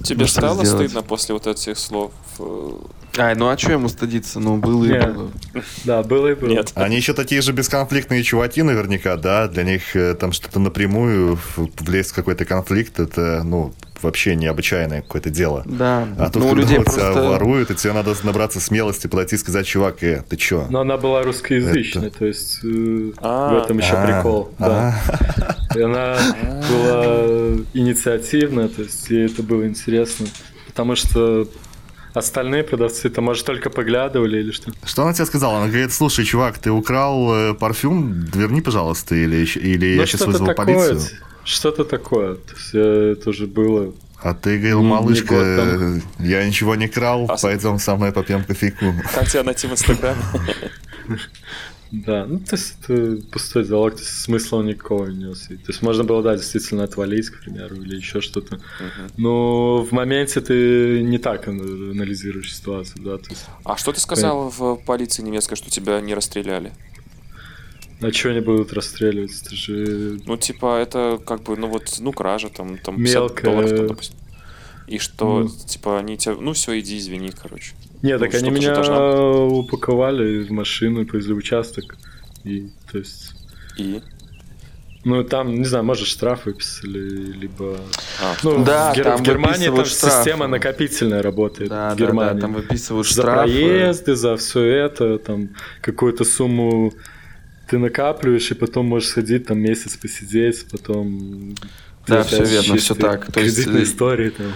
Тебе 0.03 0.23
Ну, 0.23 0.27
что 0.27 0.41
стало 0.41 0.65
сделать? 0.65 0.87
стыдно 0.91 1.03
после 1.03 1.35
вот 1.35 1.47
этих 1.47 1.79
слов? 1.79 2.13
э, 2.39 2.71
Ай, 3.17 3.37
ну 3.37 3.49
а 3.49 3.57
что 3.57 3.73
ему 3.73 3.89
стыдиться? 3.89 4.41
Ну, 4.41 4.57
было 4.57 4.85
и 4.85 4.89
Не. 4.89 5.01
было. 5.07 5.31
Да, 5.85 6.03
было 6.03 6.29
и 6.29 6.35
было. 6.35 6.49
Нет. 6.51 6.73
Они 6.75 6.97
еще 6.97 7.15
такие 7.15 7.43
же 7.43 7.53
бесконфликтные 7.53 8.25
чуваки 8.25 8.63
наверняка, 8.63 9.17
да? 9.17 9.47
Для 9.47 9.63
них 9.63 9.95
э, 9.95 10.15
там 10.15 10.33
что-то 10.33 10.59
напрямую 10.59 11.39
влезть 11.57 12.11
в 12.11 12.15
какой-то 12.15 12.45
конфликт, 12.45 12.99
это, 12.99 13.43
ну, 13.45 13.73
вообще 14.03 14.35
необычайное 14.37 15.03
какое-то 15.03 15.31
дело. 15.31 15.63
Да, 15.67 16.07
А 16.19 16.31
тут, 16.31 16.43
ну 16.43 16.47
у 16.47 16.51
когда 16.51 16.63
людей 16.63 16.79
у 16.79 16.83
тебя 16.83 16.93
просто... 16.93 17.23
воруют, 17.23 17.71
и 17.71 17.75
тебе 17.75 17.93
надо 17.93 18.15
набраться 18.23 18.61
смелости, 18.61 19.07
подойти 19.07 19.37
и 19.37 19.39
сказать, 19.39 19.67
чувак, 19.67 20.03
э, 20.03 20.23
ты 20.29 20.37
чё? 20.37 20.67
Но 20.71 20.81
она 20.81 20.97
была 20.97 21.23
русскоязычной, 21.23 22.11
то 22.11 22.27
есть 22.27 22.61
э, 22.65 23.13
А, 23.19 23.55
в 23.55 23.65
этом 23.65 23.79
еще 23.79 23.95
А, 23.95 24.07
прикол. 24.07 24.55
Да. 24.59 24.95
а. 25.09 25.79
И 25.79 25.81
она 25.83 26.17
была 26.71 27.57
инициативная, 27.75 28.69
то 28.69 28.83
есть 28.83 29.11
ей 29.11 29.27
это 29.27 29.43
было 29.43 29.67
интересно. 29.67 30.27
Потому 30.67 30.97
что 30.97 31.49
остальные 32.15 32.63
продавцы 32.65 33.09
там, 33.11 33.25
может, 33.25 33.45
только 33.47 33.71
поглядывали 33.71 34.39
или 34.39 34.51
что. 34.53 34.73
Что 34.85 35.03
она 35.03 35.13
тебе 35.13 35.27
сказала? 35.27 35.59
Она 35.59 35.69
говорит, 35.69 35.93
слушай, 35.93 36.25
чувак, 36.25 36.59
ты 36.59 36.71
украл 36.71 37.35
э, 37.35 37.55
парфюм, 37.55 38.13
верни, 38.35 38.61
пожалуйста, 38.61 39.15
или, 39.15 39.45
или 39.57 39.95
Ну, 39.97 40.01
я 40.01 40.07
сейчас 40.07 40.27
вызову 40.27 40.47
такое, 40.47 40.67
полицию. 40.67 41.01
Что-то 41.45 41.85
такое. 41.85 42.35
То 42.37 42.55
есть 42.55 42.71
э, 42.75 43.13
это 43.19 43.31
уже 43.31 43.47
было. 43.47 43.93
А 44.23 44.35
ты 44.35 44.57
говорил, 44.59 44.81
не 44.81 44.89
малышка, 44.89 45.35
э, 45.35 45.99
я 46.19 46.47
ничего 46.47 46.75
не 46.77 46.89
крал, 46.89 47.27
А 47.29 47.37
пойдем 47.37 47.79
со 47.79 47.95
мной 47.97 48.13
попьем 48.13 48.43
кофейку. 48.45 48.87
Как 49.15 49.29
тебя 49.29 49.43
найти 49.43 49.67
в 49.67 49.73
Инстаграме? 49.73 50.23
Да, 51.93 52.27
ну 52.27 52.41
то 52.41 52.57
есть 52.57 52.75
это 52.83 53.23
пустой 53.31 53.65
диалог, 53.65 53.93
то 53.95 54.01
есть 54.01 54.23
смысла 54.23 54.63
никакого 54.63 55.07
не 55.07 55.27
нес. 55.27 55.43
То 55.47 55.55
есть 55.69 55.81
можно 55.81 56.03
было, 56.03 56.23
да, 56.25 56.37
действительно 56.37 56.83
отвалить, 56.83 57.31
к 57.31 57.41
примеру, 57.43 57.77
или 57.77 57.95
еще 57.95 58.21
что-то. 58.21 58.59
Но 59.17 59.85
в 59.85 59.93
моменте 59.93 60.41
ты 60.41 61.03
не 61.05 61.19
так 61.19 61.47
ан- 61.47 61.61
анализируешь 61.93 62.57
ситуацию, 62.57 63.01
да, 63.05 63.19
то 63.19 63.31
есть 63.31 63.47
А 63.65 63.77
что 63.77 63.93
ты 63.93 64.01
сказал 64.01 64.49
в 64.51 64.77
полиции 64.85 65.23
немецкой, 65.23 65.55
что 65.55 65.71
тебя 65.71 66.01
не 66.01 66.15
расстреляли? 66.15 66.73
А 68.07 68.13
что 68.13 68.31
они 68.31 68.41
будут 68.41 68.73
расстреливать? 68.73 69.33
Это 69.43 69.55
же 69.57 70.19
Ну, 70.27 70.37
типа, 70.37 70.79
это 70.81 71.19
как 71.25 71.43
бы, 71.43 71.57
ну 71.57 71.69
вот, 71.69 71.97
ну, 72.01 72.13
кража, 72.13 72.49
там, 72.49 72.79
там 72.79 72.97
50 72.97 73.15
Мелкая. 73.15 73.45
долларов, 73.51 73.71
там, 73.71 73.87
допустим. 73.89 74.17
И 74.87 74.99
что, 74.99 75.41
Ну. 75.41 75.49
типа, 75.49 75.99
они 75.99 76.17
тебя, 76.19 76.35
ну 76.39 76.53
все, 76.53 76.79
иди, 76.79 76.99
извини, 76.99 77.31
короче. 77.31 77.73
Нет, 78.03 78.21
так 78.21 78.33
Ну, 78.33 78.39
они 78.39 78.51
меня 78.51 78.75
должна 78.75 79.17
упаковали 79.47 80.43
в 80.45 80.51
машину 80.51 81.01
и 81.03 81.05
повезли 81.05 81.33
в 81.35 81.39
участок. 81.39 81.97
И, 82.45 82.69
то 82.93 82.99
есть, 82.99 83.33
И? 83.79 84.03
ну, 85.05 85.25
там, 85.25 85.55
не 85.55 85.65
знаю, 85.65 85.85
может, 85.85 86.07
штраф 86.07 86.45
выписали, 86.45 86.99
либо... 87.33 87.79
А, 88.23 88.35
Ну, 88.43 88.63
Да, 88.63 88.93
в, 88.93 88.97
Гер- 88.97 89.05
там 89.05 89.17
в 89.19 89.23
Германии 89.23 89.67
там 89.67 89.85
штрафы. 89.87 90.17
система 90.19 90.49
накопительная 90.49 91.23
работает. 91.23 91.71
Да, 91.71 91.95
в 91.95 91.97
да, 91.97 92.05
Германии. 92.05 92.35
да, 92.35 92.41
там 92.43 92.53
выписывают 92.53 93.07
за 93.07 93.13
штрафы. 93.23 93.51
проезды, 93.53 94.15
за 94.17 94.37
все 94.37 94.61
это, 94.65 95.19
там, 95.19 95.49
какую-то 95.81 96.25
сумму 96.25 96.93
ты 97.75 97.79
накапливаешь, 97.79 98.53
и 98.53 98.55
потом 98.55 98.87
можешь 98.87 99.09
сходить, 99.09 99.47
там, 99.47 99.59
месяц 99.59 99.97
посидеть, 99.97 100.67
потом... 100.71 101.55
Да, 102.07 102.21
опять 102.21 102.49
верно, 102.49 102.79
чистые 102.79 103.01
так. 103.01 103.33
То 103.33 103.41
есть, 103.41 103.67
э, 103.67 103.83
истории, 103.83 104.31
там. 104.31 104.53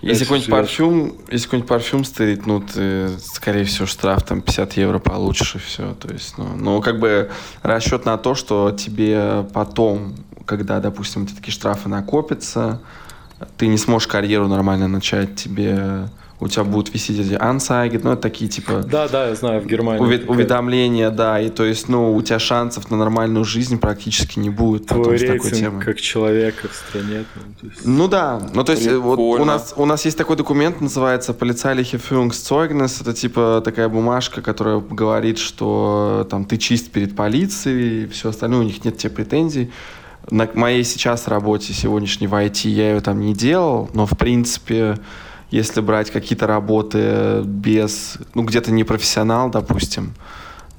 Если 0.00 0.24
какой-нибудь 0.24 0.50
парфюм, 0.50 1.18
если 1.30 1.46
какой-нибудь 1.46 1.68
парфюм 1.68 2.04
стырить, 2.04 2.46
ну, 2.46 2.60
ты, 2.60 3.10
скорее 3.18 3.64
всего, 3.64 3.86
штраф 3.86 4.22
там 4.22 4.40
50 4.40 4.74
евро 4.74 5.00
получишь 5.00 5.56
и 5.56 5.58
все. 5.58 5.94
То 5.94 6.12
есть, 6.12 6.38
ну, 6.38 6.46
ну, 6.56 6.80
как 6.80 7.00
бы 7.00 7.30
расчет 7.62 8.06
на 8.06 8.16
то, 8.16 8.34
что 8.34 8.70
тебе 8.70 9.44
потом, 9.52 10.14
когда, 10.46 10.80
допустим, 10.80 11.26
тебя 11.26 11.36
такие 11.36 11.52
штрафы 11.52 11.88
накопятся, 11.88 12.80
ты 13.58 13.66
не 13.66 13.78
сможешь 13.78 14.06
карьеру 14.06 14.46
нормально 14.46 14.88
начать, 14.88 15.34
тебе 15.34 16.08
у 16.42 16.48
тебя 16.48 16.64
будут 16.64 16.92
висеть 16.92 17.18
эти 17.20 17.34
ансайги, 17.34 18.00
ну, 18.02 18.12
это 18.12 18.22
такие, 18.22 18.50
типа... 18.50 18.82
Да, 18.82 19.06
да, 19.08 19.28
я 19.28 19.34
знаю, 19.36 19.60
в 19.60 19.66
Германии. 19.66 20.04
Увед- 20.04 20.26
уведомления, 20.26 21.10
да, 21.10 21.40
и 21.40 21.48
то 21.50 21.64
есть, 21.64 21.88
ну, 21.88 22.14
у 22.14 22.20
тебя 22.22 22.38
шансов 22.40 22.90
на 22.90 22.96
нормальную 22.96 23.44
жизнь 23.44 23.78
практически 23.78 24.40
не 24.40 24.50
будет 24.50 24.86
Твой 24.86 24.98
потом 25.04 25.18
с 25.18 25.20
рейтинг 25.22 25.42
такой 25.44 25.58
темой. 25.58 25.84
как 25.84 26.00
человека 26.00 26.68
в 26.68 26.74
стране. 26.74 27.24
ну, 27.36 27.42
то 27.60 27.66
есть- 27.66 27.86
Ну 27.86 28.08
да, 28.08 28.42
ну 28.54 28.64
то 28.64 28.72
есть 28.72 28.86
э, 28.86 28.96
вот 28.96 29.18
у 29.18 29.32
Прикольно. 29.32 29.44
нас, 29.52 29.72
у 29.76 29.86
нас 29.86 30.04
есть 30.04 30.18
такой 30.18 30.36
документ, 30.36 30.80
называется 30.80 31.32
Polizeiliche 31.32 32.00
Führungszeugnis, 32.00 33.00
это 33.02 33.12
типа 33.12 33.62
такая 33.64 33.88
бумажка, 33.88 34.42
которая 34.42 34.80
говорит, 34.80 35.38
что 35.38 36.22
э, 36.26 36.28
там 36.28 36.44
ты 36.44 36.56
чист 36.56 36.90
перед 36.90 37.14
полицией, 37.14 38.04
и 38.04 38.06
все 38.08 38.30
остальное, 38.30 38.60
у 38.60 38.64
них 38.64 38.84
нет 38.84 38.98
тебе 38.98 39.10
претензий. 39.10 39.70
На 40.30 40.48
моей 40.54 40.84
сейчас 40.84 41.26
работе 41.28 41.72
сегодняшней 41.72 42.26
в 42.28 42.34
IT 42.34 42.68
я 42.68 42.94
ее 42.94 43.00
там 43.00 43.20
не 43.20 43.34
делал, 43.34 43.90
но 43.92 44.06
в 44.06 44.16
принципе, 44.16 44.98
если 45.52 45.80
брать 45.80 46.10
какие-то 46.10 46.46
работы 46.46 47.42
без, 47.44 48.18
ну 48.34 48.42
где-то 48.42 48.72
не 48.72 48.84
профессионал, 48.84 49.50
допустим, 49.50 50.14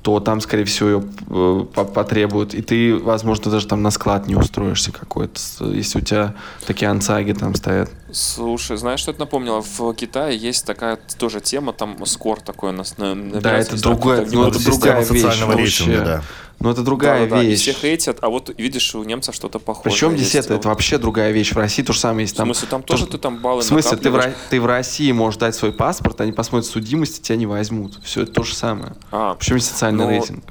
то 0.01 0.19
там, 0.19 0.41
скорее 0.41 0.65
всего, 0.65 0.89
ее 0.89 1.03
э, 1.29 1.65
по- 1.73 1.85
потребуют. 1.85 2.53
И 2.53 2.61
ты, 2.61 2.97
возможно, 2.97 3.49
даже 3.49 3.67
там 3.67 3.81
на 3.81 3.91
склад 3.91 4.27
не 4.27 4.35
устроишься 4.35 4.91
какой-то, 4.91 5.39
если 5.71 5.99
у 5.99 6.01
тебя 6.01 6.33
такие 6.67 6.91
ансаги 6.91 7.31
там 7.31 7.55
стоят. 7.55 7.89
Слушай, 8.13 8.77
знаешь, 8.77 8.99
что 8.99 9.11
это 9.11 9.21
напомнило? 9.21 9.61
В 9.61 9.93
Китае 9.95 10.37
есть 10.37 10.65
такая 10.65 10.99
тоже 11.17 11.41
тема, 11.41 11.73
там 11.73 12.05
скор 12.05 12.39
такой 12.39 12.71
нас 12.71 12.97
на, 12.97 13.15
Да, 13.15 13.57
это 13.57 13.81
другая, 13.81 14.25
ну, 14.31 14.47
это 14.47 14.63
другая 14.63 14.99
вещь 15.03 15.21
социального 15.21 15.57
рейтинга, 15.57 15.91
вообще. 15.97 16.05
да. 16.05 16.23
Ну, 16.59 16.69
это 16.69 16.81
другая 16.83 17.27
да, 17.27 17.37
да, 17.37 17.41
вещь. 17.43 17.59
все 17.61 17.73
хейтят, 17.73 18.19
а 18.21 18.29
вот 18.29 18.53
видишь, 18.57 18.93
у 18.95 19.03
немцев 19.03 19.35
что-то 19.35 19.59
похожее. 19.59 19.91
Причем 19.91 20.15
здесь 20.15 20.35
это, 20.35 20.53
это 20.53 20.69
вообще 20.69 20.97
другая 20.97 21.31
вещь. 21.31 21.51
В 21.51 21.57
России 21.57 21.81
то 21.83 21.91
же 21.91 21.99
самое 21.99 22.23
есть. 22.23 22.35
В 22.35 22.37
Там, 22.37 22.45
смысле, 22.47 22.67
там 22.69 22.83
тоже 22.83 23.07
ты 23.07 23.17
там 23.17 23.39
баллы 23.39 23.61
В 23.61 23.65
смысле, 23.65 23.97
ты 23.97 24.09
в, 24.11 24.33
ты 24.49 24.61
в 24.61 24.65
России 24.65 25.11
можешь 25.11 25.39
дать 25.39 25.55
свой 25.55 25.73
паспорт, 25.73 26.21
они 26.21 26.31
посмотрят 26.31 26.69
судимость, 26.71 27.19
и 27.19 27.21
тебя 27.21 27.35
не 27.35 27.47
возьмут. 27.47 27.99
Все, 28.03 28.21
это 28.21 28.31
то 28.31 28.43
же 28.43 28.53
самое. 28.55 28.93
А, 29.11 29.33
Причем 29.35 29.55
есть 29.55 29.67
социальный 29.69 30.05
Ну, 30.05 30.09
рейтинг. 30.11 30.43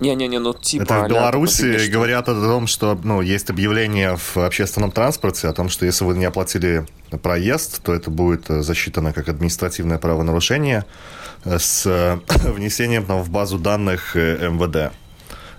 Не-не-не, 0.00 0.38
ну 0.38 0.54
типа... 0.54 0.82
Это 0.82 1.00
в 1.02 1.08
Беларуси 1.08 1.76
ты 1.76 1.88
говорят 1.88 2.28
о 2.28 2.34
том, 2.34 2.66
что 2.66 2.98
ну, 3.02 3.20
есть 3.20 3.50
объявление 3.50 4.16
в 4.16 4.36
общественном 4.36 4.92
транспорте 4.92 5.48
о 5.48 5.52
том, 5.52 5.68
что 5.68 5.86
если 5.86 6.04
вы 6.04 6.16
не 6.16 6.24
оплатили 6.24 6.86
проезд, 7.22 7.82
то 7.82 7.94
это 7.94 8.10
будет 8.10 8.48
э, 8.50 8.62
засчитано 8.62 9.12
как 9.12 9.28
административное 9.28 9.98
правонарушение 9.98 10.84
э, 11.44 11.58
с 11.58 11.86
э, 11.86 12.18
внесением 12.50 13.06
там, 13.06 13.22
в 13.22 13.30
базу 13.30 13.58
данных 13.58 14.14
МВД. 14.14 14.92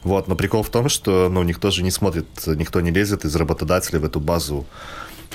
Вот, 0.03 0.29
но 0.29 0.35
прикол 0.35 0.63
в 0.63 0.69
том, 0.69 0.87
что 0.87 1.27
ну, 1.29 1.43
никто 1.43 1.71
же 1.71 1.83
не 1.83 1.91
смотрит, 1.91 2.27
никто 2.45 2.79
не 2.79 2.91
лезет 2.91 3.25
из 3.25 3.35
работодателей 3.35 3.99
в 3.99 4.05
эту 4.05 4.21
базу 4.21 4.65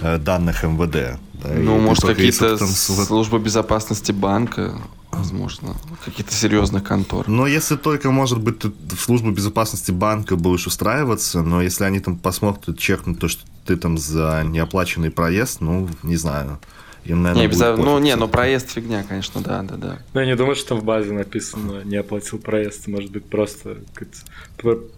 данных 0.01 0.63
МВД. 0.65 1.19
да, 1.35 1.49
Ну, 1.55 1.79
может, 1.79 2.05
какие-то 2.05 2.57
службы 2.59 3.39
безопасности 3.39 4.13
банка, 4.13 4.75
возможно, 5.11 5.77
каких-то 6.05 6.33
серьезных 6.33 6.85
контор. 6.85 7.29
Но 7.29 7.47
если 7.47 7.77
только, 7.77 8.11
может 8.11 8.41
быть, 8.41 8.59
ты 8.59 8.71
в 8.71 9.01
службу 9.01 9.31
безопасности 9.31 9.91
банка 9.91 10.37
будешь 10.37 10.67
устраиваться, 10.67 11.43
но 11.43 11.63
если 11.63 11.85
они 11.85 12.01
там 12.01 12.17
посмотрят, 12.17 12.79
чекнут 12.79 13.19
то, 13.19 13.29
что 13.29 13.43
ты 13.67 13.77
там 13.77 13.99
за 13.99 14.43
неоплаченный 14.45 15.11
проезд, 15.11 15.61
ну, 15.61 15.89
не 16.03 16.17
знаю. 16.17 16.59
Им, 17.05 17.23
наверное, 17.23 17.43
Не, 17.43 17.49
будет 17.49 17.61
обязательно- 17.61 17.85
ну, 17.85 17.99
не, 17.99 18.17
ну 18.17 18.29
проезд 18.29 18.71
фигня, 18.71 19.05
конечно, 19.07 19.41
да, 19.43 19.63
да, 19.63 19.77
да. 19.77 19.99
Ну, 20.15 20.21
я 20.21 20.27
не 20.27 20.37
думаю, 20.37 20.55
что 20.55 20.71
там 20.71 20.81
в 20.81 20.85
базе 20.85 21.13
написано 21.13 21.83
«не 21.85 21.97
оплатил 21.97 22.39
проезд». 22.39 22.87
Может 22.87 23.11
быть, 23.11 23.25
просто 23.27 23.77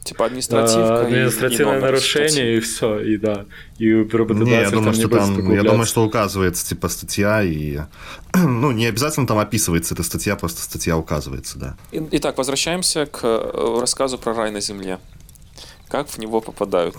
Типа 0.05 0.27
административка 0.27 1.01
а, 1.01 1.07
административное 1.07 1.81
нарушение, 1.81 2.57
и 2.57 2.61
все, 2.61 3.01
и 3.01 3.17
да. 3.17 3.47
И 3.79 3.93
работодатель 3.93 4.45
Не, 4.45 4.61
я 4.61 4.71
думаю, 4.71 4.93
там 4.93 4.95
что 4.95 5.09
там, 5.09 5.53
я 5.53 5.63
думаю, 5.65 5.87
что 5.87 6.05
указывается, 6.05 6.65
типа, 6.65 6.89
статья, 6.89 7.43
и, 7.43 7.81
ну, 8.35 8.71
не 8.71 8.87
обязательно 8.87 9.27
там 9.27 9.39
описывается 9.39 9.95
эта 9.95 10.05
статья, 10.05 10.37
просто 10.37 10.63
статья 10.63 10.97
указывается, 10.97 11.59
да. 11.59 11.77
Итак, 11.91 12.39
возвращаемся 12.39 13.07
к 13.07 13.21
э, 13.25 13.79
рассказу 13.81 14.19
про 14.19 14.35
рай 14.35 14.53
на 14.53 14.61
земле. 14.61 15.01
Как 15.89 16.09
в 16.09 16.19
него 16.19 16.41
попадают. 16.41 16.95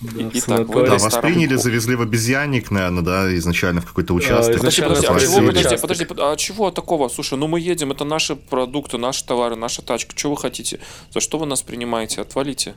Да, 0.00 0.30
итак, 0.32 0.68
вы 0.68 0.86
Да, 0.86 0.92
восприняли, 0.98 1.46
старого- 1.46 1.62
завезли 1.62 1.96
в 1.96 2.02
обезьянник, 2.02 2.70
наверное, 2.70 3.02
да, 3.02 3.34
изначально 3.36 3.80
в 3.80 3.86
какой-то 3.86 4.14
участок. 4.14 4.56
изначально 4.56 4.94
Подожди, 4.94 5.06
подожди, 5.06 5.06
а 5.06 5.18
Спросили 5.18 5.62
чего, 5.72 5.80
подожди, 5.80 6.06
а 6.18 6.36
чего 6.36 6.70
такого? 6.70 7.08
Слушай, 7.08 7.38
ну 7.38 7.48
мы 7.48 7.58
едем, 7.58 7.90
это 7.90 8.04
наши 8.04 8.36
продукты, 8.36 8.96
наши 8.98 9.24
товары, 9.26 9.56
наша 9.56 9.82
тачка. 9.82 10.12
Что 10.16 10.30
вы 10.30 10.36
хотите? 10.36 10.78
За 11.12 11.20
что 11.20 11.38
вы 11.38 11.46
нас 11.46 11.62
принимаете? 11.62 12.20
Отвалите. 12.20 12.74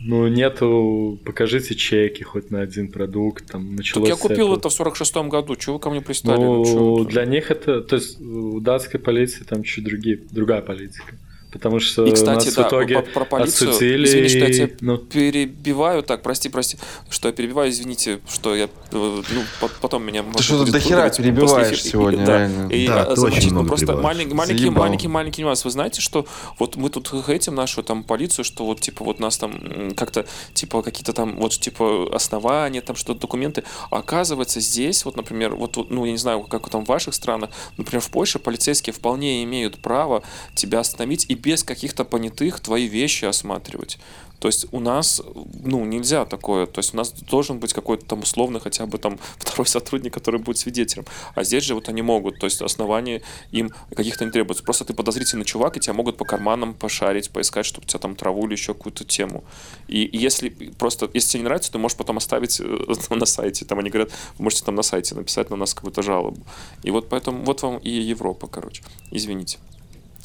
Ну, 0.00 0.28
нету, 0.28 1.18
покажите 1.24 1.74
чеки 1.74 2.22
хоть 2.22 2.50
на 2.50 2.60
один 2.60 2.92
продукт, 2.92 3.46
там, 3.50 3.68
Так 3.70 3.78
началось 3.78 4.08
я 4.08 4.16
с 4.16 4.18
купил 4.20 4.52
этого. 4.54 4.58
это 4.58 4.68
в 4.68 4.72
46-м 4.72 5.28
году. 5.28 5.56
Чего 5.56 5.74
вы 5.74 5.80
ко 5.80 5.90
мне 5.90 6.00
пристали? 6.00 6.36
Ну, 6.36 6.62
вы 6.96 7.06
для 7.06 7.24
них 7.24 7.50
это, 7.50 7.80
то 7.80 7.96
есть 7.96 8.20
у 8.20 8.60
датской 8.60 9.00
полиции 9.00 9.42
там 9.44 9.62
чуть 9.62 9.84
другие, 9.84 10.20
другая 10.30 10.62
политика. 10.62 11.16
Потому 11.52 11.80
что 11.80 12.04
И, 12.06 12.12
кстати, 12.12 12.46
нас 12.46 12.54
да, 12.54 12.64
в 12.64 12.68
итоге 12.68 12.94
про- 13.00 13.12
про 13.12 13.24
полицию, 13.24 13.70
отсудили. 13.70 14.04
извини, 14.04 14.28
что 14.28 14.38
я 14.38 14.52
тебя 14.52 14.76
ну, 14.80 14.98
перебиваю, 14.98 16.02
так, 16.02 16.22
прости, 16.22 16.48
прости, 16.48 16.76
что 17.08 17.28
я 17.28 17.32
перебиваю, 17.32 17.70
извините, 17.70 18.20
что 18.30 18.54
я, 18.54 18.64
э, 18.64 18.68
ну, 18.90 19.22
по- 19.60 19.68
потом 19.80 20.04
меня 20.04 20.22
можно 20.22 20.42
что-то 20.42 20.70
дохера 20.72 20.96
выгнать 20.96 21.16
перебиваешь 21.16 21.68
после 21.78 21.90
сегодня, 21.90 22.26
да, 22.26 22.38
реально. 22.38 22.68
И, 22.72 22.86
Да, 22.86 23.02
а, 23.02 23.04
ты 23.06 23.16
замочить. 23.16 23.38
очень 23.38 23.48
Ну, 23.50 23.54
много 23.62 23.68
просто 23.68 23.96
маленький, 23.96 24.34
маленький, 24.34 24.70
маленький, 24.70 25.08
маленький 25.08 25.42
нюанс. 25.42 25.64
Вы 25.64 25.70
знаете, 25.70 26.00
что 26.00 26.26
вот 26.58 26.76
мы 26.76 26.90
тут 26.90 27.08
хейтим 27.26 27.54
нашу 27.54 27.82
там 27.82 28.02
полицию, 28.04 28.44
что 28.44 28.64
вот 28.66 28.80
типа 28.80 29.04
вот 29.04 29.18
нас 29.20 29.38
там 29.38 29.92
как-то 29.96 30.26
типа 30.52 30.82
какие-то 30.82 31.12
там 31.12 31.36
вот 31.36 31.52
типа 31.52 32.08
основания, 32.14 32.80
там 32.82 32.96
что-то 32.96 33.20
документы. 33.20 33.62
А 33.90 33.98
оказывается 33.98 34.60
здесь, 34.60 35.04
вот, 35.04 35.16
например, 35.16 35.54
вот, 35.54 35.76
вот, 35.76 35.90
ну 35.90 36.04
я 36.04 36.12
не 36.12 36.18
знаю, 36.18 36.42
как 36.42 36.68
там 36.68 36.84
в 36.84 36.88
ваших 36.88 37.14
странах, 37.14 37.50
например, 37.78 38.00
в 38.02 38.10
Польше 38.10 38.38
полицейские 38.38 38.92
вполне 38.92 39.42
имеют 39.44 39.78
право 39.80 40.22
тебя 40.54 40.80
остановить 40.80 41.24
и 41.28 41.34
без 41.46 41.62
каких-то 41.62 42.04
понятых 42.04 42.58
твои 42.58 42.88
вещи 42.88 43.24
осматривать. 43.24 43.98
То 44.40 44.48
есть 44.48 44.66
у 44.72 44.80
нас, 44.80 45.22
ну, 45.64 45.84
нельзя 45.84 46.24
такое. 46.24 46.66
То 46.66 46.80
есть 46.80 46.92
у 46.92 46.96
нас 46.96 47.12
должен 47.12 47.58
быть 47.58 47.72
какой-то 47.72 48.04
там 48.04 48.20
условно 48.20 48.58
хотя 48.60 48.84
бы 48.86 48.98
там 48.98 49.18
второй 49.38 49.66
сотрудник, 49.66 50.12
который 50.12 50.40
будет 50.40 50.58
свидетелем. 50.58 51.04
А 51.36 51.44
здесь 51.44 51.64
же 51.64 51.74
вот 51.74 51.88
они 51.88 52.02
могут. 52.02 52.40
То 52.40 52.46
есть 52.46 52.62
основания 52.62 53.22
им 53.52 53.70
каких-то 53.94 54.24
не 54.24 54.32
требуется. 54.32 54.64
Просто 54.64 54.84
ты 54.84 54.92
подозрительный 54.92 55.44
чувак, 55.44 55.76
и 55.76 55.80
тебя 55.80 55.94
могут 55.94 56.16
по 56.16 56.24
карманам 56.24 56.74
пошарить, 56.74 57.30
поискать, 57.30 57.64
чтобы 57.64 57.86
тебя 57.86 58.00
там 58.00 58.16
траву 58.16 58.44
или 58.46 58.52
еще 58.54 58.74
какую-то 58.74 59.04
тему. 59.04 59.44
И, 59.86 60.02
и 60.04 60.18
если 60.18 60.48
просто, 60.48 61.08
если 61.14 61.30
тебе 61.30 61.40
не 61.40 61.44
нравится, 61.44 61.70
ты 61.70 61.78
можешь 61.78 61.96
потом 61.96 62.16
оставить 62.16 62.60
э, 62.60 62.94
на 63.10 63.26
сайте. 63.26 63.64
Там 63.64 63.78
они 63.78 63.90
говорят, 63.90 64.10
вы 64.36 64.44
можете 64.44 64.64
там 64.64 64.74
на 64.74 64.82
сайте 64.82 65.14
написать 65.14 65.48
на 65.50 65.56
нас 65.56 65.74
какую-то 65.74 66.02
жалобу. 66.02 66.42
И 66.82 66.90
вот 66.90 67.08
поэтому, 67.08 67.44
вот 67.44 67.62
вам 67.62 67.78
и 67.78 67.90
Европа, 67.90 68.48
короче. 68.48 68.82
Извините. 69.12 69.58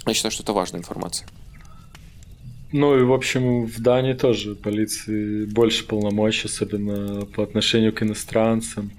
Я 0.06 0.14
считаю, 0.14 0.32
что 0.32 0.43
это 0.43 0.54
важная 0.54 0.80
информация. 0.80 1.28
Ну 2.72 2.97
и, 2.97 3.04
в 3.04 3.12
общем, 3.12 3.66
в 3.66 3.82
Дании 3.82 4.14
тоже 4.14 4.56
полиции 4.56 5.45
больше 5.45 5.86
полномочий, 5.86 6.47
особенно 6.47 7.26
по 7.26 7.43
отношению 7.43 7.93
к 7.93 8.02
иностранцам. 8.02 8.91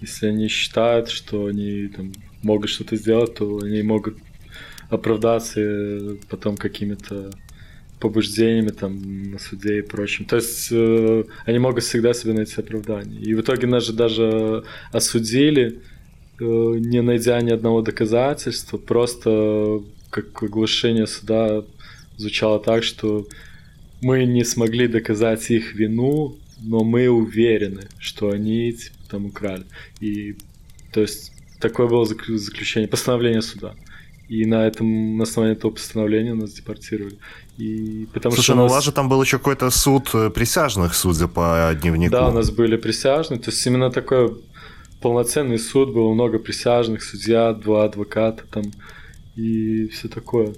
Если 0.00 0.28
они 0.28 0.48
считают, 0.48 1.10
что 1.10 1.46
они 1.46 1.88
там, 1.88 2.12
могут 2.42 2.70
что-то 2.70 2.96
сделать, 2.96 3.34
то 3.34 3.58
они 3.58 3.82
могут 3.82 4.16
оправдаться 4.88 6.16
потом 6.30 6.56
какими-то 6.56 7.30
побуждениями 8.00 8.68
там 8.68 9.32
на 9.32 9.38
суде 9.38 9.80
и 9.80 9.82
прочим. 9.82 10.24
То 10.24 10.36
есть 10.36 10.68
э, 10.70 11.24
они 11.44 11.58
могут 11.58 11.84
всегда 11.84 12.14
себе 12.14 12.32
найти 12.32 12.54
оправдание. 12.60 13.20
И 13.20 13.34
в 13.34 13.40
итоге 13.40 13.66
нас 13.66 13.84
же 13.84 13.92
даже 13.92 14.64
осудили, 14.92 15.80
э, 16.40 16.44
не 16.44 17.02
найдя 17.02 17.40
ни 17.40 17.50
одного 17.50 17.82
доказательства, 17.82 18.78
просто 18.78 19.82
как 20.10 20.42
оглашение 20.42 21.06
суда 21.06 21.62
звучало 22.16 22.58
так, 22.60 22.82
что 22.84 23.26
мы 24.00 24.24
не 24.24 24.44
смогли 24.44 24.86
доказать 24.88 25.50
их 25.50 25.74
вину, 25.74 26.36
но 26.60 26.84
мы 26.84 27.08
уверены, 27.08 27.82
что 27.98 28.30
они 28.30 28.72
типа, 28.72 28.94
там 29.10 29.26
украли. 29.26 29.64
И 30.00 30.36
то 30.92 31.00
есть 31.00 31.32
такое 31.60 31.86
было 31.88 32.04
зак- 32.04 32.36
заключение, 32.36 32.88
постановление 32.88 33.42
суда. 33.42 33.74
И 34.28 34.44
на 34.44 34.66
этом, 34.66 35.16
на 35.16 35.22
основании 35.24 35.56
этого 35.56 35.70
постановления 35.70 36.34
нас 36.34 36.52
депортировали. 36.52 37.16
И 37.56 38.06
потому 38.12 38.34
Слушай, 38.34 38.44
что 38.46 38.54
ну 38.56 38.60
у 38.62 38.64
нас- 38.64 38.72
вас 38.72 38.84
же 38.84 38.92
там 38.92 39.08
был 39.08 39.22
еще 39.22 39.38
какой-то 39.38 39.70
суд 39.70 40.10
э, 40.14 40.30
присяжных, 40.30 40.94
судя 40.94 41.28
по 41.28 41.74
дневнику. 41.80 42.12
Да, 42.12 42.28
у 42.28 42.32
нас 42.32 42.50
были 42.50 42.76
присяжные, 42.76 43.40
то 43.40 43.50
есть 43.50 43.66
именно 43.66 43.90
такой 43.90 44.36
полноценный 45.00 45.58
суд, 45.58 45.92
было 45.92 46.12
много 46.12 46.38
присяжных, 46.38 47.02
судья, 47.02 47.52
два 47.52 47.84
адвоката 47.84 48.42
там 48.50 48.64
и 49.38 49.88
все 49.88 50.08
такое. 50.08 50.54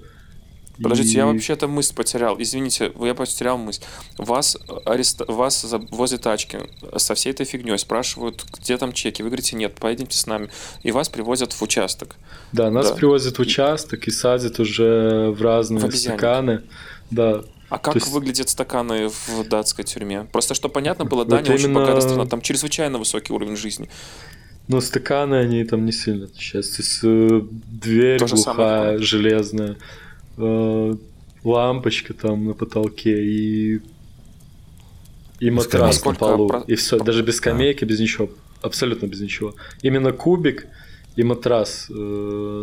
Подождите, 0.81 1.11
И- 1.13 1.17
я 1.17 1.27
вообще-то 1.27 1.67
мысль 1.67 1.93
потерял. 1.93 2.41
Извините, 2.41 2.91
я 2.99 3.13
потерял 3.13 3.57
мысль. 3.57 3.83
Вас, 4.17 4.57
арест... 4.85 5.21
вас 5.27 5.63
возле 5.91 6.17
тачки 6.17 6.57
со 6.97 7.13
всей 7.13 7.31
этой 7.33 7.45
фигней 7.45 7.77
спрашивают, 7.77 8.43
где 8.59 8.77
там 8.77 8.91
чеки. 8.91 9.21
Вы 9.21 9.29
говорите, 9.29 9.55
нет, 9.55 9.75
поедемте 9.75 10.17
с 10.17 10.25
нами. 10.25 10.49
И 10.81 10.91
вас 10.91 11.07
привозят 11.09 11.53
в 11.53 11.61
участок. 11.61 12.15
Да, 12.51 12.71
нас 12.71 12.89
Да. 12.89 12.95
привозят 12.95 13.37
в 13.37 13.41
участок 13.41 14.07
и 14.07 14.11
садят 14.11 14.59
уже 14.59 15.29
в 15.37 15.41
разные 15.41 15.85
В 15.85 15.95
стаканы. 15.95 16.63
Да. 17.11 17.43
А 17.69 17.77
как 17.77 17.95
есть- 17.95 18.07
выглядят 18.07 18.49
стаканы 18.49 19.07
в 19.09 19.47
датской 19.47 19.85
тюрьме? 19.85 20.27
Просто, 20.31 20.55
чтобы 20.55 20.73
понятно 20.73 21.05
было, 21.05 21.19
Вот 21.19 21.27
Дания 21.29 21.53
очень 21.53 21.65
именно- 21.65 21.81
богатая 21.81 22.01
страна. 22.01 22.25
Там 22.25 22.41
чрезвычайно 22.41 22.97
высокий 22.97 23.33
уровень 23.33 23.55
жизни. 23.55 23.87
Ну, 24.67 24.79
стаканы, 24.81 25.35
они 25.35 25.63
там 25.65 25.85
не 25.85 25.91
сильно 25.91 26.25
отличаются. 26.25 26.77
То 26.77 26.81
есть 26.83 26.99
э, 27.03 27.41
дверь 27.81 28.19
То 28.19 28.27
глухая, 28.27 28.43
самое. 28.93 28.97
железная, 28.99 29.77
э, 30.37 30.95
лампочка 31.43 32.13
там 32.13 32.45
на 32.45 32.53
потолке 32.53 33.23
и 33.25 33.81
и 35.39 35.49
матрас 35.49 36.05
на 36.05 36.13
полу. 36.13 36.47
про- 36.47 36.63
И 36.67 36.75
все, 36.75 36.99
даже 36.99 37.23
без 37.23 37.37
скамейки, 37.37 37.83
без 37.83 37.99
ничего. 37.99 38.29
Абсолютно 38.61 39.07
без 39.07 39.21
ничего. 39.21 39.55
Именно 39.81 40.13
кубик 40.13 40.67
и 41.15 41.23
матрас 41.23 41.87
э, 41.89 41.93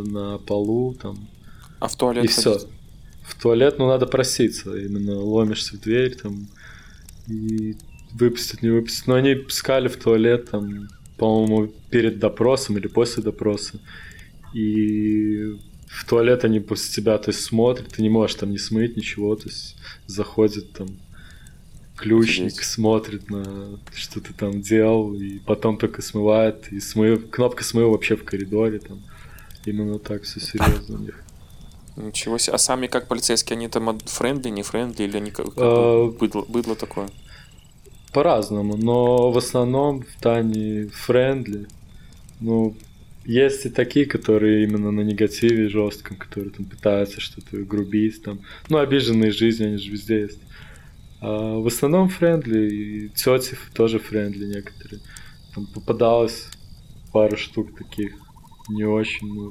на 0.07 0.39
полу 0.39 0.95
там. 0.95 1.29
А 1.81 1.89
в 1.89 1.97
туалет 1.97 2.25
И 2.25 2.29
все. 2.29 2.61
В 3.25 3.35
туалет, 3.43 3.79
ну, 3.79 3.89
надо 3.89 4.07
проситься. 4.07 4.75
Именно 4.77 5.19
ломишься 5.21 5.77
в 5.77 5.81
дверь 5.81 6.15
там 6.15 6.47
и 7.27 7.77
выпустить, 8.15 8.63
не 8.63 8.71
выпустить. 8.71 9.07
Но 9.09 9.15
они 9.17 9.35
пускали 9.35 9.89
в 9.89 9.97
туалет 9.97 10.51
там, 10.51 10.89
по-моему, 11.19 11.69
перед 11.91 12.19
допросом 12.19 12.79
или 12.79 12.89
после 12.89 13.23
допроса. 13.23 13.81
И 14.55 15.57
в 15.89 16.05
туалет 16.07 16.45
они 16.45 16.61
после 16.61 16.93
тебя, 16.95 17.19
то 17.19 17.31
есть, 17.31 17.43
смотрят, 17.43 17.89
ты 17.89 18.03
не 18.03 18.11
можешь 18.11 18.37
там 18.37 18.51
не 18.51 18.59
смыть 18.59 18.97
ничего, 18.97 19.37
то 19.37 19.49
есть, 19.49 19.77
заходит 20.07 20.73
там 20.73 21.01
ключник, 21.97 22.55
Офигеть. 22.55 22.65
смотрит 22.65 23.31
на 23.31 23.81
что 23.95 24.21
ты 24.21 24.33
там 24.33 24.61
делал, 24.61 25.15
и 25.15 25.39
потом 25.41 25.79
только 25.79 26.03
смывает, 26.03 26.71
и 26.73 26.81
смыв, 26.81 27.29
кнопка 27.31 27.65
смыва 27.65 27.91
вообще 27.91 28.17
в 28.17 28.25
коридоре 28.25 28.79
там. 28.79 29.05
Именно 29.65 29.99
так 29.99 30.23
все 30.23 30.41
серьезно 30.41 30.97
у 30.97 30.99
них. 30.99 31.25
Ничего 31.97 32.39
себе. 32.39 32.55
А 32.55 32.59
сами 32.59 32.87
как 32.87 33.09
полицейские, 33.09 33.57
они 33.57 33.69
там 33.69 33.99
friendly, 34.01 34.51
не 34.51 34.63
friendly, 34.63 35.05
или 35.05 35.17
они 35.17 35.31
как, 35.33 35.47
как 35.57 35.57
А, 35.59 36.07
бы 36.07 36.13
быдло, 36.13 36.45
быдло 36.49 36.77
такое? 36.77 37.11
По-разному, 38.13 38.77
но 38.77 39.31
в 39.31 39.39
основном-то 39.39 40.21
они 40.21 40.89
friendly. 40.89 41.67
Ну, 42.41 42.75
есть 43.25 43.67
и 43.67 43.71
такие, 43.71 44.07
которые 44.07 44.65
именно 44.65 44.91
на 44.91 45.03
негативе 45.03 45.69
жестком, 45.69 46.17
которые 46.17 46.51
там 46.51 46.65
пытаются 46.65 47.21
что-то 47.21 47.59
грубить, 47.59 48.23
там. 48.23 48.41
Ну, 48.69 48.79
обиженные 48.79 49.31
жизнью, 49.31 49.65
они 49.67 49.77
же 49.77 49.91
везде 49.91 50.21
есть. 50.23 50.41
А 51.21 51.59
в 51.59 51.67
основном 51.67 52.09
friendly, 52.09 52.69
и 52.69 53.09
тети 53.11 53.57
тоже 53.75 53.99
friendly 53.99 54.47
некоторые. 54.47 55.01
Там 55.55 55.67
попадалось 55.67 56.47
пару 57.13 57.37
штук 57.37 57.77
таких 57.77 58.13
не 58.69 58.85
очень, 58.85 59.27
ну, 59.33 59.51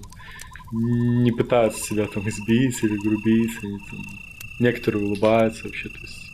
не 1.23 1.31
пытаются 1.31 1.83
себя 1.83 2.05
там 2.07 2.27
избить 2.29 2.83
или 2.83 2.97
грубить, 2.97 3.51
они 3.63 3.77
там, 3.89 3.99
некоторые 4.59 5.05
улыбаются 5.05 5.63
вообще, 5.65 5.89
то 5.89 5.99
есть 5.99 6.26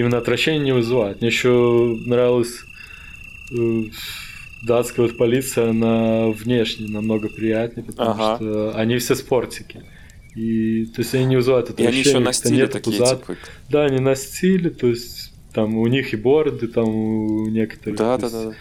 именно 0.00 0.18
отвращение 0.18 0.60
не 0.62 0.72
вызывает. 0.72 1.20
Мне 1.20 1.28
еще 1.28 1.96
нравилась 2.06 2.60
э, 3.56 3.82
датская 4.62 5.06
вот 5.06 5.16
полиция, 5.16 5.70
она 5.70 6.28
внешне 6.28 6.88
намного 6.88 7.28
приятнее, 7.28 7.84
потому 7.84 8.10
Ага. 8.10 8.36
что 8.36 8.72
они 8.76 8.98
все 8.98 9.14
спортики. 9.14 9.82
И 10.36 10.86
то 10.86 11.00
есть 11.02 11.14
они 11.14 11.24
не 11.24 11.36
вызывают 11.36 11.68
И 11.70 11.72
отвращения. 11.72 12.00
они 12.00 12.08
еще 12.08 12.18
на 12.20 12.32
стиле 12.32 12.66
такие, 12.66 12.98
пузат. 12.98 13.20
типа. 13.20 13.36
Да, 13.68 13.84
они 13.84 13.98
на 14.00 14.14
стиле, 14.14 14.70
то 14.70 14.86
есть 14.86 15.32
там 15.52 15.76
у 15.76 15.86
них 15.88 16.12
и 16.12 16.16
бороды, 16.16 16.68
там 16.68 16.88
у 16.88 17.48
некоторых. 17.48 17.98
Да, 17.98 18.16
да, 18.18 18.30
да. 18.30 18.52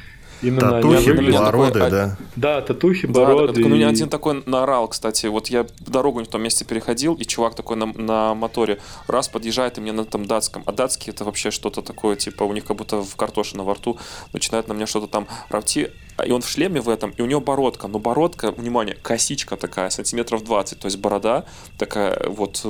Именно 0.41 0.77
они 0.77 0.95
Татухи, 0.95 1.11
такой, 1.11 1.31
бороды, 1.31 1.79
а- 1.79 1.89
да. 1.89 2.17
Да, 2.35 2.61
татухи, 2.61 3.07
Да, 3.07 3.13
бороды. 3.13 3.53
так, 3.53 3.63
ну, 3.63 3.69
меня 3.69 3.87
и- 3.87 3.91
один 3.91 4.09
такой 4.09 4.41
наорал, 4.45 4.87
кстати. 4.87 5.25
Вот 5.27 5.47
я 5.47 5.65
дорогу 5.79 6.19
не 6.19 6.25
в 6.25 6.29
том 6.29 6.41
месте 6.41 6.65
переходил, 6.65 7.13
и 7.15 7.23
чувак 7.25 7.55
такой 7.55 7.75
на, 7.75 7.85
на 7.87 8.33
моторе 8.35 8.79
раз 9.07 9.27
подъезжает 9.27 9.77
и 9.77 9.81
мне 9.81 9.91
на 9.91 10.01
этом 10.01 10.25
датском. 10.25 10.63
А 10.65 10.71
датский 10.71 11.11
это 11.11 11.25
вообще 11.25 11.51
что-то 11.51 11.81
такое, 11.81 12.15
типа 12.15 12.43
у 12.43 12.53
них 12.53 12.63
как 12.65 12.77
будто 12.77 13.01
в 13.03 13.15
картошина 13.15 13.63
во 13.63 13.73
рту 13.73 13.97
начинает 14.33 14.67
на 14.67 14.73
меня 14.73 14.87
что-то 14.87 15.07
там 15.07 15.27
равти. 15.49 15.91
А, 16.17 16.25
И 16.25 16.31
он 16.31 16.41
в 16.41 16.49
шлеме 16.49 16.81
в 16.81 16.89
этом, 16.89 17.11
и 17.11 17.21
у 17.21 17.25
него 17.25 17.41
бородка. 17.41 17.87
Но 17.87 17.99
бородка, 17.99 18.51
внимание, 18.51 18.95
косичка 19.01 19.55
такая, 19.57 19.89
сантиметров 19.89 20.43
20. 20.43 20.79
То 20.79 20.85
есть 20.87 20.97
борода 20.97 21.45
такая 21.77 22.27
вот 22.27 22.65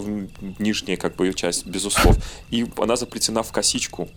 нижняя 0.60 0.98
как 0.98 1.16
бы 1.16 1.26
ее 1.28 1.34
часть, 1.34 1.66
без 1.66 1.86
усов. 1.86 2.16
И 2.52 2.66
она 2.78 2.96
заплетена 2.96 3.44
в 3.44 3.52
косичку. 3.52 4.08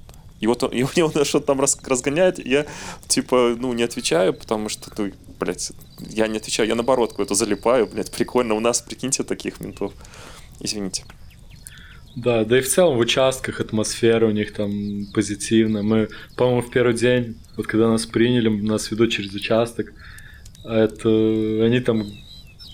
И 0.42 0.46
вот 0.48 0.62
он, 0.64 0.70
и 0.72 0.84
него 0.96 1.10
он 1.14 1.24
что-то 1.24 1.46
там 1.46 1.60
разгоняет, 1.60 2.44
я, 2.44 2.66
типа, 3.06 3.56
ну, 3.58 3.72
не 3.72 3.84
отвечаю, 3.84 4.34
потому 4.34 4.68
что, 4.68 4.90
ну, 4.98 5.12
блядь, 5.40 5.72
я 6.10 6.26
не 6.26 6.38
отвечаю, 6.38 6.68
я 6.68 6.74
на 6.74 6.82
бородку 6.82 7.22
это 7.22 7.34
залипаю, 7.34 7.86
блядь, 7.86 8.10
прикольно. 8.10 8.54
У 8.54 8.60
нас, 8.60 8.82
прикиньте, 8.82 9.22
таких 9.22 9.60
ментов. 9.60 9.92
Извините. 10.60 11.04
Да, 12.16 12.44
да 12.44 12.58
и 12.58 12.60
в 12.60 12.68
целом 12.68 12.96
в 12.96 13.00
участках 13.00 13.60
атмосфера 13.60 14.26
у 14.26 14.32
них 14.32 14.52
там 14.52 15.06
позитивная. 15.14 15.82
Мы, 15.82 16.08
по-моему, 16.36 16.60
в 16.60 16.70
первый 16.70 16.94
день, 16.94 17.36
вот 17.56 17.66
когда 17.68 17.88
нас 17.88 18.04
приняли, 18.04 18.48
нас 18.48 18.90
ведут 18.90 19.12
через 19.12 19.32
участок, 19.32 19.94
а 20.64 20.76
это 20.76 21.08
они 21.08 21.80
там 21.80 22.04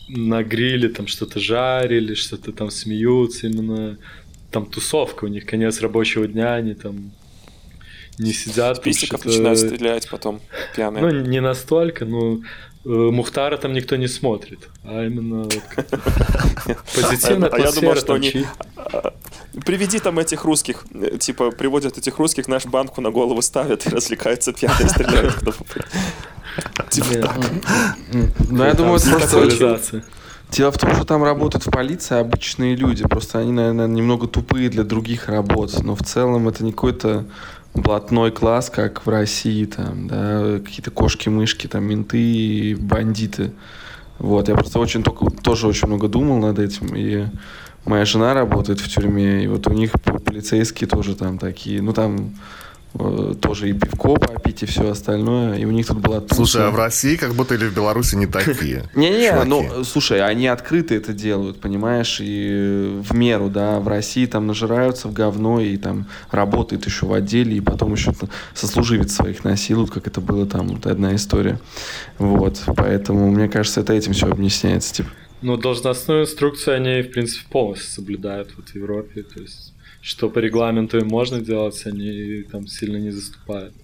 на 0.08 0.42
гриле 0.42 0.88
там 0.88 1.06
что-то 1.06 1.38
жарили, 1.38 2.14
что-то 2.14 2.52
там 2.52 2.70
смеются, 2.70 3.46
именно 3.46 3.98
там 4.50 4.64
тусовка 4.64 5.26
у 5.26 5.28
них, 5.28 5.44
конец 5.44 5.80
рабочего 5.82 6.26
дня, 6.26 6.54
они 6.54 6.74
там 6.74 7.12
не 8.18 8.32
сидят. 8.32 8.76
С 8.76 8.80
пистиков 8.80 9.24
начинают 9.24 9.58
стрелять 9.58 10.08
потом, 10.10 10.40
пьяные. 10.74 11.02
Ну, 11.02 11.10
не 11.10 11.40
настолько, 11.40 12.04
но 12.04 12.38
э, 12.84 12.88
Мухтара 12.88 13.56
там 13.56 13.72
никто 13.72 13.96
не 13.96 14.08
смотрит, 14.08 14.68
а 14.84 15.04
именно 15.04 15.42
вот 15.44 15.54
позитивная 16.94 17.48
А 17.50 17.58
я 17.58 17.70
думал, 17.72 17.92
атмосфера, 17.92 17.96
что 17.96 18.14
они- 18.14 18.30
чи- 18.32 18.46
Приведи 19.64 19.98
там 19.98 20.18
этих 20.18 20.44
русских, 20.44 20.84
э, 20.94 21.18
типа, 21.18 21.50
приводят 21.50 21.98
этих 21.98 22.18
русских, 22.18 22.48
наш 22.48 22.66
банку 22.66 23.00
на 23.00 23.10
голову 23.10 23.42
ставят 23.42 23.86
и 23.86 23.90
развлекаются 23.90 24.52
пьяные, 24.52 24.88
стреляют. 24.88 25.34
Типа 26.90 27.14
так. 27.22 27.36
Ну, 28.50 28.64
я 28.64 28.74
думаю, 28.74 28.96
это 28.96 29.10
просто. 29.10 30.02
Дело 30.50 30.72
в 30.72 30.78
том, 30.78 30.94
что 30.94 31.04
там 31.04 31.22
работают 31.22 31.66
в 31.66 31.70
полиции 31.70 32.18
обычные 32.18 32.74
люди. 32.74 33.02
Просто 33.06 33.38
они, 33.38 33.52
наверное, 33.52 33.86
немного 33.86 34.26
тупые 34.26 34.70
для 34.70 34.82
других 34.82 35.28
работ. 35.28 35.82
Но 35.82 35.94
в 35.94 36.02
целом 36.02 36.48
это 36.48 36.64
не 36.64 36.72
какой-то 36.72 37.26
блатной 37.74 38.30
класс, 38.30 38.70
как 38.70 39.06
в 39.06 39.08
России, 39.08 39.64
там, 39.64 40.08
да, 40.08 40.58
какие-то 40.58 40.90
кошки-мышки, 40.90 41.66
там, 41.66 41.84
менты 41.84 42.76
бандиты. 42.76 43.52
Вот, 44.18 44.48
я 44.48 44.54
просто 44.54 44.78
очень 44.78 45.02
только, 45.02 45.26
тоже 45.30 45.68
очень 45.68 45.86
много 45.86 46.08
думал 46.08 46.38
над 46.38 46.58
этим, 46.58 46.94
и 46.96 47.26
моя 47.84 48.04
жена 48.04 48.34
работает 48.34 48.80
в 48.80 48.88
тюрьме, 48.88 49.44
и 49.44 49.46
вот 49.46 49.66
у 49.68 49.72
них 49.72 49.92
полицейские 50.24 50.88
тоже 50.88 51.14
там 51.14 51.38
такие, 51.38 51.80
ну, 51.82 51.92
там 51.92 52.34
тоже 52.92 53.70
и 53.70 53.72
пивко 53.72 54.16
попить, 54.16 54.62
и 54.62 54.66
все 54.66 54.90
остальное, 54.90 55.58
и 55.58 55.64
у 55.64 55.70
них 55.70 55.86
тут 55.86 55.98
была 55.98 56.20
туса. 56.20 56.34
Слушай, 56.34 56.68
а 56.68 56.70
в 56.70 56.76
России 56.76 57.16
как 57.16 57.34
будто 57.34 57.54
или 57.54 57.66
в 57.66 57.74
Беларуси 57.74 58.16
не 58.16 58.26
такие. 58.26 58.84
Не-не, 58.94 59.44
ну, 59.44 59.84
слушай, 59.84 60.20
они 60.20 60.46
открыто 60.46 60.94
это 60.94 61.12
делают, 61.12 61.60
понимаешь, 61.60 62.18
и 62.20 63.00
в 63.02 63.14
меру, 63.14 63.50
да, 63.50 63.78
в 63.78 63.88
России 63.88 64.26
там 64.26 64.46
нажираются 64.46 65.08
в 65.08 65.12
говно 65.12 65.60
и 65.60 65.76
там 65.76 66.06
работают 66.30 66.86
еще 66.86 67.06
в 67.06 67.12
отделе, 67.12 67.56
и 67.56 67.60
потом 67.60 67.92
еще 67.92 68.12
сослуживец 68.54 69.12
своих 69.12 69.44
насилуют, 69.44 69.90
как 69.90 70.06
это 70.06 70.20
было 70.20 70.46
там, 70.46 70.68
вот 70.68 70.86
одна 70.86 71.14
история. 71.14 71.60
Вот, 72.18 72.62
поэтому, 72.76 73.30
мне 73.30 73.48
кажется, 73.48 73.80
это 73.80 73.92
этим 73.92 74.12
все 74.12 74.26
объясняется, 74.28 74.94
типа. 74.94 75.10
Ну, 75.40 75.56
должностную 75.56 76.22
инструкцию 76.22 76.76
они, 76.76 77.02
в 77.02 77.12
принципе, 77.12 77.46
полностью 77.48 77.90
соблюдают 77.90 78.54
вот 78.56 78.70
в 78.70 78.74
Европе. 78.74 79.22
То 79.22 79.40
есть, 79.40 79.72
что 80.00 80.28
по 80.30 80.38
регламенту 80.38 80.98
им 80.98 81.08
можно 81.08 81.40
делать, 81.40 81.80
они 81.86 82.44
там 82.50 82.66
сильно 82.66 82.96
не 82.96 83.10
заступают. 83.10 83.74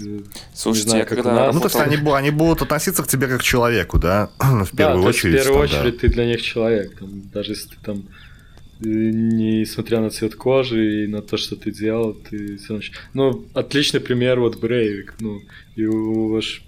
Э, 0.00 0.20
Слушайте, 0.54 0.88
знаю, 0.88 1.02
я 1.02 1.06
как 1.06 1.16
когда 1.18 1.34
нас. 1.34 1.54
Ну, 1.54 1.60
то 1.60 1.66
есть 1.66 1.76
они, 1.76 1.96
они 2.12 2.30
будут 2.30 2.62
относиться 2.62 3.02
к 3.02 3.08
тебе 3.08 3.28
как 3.28 3.40
к 3.40 3.42
человеку, 3.42 3.98
да? 3.98 4.30
В 4.38 4.70
Да, 4.72 4.76
первую 4.76 5.02
то 5.02 5.08
есть, 5.08 5.20
очередь. 5.20 5.40
в 5.40 5.44
первую 5.44 5.68
там, 5.68 5.76
да. 5.76 5.82
очередь 5.82 6.00
ты 6.00 6.08
для 6.08 6.26
них 6.26 6.42
человек. 6.42 6.98
Там, 6.98 7.22
даже 7.32 7.52
если 7.52 7.68
ты 7.68 7.76
там 7.82 7.98
э, 8.80 8.86
несмотря 8.86 10.00
на 10.00 10.10
цвет 10.10 10.34
кожи 10.34 11.04
и 11.04 11.06
на 11.06 11.22
то, 11.22 11.36
что 11.36 11.56
ты 11.56 11.70
делал, 11.70 12.14
ты 12.14 12.56
все 12.56 12.74
равно... 12.74 12.84
Ну, 13.14 13.44
отличный 13.54 14.00
пример 14.00 14.40
вот 14.40 14.58
Брейвик, 14.58 15.14
ну, 15.20 15.40
и 15.76 15.84
у 15.86 16.28
ваш... 16.28 16.62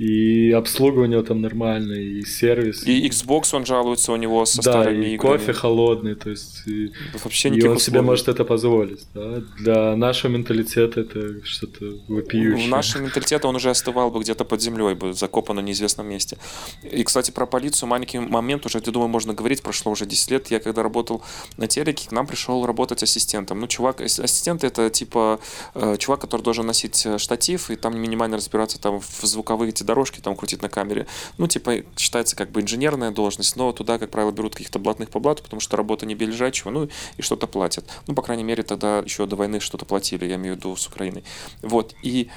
И 0.00 0.50
него 0.52 1.22
там 1.22 1.42
нормальная, 1.42 2.00
и 2.00 2.22
сервис. 2.24 2.86
И 2.86 3.06
Xbox, 3.06 3.54
он 3.54 3.66
жалуется 3.66 4.12
у 4.12 4.16
него 4.16 4.46
со 4.46 4.62
да, 4.62 4.72
старыми 4.72 5.04
и 5.04 5.14
играми. 5.14 5.36
кофе 5.36 5.52
холодный, 5.52 6.14
то 6.14 6.30
есть... 6.30 6.62
И, 6.66 6.90
Вообще 7.22 7.50
и 7.50 7.52
он 7.52 7.78
себе 7.78 7.98
условий. 7.98 8.00
может 8.00 8.28
это 8.28 8.44
позволить, 8.46 9.06
да? 9.12 9.42
Для 9.58 9.96
нашего 9.96 10.30
менталитета 10.30 11.00
это 11.02 11.44
что-то 11.44 11.84
вопиющее. 12.08 12.66
В 12.66 12.70
нашем 12.70 13.04
менталитете 13.04 13.46
он 13.46 13.56
уже 13.56 13.68
остывал 13.68 14.10
бы 14.10 14.20
где-то 14.20 14.44
под 14.46 14.62
землей, 14.62 14.94
бы 14.94 15.12
закопан 15.12 15.56
на 15.56 15.60
неизвестном 15.60 16.06
месте. 16.06 16.38
И, 16.82 17.04
кстати, 17.04 17.30
про 17.30 17.44
полицию 17.44 17.90
маленький 17.90 18.20
момент, 18.20 18.64
уже, 18.64 18.78
я 18.78 18.92
думаю, 18.92 19.08
можно 19.08 19.34
говорить, 19.34 19.62
прошло 19.62 19.92
уже 19.92 20.06
10 20.06 20.30
лет. 20.30 20.50
Я 20.50 20.60
когда 20.60 20.82
работал 20.82 21.20
на 21.58 21.66
телеке, 21.66 22.08
к 22.08 22.12
нам 22.12 22.26
пришел 22.26 22.64
работать 22.64 23.02
ассистентом. 23.02 23.60
Ну, 23.60 23.66
чувак, 23.66 24.00
ас- 24.00 24.18
ассистент 24.18 24.64
это 24.64 24.88
типа 24.88 25.40
э, 25.74 25.96
чувак, 25.98 26.22
который 26.22 26.40
должен 26.40 26.66
носить 26.66 27.04
э, 27.04 27.18
штатив 27.18 27.70
и 27.70 27.76
там 27.76 28.00
минимально 28.00 28.38
разбираться 28.38 28.80
там 28.80 29.00
в 29.00 29.22
звуковые 29.26 29.68
эти 29.70 29.89
дорожки, 29.90 30.20
там 30.20 30.36
крутить 30.36 30.62
на 30.62 30.68
камере. 30.68 31.06
Ну, 31.38 31.46
типа, 31.46 31.82
считается 31.96 32.36
как 32.36 32.50
бы 32.50 32.60
инженерная 32.60 33.10
должность, 33.10 33.56
но 33.56 33.72
туда, 33.72 33.98
как 33.98 34.10
правило, 34.10 34.30
берут 34.30 34.54
каких-то 34.54 34.78
блатных 34.78 35.10
по 35.10 35.20
блату, 35.20 35.42
потому 35.42 35.60
что 35.60 35.76
работа 35.76 36.06
не 36.06 36.14
лежачего, 36.14 36.70
ну, 36.70 36.88
и 37.16 37.22
что-то 37.22 37.46
платят. 37.46 37.84
Ну, 38.06 38.14
по 38.14 38.22
крайней 38.22 38.44
мере, 38.44 38.62
тогда 38.62 38.98
еще 38.98 39.26
до 39.26 39.36
войны 39.36 39.60
что-то 39.60 39.84
платили, 39.84 40.26
я 40.26 40.36
имею 40.36 40.54
в 40.54 40.58
виду 40.58 40.76
с 40.76 40.86
Украиной. 40.86 41.24
Вот, 41.62 41.94
и 42.02 42.30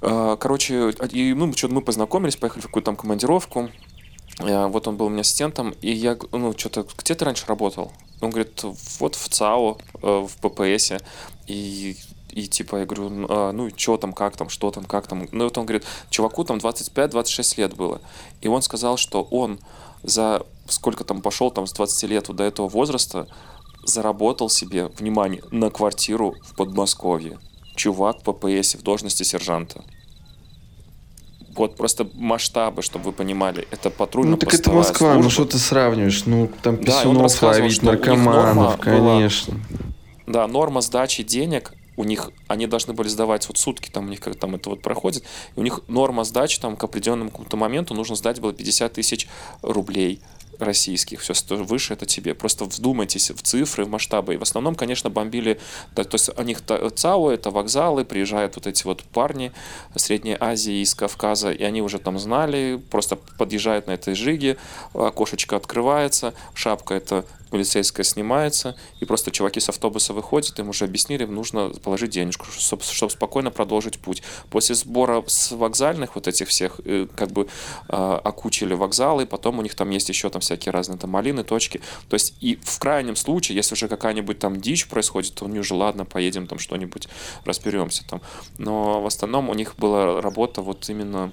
Э, 0.00 0.36
короче, 0.38 0.90
и, 1.10 1.34
ну, 1.34 1.52
что 1.54 1.68
мы 1.68 1.80
познакомились, 1.80 2.36
поехали 2.36 2.60
в 2.60 2.66
какую-то 2.66 2.86
там 2.86 2.96
командировку. 2.96 3.70
Э, 4.40 4.66
вот 4.66 4.86
он 4.86 4.96
был 4.96 5.06
у 5.06 5.08
меня 5.08 5.20
ассистентом, 5.20 5.74
и 5.80 5.90
я, 5.90 6.16
ну, 6.32 6.56
что-то, 6.56 6.86
где 6.96 7.14
ты 7.14 7.24
раньше 7.24 7.46
работал? 7.46 7.92
Он 8.20 8.30
говорит, 8.30 8.62
вот 8.98 9.14
в 9.14 9.28
ЦАО, 9.28 9.78
в 10.02 10.30
ППСе. 10.40 11.00
И 11.46 11.96
и 12.38 12.46
типа 12.46 12.76
я 12.76 12.86
говорю, 12.86 13.26
а, 13.28 13.52
ну 13.52 13.68
что 13.76 13.96
там, 13.96 14.12
как 14.12 14.36
там, 14.36 14.48
что 14.48 14.70
там, 14.70 14.84
как 14.84 15.06
там. 15.06 15.28
Ну 15.32 15.44
вот 15.44 15.58
он 15.58 15.66
говорит, 15.66 15.84
чуваку 16.08 16.44
там 16.44 16.58
25-26 16.58 17.60
лет 17.60 17.74
было. 17.74 18.00
И 18.40 18.48
он 18.48 18.62
сказал, 18.62 18.96
что 18.96 19.22
он 19.22 19.58
за 20.04 20.46
сколько 20.68 21.02
там 21.02 21.20
пошел, 21.20 21.50
там 21.50 21.66
с 21.66 21.72
20 21.72 22.10
лет 22.10 22.28
вот 22.28 22.36
до 22.36 22.44
этого 22.44 22.68
возраста, 22.68 23.26
заработал 23.84 24.48
себе, 24.50 24.86
внимание, 24.98 25.42
на 25.50 25.70
квартиру 25.70 26.34
в 26.42 26.54
Подмосковье. 26.54 27.38
Чувак 27.74 28.22
по 28.22 28.32
ПС 28.32 28.74
в 28.74 28.82
должности 28.82 29.22
сержанта. 29.22 29.82
Вот 31.56 31.76
просто 31.76 32.08
масштабы, 32.14 32.82
чтобы 32.82 33.06
вы 33.06 33.12
понимали. 33.12 33.66
Это 33.72 33.90
патрульно 33.90 34.32
Ну 34.32 34.36
так 34.36 34.54
это 34.54 34.70
Москва, 34.70 35.14
ну, 35.14 35.22
служба. 35.22 35.24
ну 35.24 35.30
что 35.30 35.44
ты 35.44 35.58
сравниваешь? 35.58 36.24
Ну 36.26 36.48
там 36.62 36.76
писюнов 36.76 37.40
да, 37.40 37.46
ловить, 37.48 37.82
наркоманов, 37.82 38.78
конечно. 38.78 39.54
Была, 39.54 39.88
да, 40.28 40.46
норма 40.46 40.82
сдачи 40.82 41.24
денег 41.24 41.72
у 41.98 42.04
них, 42.04 42.30
они 42.46 42.68
должны 42.68 42.94
были 42.94 43.08
сдавать 43.08 43.48
вот 43.48 43.58
сутки, 43.58 43.90
там 43.90 44.06
у 44.06 44.08
них 44.08 44.20
как 44.20 44.36
там 44.36 44.54
это 44.54 44.70
вот 44.70 44.82
проходит, 44.82 45.24
и 45.56 45.60
у 45.60 45.62
них 45.64 45.80
норма 45.88 46.22
сдачи 46.22 46.60
там 46.60 46.76
к 46.76 46.84
определенному 46.84 47.30
какому-то 47.30 47.56
моменту 47.56 47.92
нужно 47.92 48.14
сдать 48.14 48.40
было 48.40 48.52
50 48.52 48.92
тысяч 48.92 49.26
рублей 49.62 50.22
российских, 50.60 51.20
все 51.20 51.34
выше 51.56 51.94
это 51.94 52.06
тебе. 52.06 52.34
Просто 52.34 52.64
вдумайтесь 52.64 53.30
в 53.30 53.42
цифры, 53.42 53.84
в 53.84 53.88
масштабы. 53.88 54.34
И 54.34 54.36
в 54.36 54.42
основном, 54.42 54.74
конечно, 54.74 55.10
бомбили, 55.10 55.60
да, 55.94 56.04
то 56.04 56.16
есть 56.16 56.30
у 56.36 56.42
них 56.42 56.62
ЦАО, 56.64 57.30
это 57.30 57.50
вокзалы, 57.50 58.04
приезжают 58.04 58.56
вот 58.56 58.66
эти 58.66 58.84
вот 58.84 59.02
парни 59.02 59.52
Средней 59.94 60.36
Азии, 60.38 60.82
из 60.82 60.94
Кавказа, 60.94 61.52
и 61.52 61.62
они 61.62 61.82
уже 61.82 61.98
там 61.98 62.18
знали, 62.18 62.80
просто 62.90 63.16
подъезжают 63.16 63.86
на 63.86 63.92
этой 63.92 64.14
жиге, 64.14 64.56
окошечко 64.94 65.56
открывается, 65.56 66.34
шапка 66.54 66.94
это 66.94 67.24
полицейская 67.50 68.04
снимается, 68.04 68.76
и 69.00 69.04
просто 69.04 69.30
чуваки 69.30 69.60
с 69.60 69.68
автобуса 69.68 70.12
выходят, 70.12 70.58
им 70.58 70.68
уже 70.68 70.84
объяснили, 70.84 71.24
им 71.24 71.34
нужно 71.34 71.70
положить 71.70 72.10
денежку, 72.10 72.46
чтобы, 72.46 72.82
чтобы 72.82 73.12
спокойно 73.12 73.50
продолжить 73.50 73.98
путь. 73.98 74.22
После 74.50 74.74
сбора 74.74 75.24
с 75.26 75.52
вокзальных 75.52 76.14
вот 76.14 76.28
этих 76.28 76.48
всех, 76.48 76.80
э, 76.84 77.06
как 77.14 77.30
бы 77.30 77.48
э, 77.88 78.20
окучили 78.24 78.74
вокзалы, 78.74 79.26
потом 79.26 79.58
у 79.58 79.62
них 79.62 79.74
там 79.74 79.90
есть 79.90 80.08
еще 80.08 80.30
там 80.30 80.40
всякие 80.40 80.72
разные 80.72 80.98
там 80.98 81.10
малины, 81.10 81.44
точки. 81.44 81.80
То 82.08 82.14
есть 82.14 82.34
и 82.40 82.58
в 82.62 82.78
крайнем 82.78 83.16
случае, 83.16 83.56
если 83.56 83.74
уже 83.74 83.88
какая-нибудь 83.88 84.38
там 84.38 84.60
дичь 84.60 84.88
происходит, 84.88 85.34
то 85.34 85.48
ну 85.48 85.60
уже 85.60 85.74
ладно, 85.74 86.04
поедем 86.04 86.46
там 86.46 86.58
что-нибудь 86.58 87.08
разберемся 87.44 88.06
там. 88.06 88.20
Но 88.58 89.00
в 89.00 89.06
основном 89.06 89.48
у 89.48 89.54
них 89.54 89.76
была 89.76 90.20
работа 90.20 90.62
вот 90.62 90.88
именно 90.88 91.32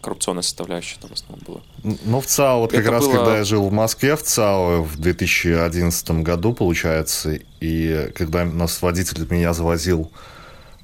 коррупционная 0.00 0.42
составляющая 0.42 0.98
там 1.00 1.10
в 1.10 1.14
основном 1.14 1.40
была. 1.46 1.60
Ну, 2.04 2.20
в 2.20 2.26
ЦАО, 2.26 2.60
вот 2.60 2.72
как 2.72 2.86
раз 2.86 3.04
было... 3.04 3.12
когда 3.12 3.38
я 3.38 3.44
жил 3.44 3.68
в 3.68 3.72
Москве, 3.72 4.16
в 4.16 4.22
ЦАО 4.22 4.82
в 4.82 4.96
2011 4.98 6.10
году, 6.22 6.54
получается, 6.54 7.38
и 7.60 8.10
когда 8.14 8.44
нас 8.44 8.80
водитель 8.82 9.26
меня 9.30 9.52
завозил 9.52 10.10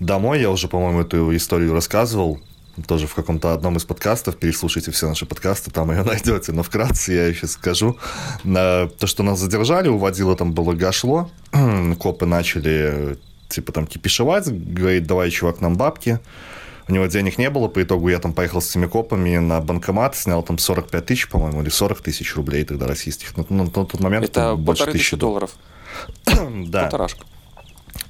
домой, 0.01 0.41
я 0.41 0.51
уже, 0.51 0.69
по-моему, 0.69 1.01
эту 1.01 1.35
историю 1.35 1.73
рассказывал, 1.73 2.41
тоже 2.87 3.07
в 3.07 3.15
каком-то 3.15 3.53
одном 3.53 3.77
из 3.77 3.85
подкастов, 3.85 4.37
переслушайте 4.37 4.91
все 4.93 5.09
наши 5.09 5.27
подкасты, 5.27 5.71
там 5.71 5.91
ее 5.91 6.03
найдете, 6.05 6.53
но 6.53 6.63
вкратце 6.63 7.13
я 7.13 7.27
еще 7.27 7.47
скажу. 7.47 7.99
То, 8.45 8.91
что 9.05 9.23
нас 9.23 9.39
задержали, 9.39 9.89
у 9.89 9.99
водила 9.99 10.37
там 10.37 10.53
было 10.53 10.75
гашло, 10.75 11.31
копы 11.99 12.27
начали 12.27 13.19
типа 13.49 13.73
там 13.73 13.87
кипишевать, 13.87 14.47
говорит, 14.49 15.07
давай, 15.07 15.31
чувак, 15.31 15.61
нам 15.61 15.77
бабки, 15.77 16.21
у 16.89 16.93
него 16.93 17.07
денег 17.07 17.39
не 17.39 17.51
было, 17.51 17.69
по 17.69 17.83
итогу 17.83 18.09
я 18.09 18.19
там 18.19 18.33
поехал 18.33 18.61
с 18.63 18.71
этими 18.71 18.87
копами 18.87 19.37
на 19.37 19.61
банкомат, 19.61 20.17
снял 20.17 20.43
там 20.43 20.59
45 20.59 21.05
тысяч, 21.05 21.29
по-моему, 21.29 21.63
или 21.63 21.69
40 21.69 22.01
тысяч 22.01 22.35
рублей 22.35 22.65
тогда 22.65 22.87
российских. 22.87 23.37
Ну, 23.37 23.47
на, 23.51 23.65
на 23.65 23.71
тот 23.71 24.01
момент 24.01 24.25
это 24.25 24.57
больше 24.57 24.91
тысячи 24.91 25.17
долларов. 25.17 25.51
да. 26.25 26.83
Полторашка. 26.83 27.27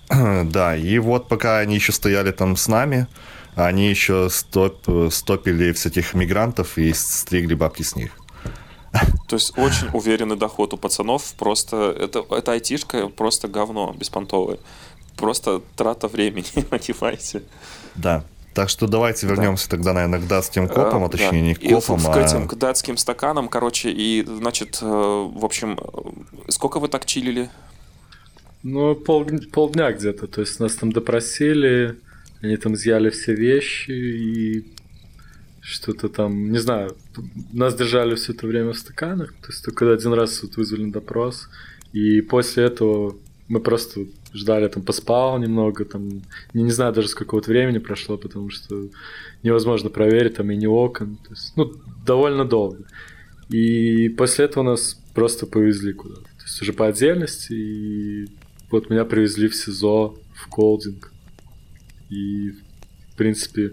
да, 0.44 0.76
и 0.76 0.98
вот 0.98 1.28
пока 1.28 1.58
они 1.58 1.74
еще 1.74 1.92
стояли 1.92 2.30
там 2.30 2.56
с 2.56 2.68
нами, 2.68 3.06
они 3.54 3.88
еще 3.88 4.28
стоп, 4.30 4.88
стопили 5.10 5.72
всяких 5.72 6.14
мигрантов 6.14 6.78
и 6.78 6.92
стригли 6.92 7.54
бабки 7.54 7.82
с 7.82 7.96
них. 7.96 8.12
То 9.26 9.36
есть 9.36 9.58
очень 9.58 9.88
уверенный 9.92 10.36
доход 10.36 10.72
у 10.72 10.76
пацанов. 10.76 11.34
Просто 11.34 11.94
это, 11.98 12.24
это 12.30 12.52
айтишка 12.52 13.08
просто 13.08 13.48
говно 13.48 13.92
беспонтовое. 13.92 14.58
Просто 15.16 15.60
трата 15.76 16.08
времени, 16.08 16.46
понимаете? 16.70 17.42
Да. 17.96 18.24
Так 18.58 18.70
что 18.70 18.88
давайте 18.88 19.24
вернемся 19.28 19.70
да. 19.70 19.76
тогда, 19.76 19.92
наверное, 19.92 20.18
к 20.18 20.26
датским 20.26 20.64
э, 20.64 20.68
копам, 20.68 21.04
а 21.04 21.08
точнее 21.08 21.30
да. 21.30 21.46
не 21.46 21.54
к 21.54 21.60
копам, 21.60 22.00
и 22.00 22.06
а... 22.06 22.12
к 22.12 22.16
этим, 22.16 22.48
к 22.48 22.56
датским 22.56 22.96
стаканам, 22.96 23.48
короче, 23.48 23.92
и, 23.92 24.24
значит, 24.26 24.80
э, 24.82 24.84
в 24.84 25.44
общем, 25.44 25.78
э, 25.78 26.50
сколько 26.50 26.80
вы 26.80 26.88
так 26.88 27.06
чилили? 27.06 27.50
Ну, 28.64 28.96
пол, 28.96 29.24
полдня 29.52 29.92
где-то, 29.92 30.26
то 30.26 30.40
есть 30.40 30.58
нас 30.58 30.74
там 30.74 30.90
допросили, 30.90 32.00
они 32.42 32.56
там 32.56 32.74
изъяли 32.74 33.10
все 33.10 33.32
вещи 33.32 33.92
и 33.92 34.66
что-то 35.60 36.08
там, 36.08 36.50
не 36.50 36.58
знаю, 36.58 36.96
нас 37.52 37.76
держали 37.76 38.16
все 38.16 38.32
это 38.32 38.48
время 38.48 38.72
в 38.72 38.76
стаканах, 38.76 39.34
то 39.34 39.52
есть 39.52 39.64
только 39.64 39.92
один 39.92 40.14
раз 40.14 40.42
вот 40.42 40.56
вызвали 40.56 40.86
на 40.86 40.92
допрос, 40.92 41.48
и 41.92 42.22
после 42.22 42.64
этого 42.64 43.14
мы 43.48 43.60
просто 43.60 44.06
ждали, 44.34 44.68
там 44.68 44.82
поспал 44.82 45.38
немного, 45.38 45.84
там, 45.84 46.08
не, 46.52 46.62
не 46.62 46.70
знаю 46.70 46.92
даже 46.92 47.08
сколько 47.08 47.34
вот 47.34 47.46
времени 47.46 47.78
прошло, 47.78 48.18
потому 48.18 48.50
что 48.50 48.88
невозможно 49.42 49.90
проверить, 49.90 50.36
там 50.36 50.50
и 50.50 50.56
не 50.56 50.66
окон, 50.66 51.16
то 51.16 51.30
есть, 51.30 51.56
ну, 51.56 51.72
довольно 52.06 52.44
долго. 52.44 52.84
И 53.48 54.10
после 54.10 54.44
этого 54.44 54.64
нас 54.64 55.00
просто 55.14 55.46
повезли 55.46 55.92
куда-то, 55.94 56.22
то 56.22 56.44
есть 56.44 56.60
уже 56.62 56.72
по 56.74 56.86
отдельности, 56.86 57.52
и 57.54 58.28
вот 58.70 58.90
меня 58.90 59.04
привезли 59.04 59.48
в 59.48 59.56
СИЗО, 59.56 60.18
в 60.34 60.48
Колдинг, 60.48 61.10
и, 62.10 62.50
в 63.12 63.16
принципе, 63.16 63.72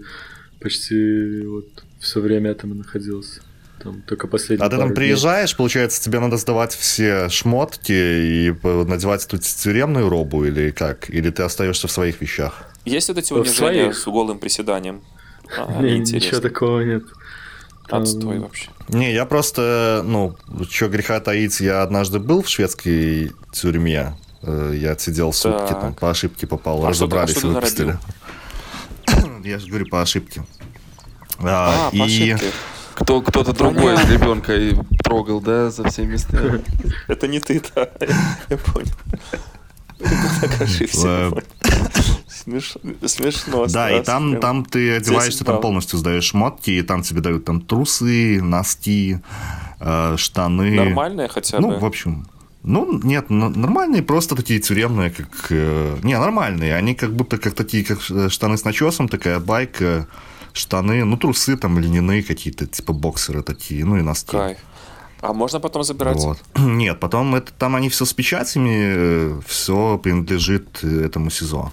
почти 0.60 1.42
вот 1.46 1.68
все 2.00 2.22
время 2.22 2.50
я 2.50 2.56
там 2.56 2.72
и 2.72 2.78
находился. 2.78 3.42
Там 3.86 4.02
только 4.02 4.28
последний. 4.28 4.66
А 4.66 4.70
ты 4.70 4.78
там 4.78 4.88
дней. 4.88 4.96
приезжаешь, 4.96 5.56
получается, 5.56 6.02
тебе 6.02 6.20
надо 6.20 6.38
сдавать 6.38 6.74
все 6.74 7.30
шмотки 7.30 7.92
и 7.92 8.52
надевать 8.64 9.28
тут 9.28 9.42
тюремную 9.44 10.10
робу 10.10 10.44
или 10.44 10.72
как? 10.72 11.08
Или 11.12 11.30
ты 11.30 11.44
остаешься 11.44 11.88
в 11.88 11.92
своих 11.92 12.20
вещах? 12.20 12.64
Есть 12.84 13.10
вот 13.10 13.20
эти 13.20 13.32
унижения 13.32 13.94
с 13.94 14.06
голым 14.06 14.40
приседанием? 14.40 15.04
А, 15.56 15.72
не, 15.84 16.00
ничего 16.00 16.42
такого 16.42 16.82
нет. 16.82 17.04
Отстой 17.88 18.40
вообще. 18.40 18.72
Не, 18.90 19.14
я 19.14 19.26
просто, 19.28 20.02
ну, 20.04 20.36
что 20.68 20.88
греха 20.88 21.20
таить, 21.20 21.60
я 21.60 21.84
однажды 21.84 22.18
был 22.18 22.42
в 22.42 22.50
шведской 22.50 23.34
тюрьме. 23.52 24.16
Э, 24.42 24.74
я 24.76 24.94
отсидел 24.94 25.32
сутки, 25.32 25.74
так. 25.74 25.80
там 25.80 25.94
по 25.94 26.10
ошибке 26.10 26.48
попал, 26.48 26.84
а 26.88 26.90
разобрались 26.90 27.44
и 27.44 27.46
выпустили. 27.46 28.00
Я 29.44 29.60
же 29.60 29.68
говорю, 29.68 29.86
по 29.86 30.02
ошибке. 30.02 30.44
А, 31.38 31.90
а 31.92 31.96
и... 31.96 32.00
по 32.00 32.06
ошибке. 32.06 32.52
Кто, 32.96 33.22
кто-то 33.22 33.54
другой 33.54 33.96
из 33.96 34.10
ребенка 34.10 34.56
и 34.56 34.74
трогал, 35.04 35.42
да, 35.42 35.70
за 35.70 35.88
все 35.90 36.06
места. 36.06 36.62
Это 37.08 37.28
не 37.28 37.40
ты, 37.40 37.62
да. 37.76 37.90
Я 38.50 38.58
понял. 38.58 38.94
Так 40.42 40.62
ошибся. 40.62 41.32
Смешно. 42.28 43.66
Да, 43.68 43.92
и 43.92 44.04
там, 44.04 44.40
там 44.40 44.66
ты 44.66 44.96
одеваешься, 44.96 45.44
там 45.44 45.62
полностью 45.62 46.00
сдаешь 46.00 46.24
шмотки, 46.26 46.72
и 46.72 46.82
там 46.82 47.02
тебе 47.02 47.22
дают 47.22 47.44
там 47.46 47.62
трусы, 47.62 48.42
носки, 48.42 49.20
э, 49.80 50.16
штаны. 50.18 50.72
Нормальные 50.72 51.28
хотя 51.28 51.58
бы? 51.58 51.68
Ну, 51.68 51.80
в 51.80 51.86
общем, 51.86 52.28
ну, 52.64 53.00
нет, 53.04 53.30
нормальные, 53.30 54.04
просто 54.04 54.36
такие 54.36 54.60
тюремные, 54.60 55.12
как... 55.12 55.48
Э, 55.50 55.98
не, 56.04 56.18
нормальные. 56.18 56.76
Они 56.76 56.96
как 56.96 57.14
будто 57.14 57.38
как 57.38 57.54
такие, 57.56 57.84
как 57.84 58.02
штаны 58.02 58.58
с 58.58 58.64
начесом, 58.64 59.08
такая 59.08 59.40
байка 59.40 60.08
штаны, 60.56 61.04
ну, 61.06 61.18
трусы 61.18 61.58
там 61.58 61.80
льняные 61.80 62.24
какие-то, 62.24 62.66
типа 62.66 62.94
боксеры 62.94 63.44
такие, 63.44 63.86
ну 63.86 63.98
и 63.98 64.02
носки. 64.02 64.32
Кайф. 64.32 64.58
А 65.22 65.34
можно 65.34 65.60
потом 65.60 65.84
забирать? 65.84 66.18
Вот. 66.18 66.40
Нет, 66.58 67.00
потом 67.00 67.36
это, 67.36 67.52
там 67.54 67.76
они 67.76 67.90
все 67.90 68.06
с 68.06 68.14
печатями, 68.14 69.42
все 69.48 69.98
принадлежит 69.98 70.84
этому 70.84 71.30
СИЗО. 71.30 71.72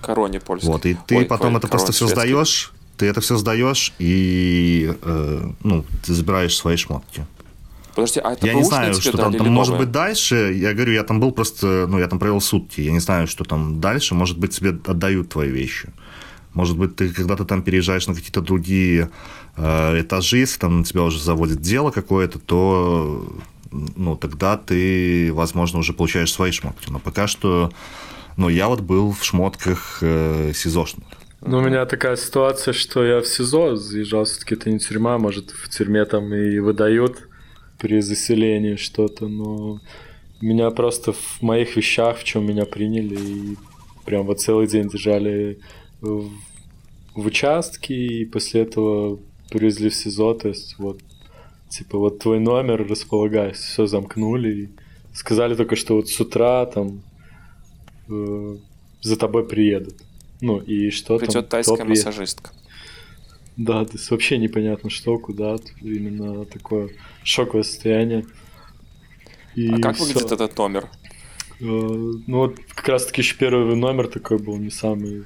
Короне 0.00 0.40
польской. 0.40 0.72
Вот, 0.72 0.86
и 0.86 0.96
ты 1.06 1.18
ой, 1.18 1.24
потом 1.26 1.54
ой, 1.54 1.58
это 1.58 1.68
просто 1.68 1.92
все 1.92 2.06
сдаешь, 2.06 2.72
ты 2.96 3.06
это 3.06 3.20
все 3.20 3.36
сдаешь 3.36 3.92
и, 3.98 4.94
э, 5.02 5.50
ну, 5.62 5.84
ты 6.04 6.14
забираешь 6.14 6.56
свои 6.56 6.76
шмотки. 6.76 7.24
Подожди, 7.94 8.20
а 8.20 8.32
это 8.32 8.46
Я 8.46 8.54
не 8.54 8.64
знаю, 8.64 8.94
что 8.94 9.16
там, 9.16 9.34
там 9.34 9.48
может 9.48 9.76
быть 9.76 9.90
дальше. 9.90 10.54
Я 10.56 10.72
говорю, 10.72 10.92
я 10.92 11.02
там 11.02 11.20
был 11.20 11.30
просто, 11.32 11.86
ну, 11.88 11.98
я 11.98 12.08
там 12.08 12.18
провел 12.18 12.40
сутки. 12.40 12.80
Я 12.80 12.90
не 12.90 13.00
знаю, 13.00 13.26
что 13.26 13.44
там 13.44 13.80
дальше. 13.80 14.14
Может 14.14 14.38
быть, 14.38 14.56
тебе 14.56 14.70
отдают 14.70 15.28
твои 15.28 15.50
вещи. 15.50 15.90
Может 16.54 16.76
быть, 16.76 16.96
ты 16.96 17.08
когда-то 17.08 17.44
там 17.44 17.62
переезжаешь 17.62 18.06
на 18.06 18.14
какие-то 18.14 18.40
другие 18.40 19.10
э, 19.56 20.00
этажи, 20.00 20.38
если 20.38 20.58
там 20.58 20.84
тебя 20.84 21.02
уже 21.02 21.18
заводит 21.18 21.60
дело 21.60 21.90
какое-то, 21.90 22.38
то 22.38 23.26
ну, 23.70 24.16
тогда 24.16 24.56
ты, 24.56 25.32
возможно, 25.32 25.78
уже 25.78 25.92
получаешь 25.92 26.32
свои 26.32 26.50
шмотки. 26.50 26.90
Но 26.90 26.98
пока 26.98 27.26
что, 27.26 27.72
ну, 28.36 28.48
я 28.48 28.68
вот 28.68 28.80
был 28.80 29.12
в 29.12 29.24
шмотках 29.24 29.98
э, 30.02 30.52
СИЗОшных. 30.54 31.06
Ну, 31.44 31.58
у 31.58 31.60
меня 31.60 31.86
такая 31.86 32.16
ситуация, 32.16 32.72
что 32.72 33.04
я 33.04 33.20
в 33.20 33.26
СИЗО 33.26 33.76
заезжал, 33.76 34.24
все-таки 34.24 34.54
это 34.54 34.70
не 34.70 34.78
тюрьма, 34.78 35.18
может, 35.18 35.50
в 35.50 35.68
тюрьме 35.70 36.04
там 36.04 36.32
и 36.32 36.58
выдают 36.60 37.28
при 37.78 38.00
заселении 38.00 38.76
что-то, 38.76 39.26
но 39.26 39.80
меня 40.40 40.70
просто 40.70 41.12
в 41.12 41.42
моих 41.42 41.76
вещах, 41.76 42.18
в 42.18 42.24
чем 42.24 42.46
меня 42.46 42.64
приняли, 42.64 43.16
и 43.16 43.56
прям 44.04 44.26
вот 44.26 44.40
целый 44.40 44.68
день 44.68 44.88
держали 44.88 45.58
в, 46.02 46.30
в 47.14 47.26
участке, 47.26 47.94
и 47.94 48.24
после 48.26 48.62
этого 48.62 49.18
привезли 49.48 49.88
в 49.88 49.94
СИЗО, 49.94 50.34
то 50.34 50.48
есть 50.48 50.76
вот, 50.78 51.00
типа, 51.68 51.98
вот 51.98 52.18
твой 52.18 52.40
номер, 52.40 52.86
располагайся, 52.86 53.62
все 53.62 53.86
замкнули, 53.86 54.64
и 54.64 54.70
сказали 55.14 55.54
только, 55.54 55.76
что 55.76 55.96
вот 55.96 56.08
с 56.08 56.20
утра 56.20 56.66
там 56.66 57.02
э, 58.08 58.56
за 59.00 59.16
тобой 59.16 59.46
приедут. 59.46 59.94
Ну 60.40 60.58
и 60.58 60.90
что 60.90 61.18
Придет 61.18 61.48
там? 61.48 61.62
тайская 61.62 61.76
кто 61.76 61.84
массажистка. 61.84 62.50
Да, 63.56 63.84
то 63.84 63.92
есть 63.92 64.10
вообще 64.10 64.38
непонятно 64.38 64.90
что, 64.90 65.18
куда, 65.18 65.56
именно 65.82 66.44
такое 66.46 66.90
шоковое 67.22 67.62
состояние. 67.62 68.24
И 69.54 69.68
а 69.68 69.78
как 69.78 69.96
всё. 69.96 70.06
выглядит 70.06 70.32
этот 70.32 70.56
номер? 70.56 70.88
Э, 71.60 71.64
Ну 71.64 72.38
вот 72.38 72.58
как 72.74 72.88
раз 72.88 73.06
таки 73.06 73.20
еще 73.20 73.36
первый 73.36 73.76
номер 73.76 74.08
такой 74.08 74.38
был 74.38 74.56
не 74.56 74.70
самый 74.70 75.24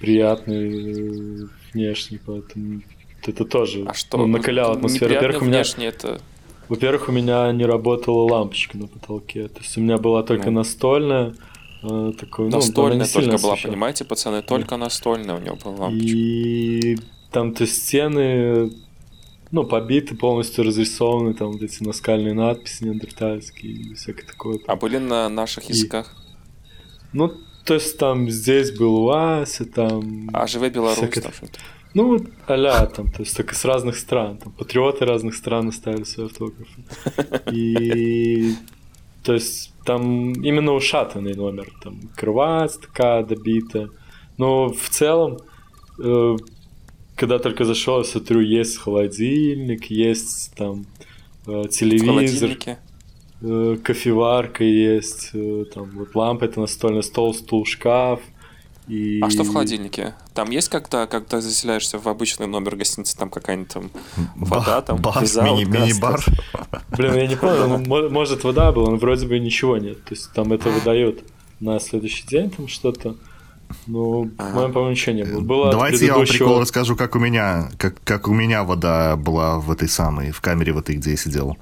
приятный 0.00 1.42
э, 1.42 1.46
внешний, 1.72 2.18
поэтому 2.24 2.82
это 3.26 3.44
тоже 3.44 3.84
А 3.86 3.94
что? 3.94 4.18
ну, 4.18 4.26
накаляло 4.26 4.74
атмосферу. 4.74 5.14
Во-первых, 5.14 5.42
у 5.42 5.44
меня, 5.46 5.58
внешне 5.58 5.86
это... 5.86 6.20
во-первых, 6.68 7.08
у 7.08 7.12
меня 7.12 7.50
не 7.52 7.64
работала 7.64 8.30
лампочка 8.32 8.76
на 8.78 8.86
потолке, 8.86 9.48
то 9.48 9.60
есть 9.60 9.76
у 9.78 9.80
меня 9.80 9.98
была 9.98 10.22
только 10.22 10.50
Ну. 10.50 10.58
настольная, 10.58 11.34
э, 11.82 12.12
такой, 12.18 12.46
ну, 12.50 12.56
Настольная 12.56 13.06
сильно 13.06 13.30
только 13.30 13.42
была, 13.42 13.52
освещала. 13.54 13.72
понимаете, 13.72 14.04
пацаны? 14.04 14.42
Только 14.42 14.76
настольная 14.76 15.36
у 15.36 15.40
него 15.40 15.56
была 15.56 15.74
лампочка. 15.86 16.06
И 16.16 16.96
там-то 17.30 17.66
стены, 17.66 18.70
ну, 19.50 19.64
побиты, 19.64 20.14
полностью 20.16 20.64
разрисованы, 20.64 21.32
там 21.34 21.52
вот 21.52 21.62
эти 21.62 21.82
наскальные 21.82 22.34
надписи 22.34 22.84
неандертальские 22.84 23.72
и 23.72 23.94
всякое 23.94 24.26
такое. 24.26 24.58
А 24.66 24.76
были 24.76 24.98
на 24.98 25.28
наших 25.28 25.68
И- 25.70 25.72
языках? 25.72 26.14
Ну, 27.12 27.32
то 27.64 27.74
есть 27.74 27.98
там 27.98 28.28
здесь 28.30 28.70
был 28.72 29.04
Вася, 29.04 29.64
там... 29.64 30.30
А 30.32 30.46
живе 30.46 30.70
Беларусь 30.70 30.98
всякое- 30.98 31.22
там 31.22 31.32
что-то. 31.32 31.58
Ну, 31.94 32.08
вот 32.08 32.26
а 32.48 32.86
там, 32.86 33.10
то 33.12 33.22
есть 33.22 33.36
только 33.36 33.54
с 33.54 33.64
разных 33.64 33.96
стран. 33.96 34.36
Там 34.38 34.52
патриоты 34.52 35.04
разных 35.04 35.34
стран 35.36 35.68
оставили 35.68 36.04
свои 36.04 36.26
автографы. 36.26 36.82
И... 37.52 38.54
То 39.22 39.32
есть 39.32 39.72
там 39.84 40.32
именно 40.32 40.72
ушатанный 40.72 41.34
номер. 41.34 41.72
Там 41.82 42.00
кровать 42.16 42.78
такая 42.80 43.24
добита. 43.24 43.90
Но 44.36 44.68
в 44.68 44.88
целом, 44.90 45.38
э, 46.02 46.36
когда 47.14 47.38
только 47.38 47.64
зашел, 47.64 47.98
я 47.98 48.04
смотрю, 48.04 48.40
есть 48.40 48.76
холодильник, 48.76 49.84
есть 49.84 50.52
там 50.56 50.86
э, 51.46 51.62
В 51.62 51.68
телевизор, 51.68 52.08
холодильнике. 52.08 52.78
Э, 53.44 53.76
кофеварка 53.82 54.64
есть, 54.64 55.30
э, 55.34 55.64
там 55.74 55.90
вот 55.94 56.14
лампа, 56.14 56.44
это 56.44 56.60
настольный 56.60 57.02
стол, 57.02 57.34
стул, 57.34 57.64
шкаф. 57.66 58.20
И... 58.88 59.20
А 59.22 59.30
что 59.30 59.44
в 59.44 59.52
холодильнике? 59.52 60.14
Там 60.34 60.50
есть 60.50 60.68
когда, 60.68 61.06
когда 61.06 61.40
заселяешься 61.40 61.98
в 61.98 62.06
обычный 62.06 62.46
номер 62.46 62.76
гостиницы, 62.76 63.16
там 63.16 63.30
какая-нибудь 63.30 63.72
там 63.72 63.90
вода, 64.36 64.82
там 64.82 64.98
бар, 65.00 65.22
мини, 65.22 65.64
мини-бар. 65.64 66.20
Блин, 66.96 67.14
я 67.14 67.26
не 67.26 67.36
помню, 67.36 67.66
ну, 67.66 67.78
мо- 67.78 68.08
может 68.10 68.44
вода 68.44 68.72
была, 68.72 68.90
но 68.90 68.96
вроде 68.96 69.26
бы 69.26 69.38
ничего 69.38 69.78
нет. 69.78 70.04
То 70.04 70.14
есть 70.14 70.30
там 70.34 70.52
это 70.52 70.68
выдают 70.68 71.24
на 71.60 71.80
следующий 71.80 72.26
день 72.26 72.50
там 72.50 72.68
что-то. 72.68 73.16
Ну, 73.86 74.30
Ага. 74.36 74.50
по-моему, 74.52 74.72
по-моему, 74.74 74.90
ничего 74.92 75.14
не 75.16 75.24
было. 75.24 75.40
Было 75.40 75.70
Давайте 75.72 76.04
я 76.06 76.12
вам 76.12 76.20
предыдущего- 76.22 76.44
прикол 76.44 76.60
расскажу, 76.60 76.94
как 76.96 77.16
у 77.16 77.18
меня, 77.18 77.70
как, 77.78 77.96
как 78.04 78.28
у 78.28 78.34
меня 78.34 78.64
вода 78.64 79.16
была 79.16 79.58
в 79.60 79.70
этой 79.70 79.88
самой, 79.88 80.30
в 80.30 80.42
камере 80.42 80.74
в 80.74 80.78
этой, 80.78 80.96
где 80.96 81.12
я 81.12 81.16
сидел. 81.16 81.56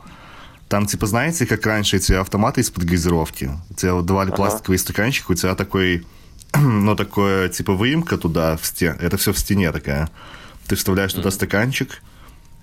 Там, 0.73 0.87
типа, 0.87 1.05
знаете, 1.05 1.45
как 1.45 1.67
раньше 1.67 1.99
эти 1.99 2.15
автоматы 2.15 2.63
из-под 2.63 2.85
газировки? 2.85 3.51
Тебе 3.77 3.93
вот 3.93 4.07
давали 4.07 4.29
Ага. 4.29 4.37
пластиковый 4.37 4.79
стаканчик, 4.79 5.29
у 5.29 5.35
тебя 5.35 5.55
такой, 5.55 6.07
ну, 6.55 6.97
такое, 6.97 7.51
типа, 7.51 7.75
выемка 7.75 8.17
туда, 8.17 8.57
в 8.57 8.65
стен... 8.65 8.97
это 8.99 9.19
все 9.19 9.35
в 9.35 9.39
стене 9.39 9.71
такая. 9.71 10.09
Ты 10.67 10.77
вставляешь 10.77 11.13
туда 11.13 11.31
стаканчик, 11.31 12.01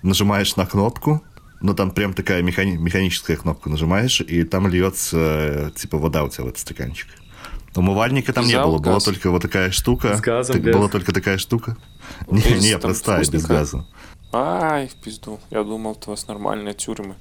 нажимаешь 0.02 0.56
на 0.56 0.66
кнопку, 0.66 1.22
ну, 1.60 1.72
там 1.72 1.92
прям 1.92 2.12
такая 2.12 2.42
механи- 2.42 2.78
механическая 2.78 3.36
кнопка 3.36 3.70
нажимаешь, 3.70 4.20
и 4.20 4.42
там 4.42 4.66
льется, 4.66 5.72
типа, 5.76 5.96
вода 5.96 6.24
у 6.24 6.28
тебя 6.30 6.46
в 6.46 6.48
этот 6.48 6.58
стаканчик. 6.58 7.06
Умывальника 7.76 8.32
там 8.32 8.42
не 8.42 8.50
Взял 8.54 8.72
было, 8.72 8.78
была 8.78 8.94
газ? 8.94 9.04
только 9.04 9.30
вот 9.30 9.42
такая 9.42 9.70
штука. 9.70 10.16
С 10.16 10.20
газом, 10.20 10.54
Так 10.54 10.64
без? 10.64 10.74
Была 10.74 10.88
только 10.88 11.12
такая 11.12 11.38
штука. 11.38 11.76
Не, 12.28 12.40
Без, 12.40 12.60
не, 12.60 12.72
там, 12.72 12.80
простая, 12.80 13.24
без 13.24 13.46
газа. 13.46 13.86
Ай, 14.32 14.88
в 14.88 14.96
пизду. 14.96 15.38
Я 15.50 15.62
думал, 15.62 15.96
у 16.04 16.10
вас 16.10 16.26
нормальные 16.26 16.74
тюрьмы. 16.74 17.14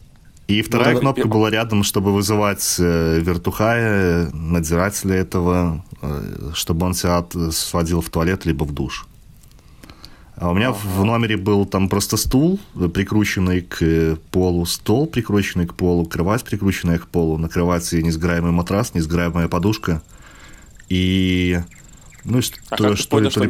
И 0.49 0.61
вторая 0.63 0.93
Ну, 0.95 0.99
кнопка 1.01 1.21
и- 1.21 1.25
была 1.25 1.51
рядом, 1.51 1.83
чтобы 1.83 2.11
вызывать 2.11 2.75
э, 2.79 3.19
вертухая, 3.21 4.31
надзирателя 4.33 5.15
этого, 5.15 5.85
э, 6.01 6.51
чтобы 6.55 6.87
он 6.87 6.93
тебя 6.93 7.17
от- 7.19 7.53
сводил 7.53 8.01
в 8.01 8.09
туалет 8.09 8.45
либо 8.47 8.63
в 8.63 8.71
душ. 8.73 9.05
А 10.37 10.49
у 10.49 10.55
меня 10.55 10.71
в- 10.71 10.83
в 10.83 11.03
номере 11.05 11.37
был 11.37 11.65
там 11.67 11.87
просто 11.87 12.17
стул, 12.17 12.59
э, 12.75 12.87
прикрученный 12.87 13.61
к 13.61 14.17
полу, 14.31 14.65
стол, 14.65 15.05
прикрученный 15.05 15.67
к 15.67 15.75
полу, 15.75 16.05
кровать, 16.07 16.43
прикрученная 16.43 16.97
к 16.97 17.05
полу, 17.07 17.37
на 17.37 17.47
кровати 17.47 17.97
несгораемый 18.01 18.51
матрас, 18.51 18.95
несгораемая 18.95 19.47
подушка. 19.49 20.01
И... 20.89 21.59
Ну, 22.25 22.41
что, 22.41 22.57
А 22.69 22.77
как 22.77 22.91
ты 22.91 22.95
что 22.95 23.19
ли, 23.19 23.29
понял, 23.29 23.31
что 23.31 23.39
то 23.41 23.45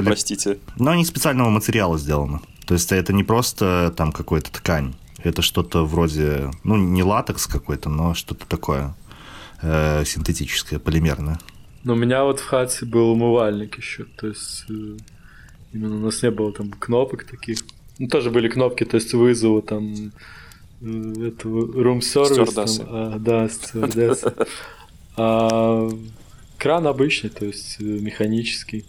ли 0.00 0.06
простите? 0.06 0.58
но 0.76 0.90
они 0.90 1.02
из 1.02 1.08
специального 1.08 1.48
материала 1.48 1.96
сделаны. 1.98 2.40
То 2.66 2.74
есть 2.74 2.92
это 2.92 3.12
не 3.14 3.24
просто 3.24 3.94
там 3.96 4.12
какая-то 4.12 4.52
ткань. 4.52 4.94
Это 5.24 5.42
что-то 5.42 5.84
вроде, 5.84 6.50
ну, 6.62 6.76
не 6.76 7.02
латекс 7.02 7.46
какой-то, 7.46 7.88
но 7.88 8.14
что-то 8.14 8.46
такое 8.46 8.94
э, 9.62 10.04
синтетическое, 10.04 10.78
полимерное. 10.78 11.38
Но 11.82 11.94
у 11.94 11.96
меня 11.96 12.24
вот 12.24 12.40
в 12.40 12.46
хате 12.46 12.84
был 12.86 13.10
умывальник 13.10 13.76
еще. 13.78 14.04
То 14.04 14.28
есть 14.28 14.64
э, 14.68 14.96
именно 15.72 15.96
у 15.96 16.00
нас 16.00 16.22
не 16.22 16.30
было 16.30 16.52
там 16.52 16.70
кнопок 16.70 17.24
таких. 17.24 17.58
Ну, 17.98 18.08
тоже 18.08 18.30
были 18.30 18.48
кнопки, 18.48 18.84
то 18.84 18.96
есть 18.96 19.12
вызова 19.14 19.62
там 19.62 20.12
э, 20.80 21.28
этого 21.28 21.66
room 21.82 22.00
service. 22.00 22.54
Там, 22.54 22.86
а, 22.90 23.18
да, 23.18 23.48
стюардессы. 23.48 24.32
А 25.16 25.88
кран 26.58 26.88
обычный, 26.88 27.30
то 27.30 27.44
есть 27.44 27.76
э, 27.78 27.84
механический. 27.84 28.84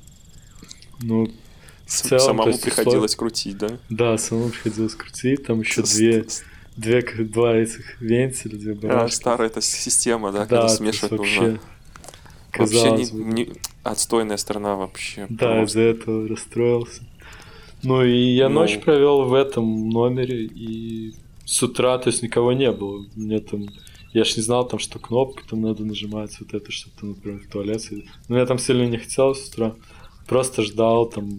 Ну, 1.02 1.30
целом, 1.86 2.22
Самому 2.24 2.48
есть 2.50 2.64
приходилось 2.64 3.16
крутить, 3.16 3.58
да? 3.58 3.70
Да, 3.90 4.18
самому 4.18 4.50
приходилось 4.50 4.96
крутить. 4.96 5.44
Там 5.46 5.60
еще 5.62 5.84
две, 5.84 6.26
две, 6.78 7.02
два 7.02 7.56
этих 7.56 8.02
вентиля, 8.02 8.58
две 8.58 8.72
А, 8.74 8.76
барашки. 8.76 9.16
старая 9.16 9.50
эта 9.50 9.62
система, 9.62 10.32
да, 10.32 10.40
Да, 10.40 10.46
когда 10.46 10.70
смешивать 10.70 11.12
вообще, 11.12 11.42
нужно. 11.42 11.60
Вообще 12.58 12.92
не, 12.92 13.12
не- 13.12 13.50
отстойная 13.84 14.38
страна 14.38 14.76
вообще. 14.76 15.28
Да, 15.30 15.58
просто. 15.58 15.64
из-за 15.66 15.82
этого 15.82 16.28
расстроился. 16.28 17.04
Ну 17.84 18.04
и 18.04 18.18
я 18.36 18.50
Ну. 18.50 18.62
ночь 18.62 18.80
провел 18.80 19.26
в 19.26 19.34
этом 19.34 19.90
номере, 19.90 20.46
и 20.46 21.14
с 21.46 21.62
утра, 21.62 21.98
то 22.00 22.10
есть 22.10 22.24
никого 22.24 22.54
не 22.54 22.72
было. 22.72 23.06
Мне 23.16 23.40
там, 23.42 23.68
я 24.14 24.24
ж 24.24 24.38
не 24.38 24.42
знал 24.44 24.68
там, 24.68 24.80
что 24.80 24.98
кнопку 25.00 25.42
там 25.48 25.62
надо 25.62 25.84
нажимать, 25.86 26.36
вот 26.40 26.54
это, 26.54 26.72
что-то, 26.72 27.06
например, 27.06 27.42
в 27.42 27.48
туалет. 27.52 27.84
Но 28.30 28.38
я 28.40 28.46
там 28.46 28.58
сильно 28.58 28.88
не 28.88 28.98
хотел 28.98 29.36
с 29.36 29.50
утра. 29.50 29.76
Просто 30.26 30.64
ждал 30.64 31.08
там, 31.08 31.38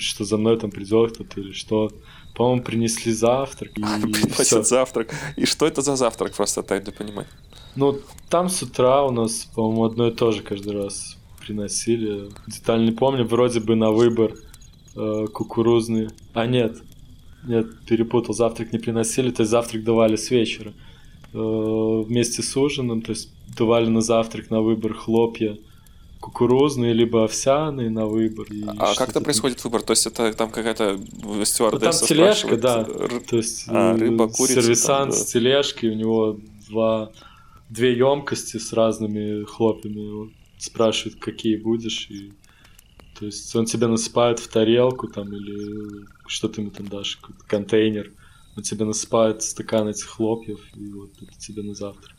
что 0.00 0.24
за 0.24 0.36
мной 0.36 0.58
там 0.58 0.70
придет 0.70 1.14
кто-то 1.14 1.40
или 1.40 1.52
что. 1.52 1.90
По-моему, 2.34 2.62
принесли 2.62 3.12
завтрак. 3.12 3.72
И 3.78 3.82
Приносит 3.82 4.46
всё. 4.46 4.62
завтрак. 4.62 5.14
И 5.36 5.46
что 5.46 5.66
это 5.66 5.82
за 5.82 5.96
завтрак, 5.96 6.34
просто 6.34 6.62
так 6.62 6.84
для 6.84 6.92
понимания? 6.92 7.28
Ну, 7.76 7.98
там 8.28 8.48
с 8.48 8.62
утра 8.62 9.04
у 9.04 9.10
нас, 9.10 9.48
по-моему, 9.54 9.84
одно 9.84 10.08
и 10.08 10.10
то 10.12 10.32
же 10.32 10.42
каждый 10.42 10.72
раз 10.72 11.16
приносили. 11.40 12.28
Детально 12.46 12.84
не 12.86 12.92
помню, 12.92 13.24
вроде 13.24 13.60
бы 13.60 13.74
на 13.76 13.90
выбор 13.90 14.34
э, 14.96 15.26
кукурузный. 15.32 16.08
А 16.34 16.46
нет, 16.46 16.76
нет, 17.44 17.66
перепутал, 17.86 18.34
завтрак 18.34 18.72
не 18.72 18.78
приносили, 18.78 19.30
то 19.30 19.42
есть 19.42 19.50
завтрак 19.50 19.84
давали 19.84 20.16
с 20.16 20.30
вечера. 20.30 20.72
Э, 21.32 22.02
вместе 22.06 22.42
с 22.42 22.56
ужином, 22.56 23.02
то 23.02 23.12
есть 23.12 23.30
давали 23.56 23.88
на 23.88 24.00
завтрак 24.00 24.50
на 24.50 24.60
выбор 24.60 24.94
хлопья 24.94 25.56
кукурузные, 26.20 26.92
либо 26.92 27.24
овсяные 27.24 27.90
на 27.90 28.06
выбор. 28.06 28.46
А 28.78 28.94
как 28.94 29.04
это 29.08 29.14
там. 29.14 29.24
происходит 29.24 29.62
выбор? 29.64 29.82
То 29.82 29.92
есть 29.92 30.06
это 30.06 30.32
там 30.32 30.50
какая-то 30.50 30.98
стюардесса 31.44 32.00
там 32.00 32.08
тележка, 32.08 32.56
да. 32.56 32.80
р- 32.80 33.20
То 33.28 33.36
есть 33.36 33.64
А, 33.68 33.94
э, 33.94 33.98
рыба, 33.98 34.28
курица 34.28 34.60
сервисант 34.62 35.10
там, 35.10 35.10
да. 35.10 35.16
с 35.16 35.24
тележкой, 35.26 35.90
у 35.90 35.94
него 35.94 36.38
два, 36.68 37.12
две 37.70 37.96
емкости 37.96 38.56
с 38.58 38.72
разными 38.72 39.44
хлопьями. 39.44 40.10
Он 40.22 40.32
спрашивает, 40.58 41.18
какие 41.20 41.56
будешь, 41.56 42.08
и 42.10 42.32
то 43.18 43.26
есть 43.26 43.54
он 43.56 43.64
тебе 43.66 43.86
насыпает 43.86 44.38
в 44.38 44.48
тарелку 44.48 45.08
там 45.08 45.32
или 45.32 46.04
что 46.26 46.48
ты 46.48 46.60
ему 46.60 46.70
там 46.70 46.86
дашь, 46.88 47.18
контейнер. 47.46 48.12
Он 48.56 48.62
тебе 48.62 48.84
насыпает 48.84 49.42
стакан 49.42 49.86
этих 49.88 50.06
хлопьев, 50.06 50.58
и 50.74 50.92
вот 50.92 51.10
это 51.22 51.38
тебе 51.38 51.62
на 51.62 51.74
завтрак. 51.74 52.16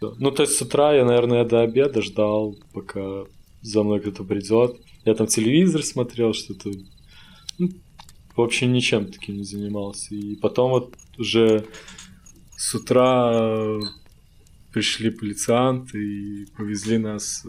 Ну, 0.00 0.30
то 0.30 0.42
есть 0.42 0.56
с 0.56 0.62
утра 0.62 0.94
я, 0.94 1.04
наверное, 1.04 1.44
до 1.44 1.60
обеда 1.60 2.02
ждал, 2.02 2.56
пока 2.72 3.24
за 3.62 3.82
мной 3.82 4.00
кто-то 4.00 4.24
придет. 4.24 4.76
Я 5.04 5.14
там 5.14 5.26
телевизор 5.26 5.82
смотрел, 5.82 6.34
что-то... 6.34 6.70
Ну, 7.58 7.70
вообще 8.36 8.66
ничем 8.66 9.06
таким 9.10 9.38
не 9.38 9.44
занимался. 9.44 10.14
И 10.14 10.36
потом 10.36 10.70
вот 10.70 10.94
уже 11.18 11.66
с 12.56 12.74
утра 12.74 13.80
пришли 14.72 15.10
полицианты 15.10 15.98
и 15.98 16.46
повезли 16.56 16.98
нас, 16.98 17.44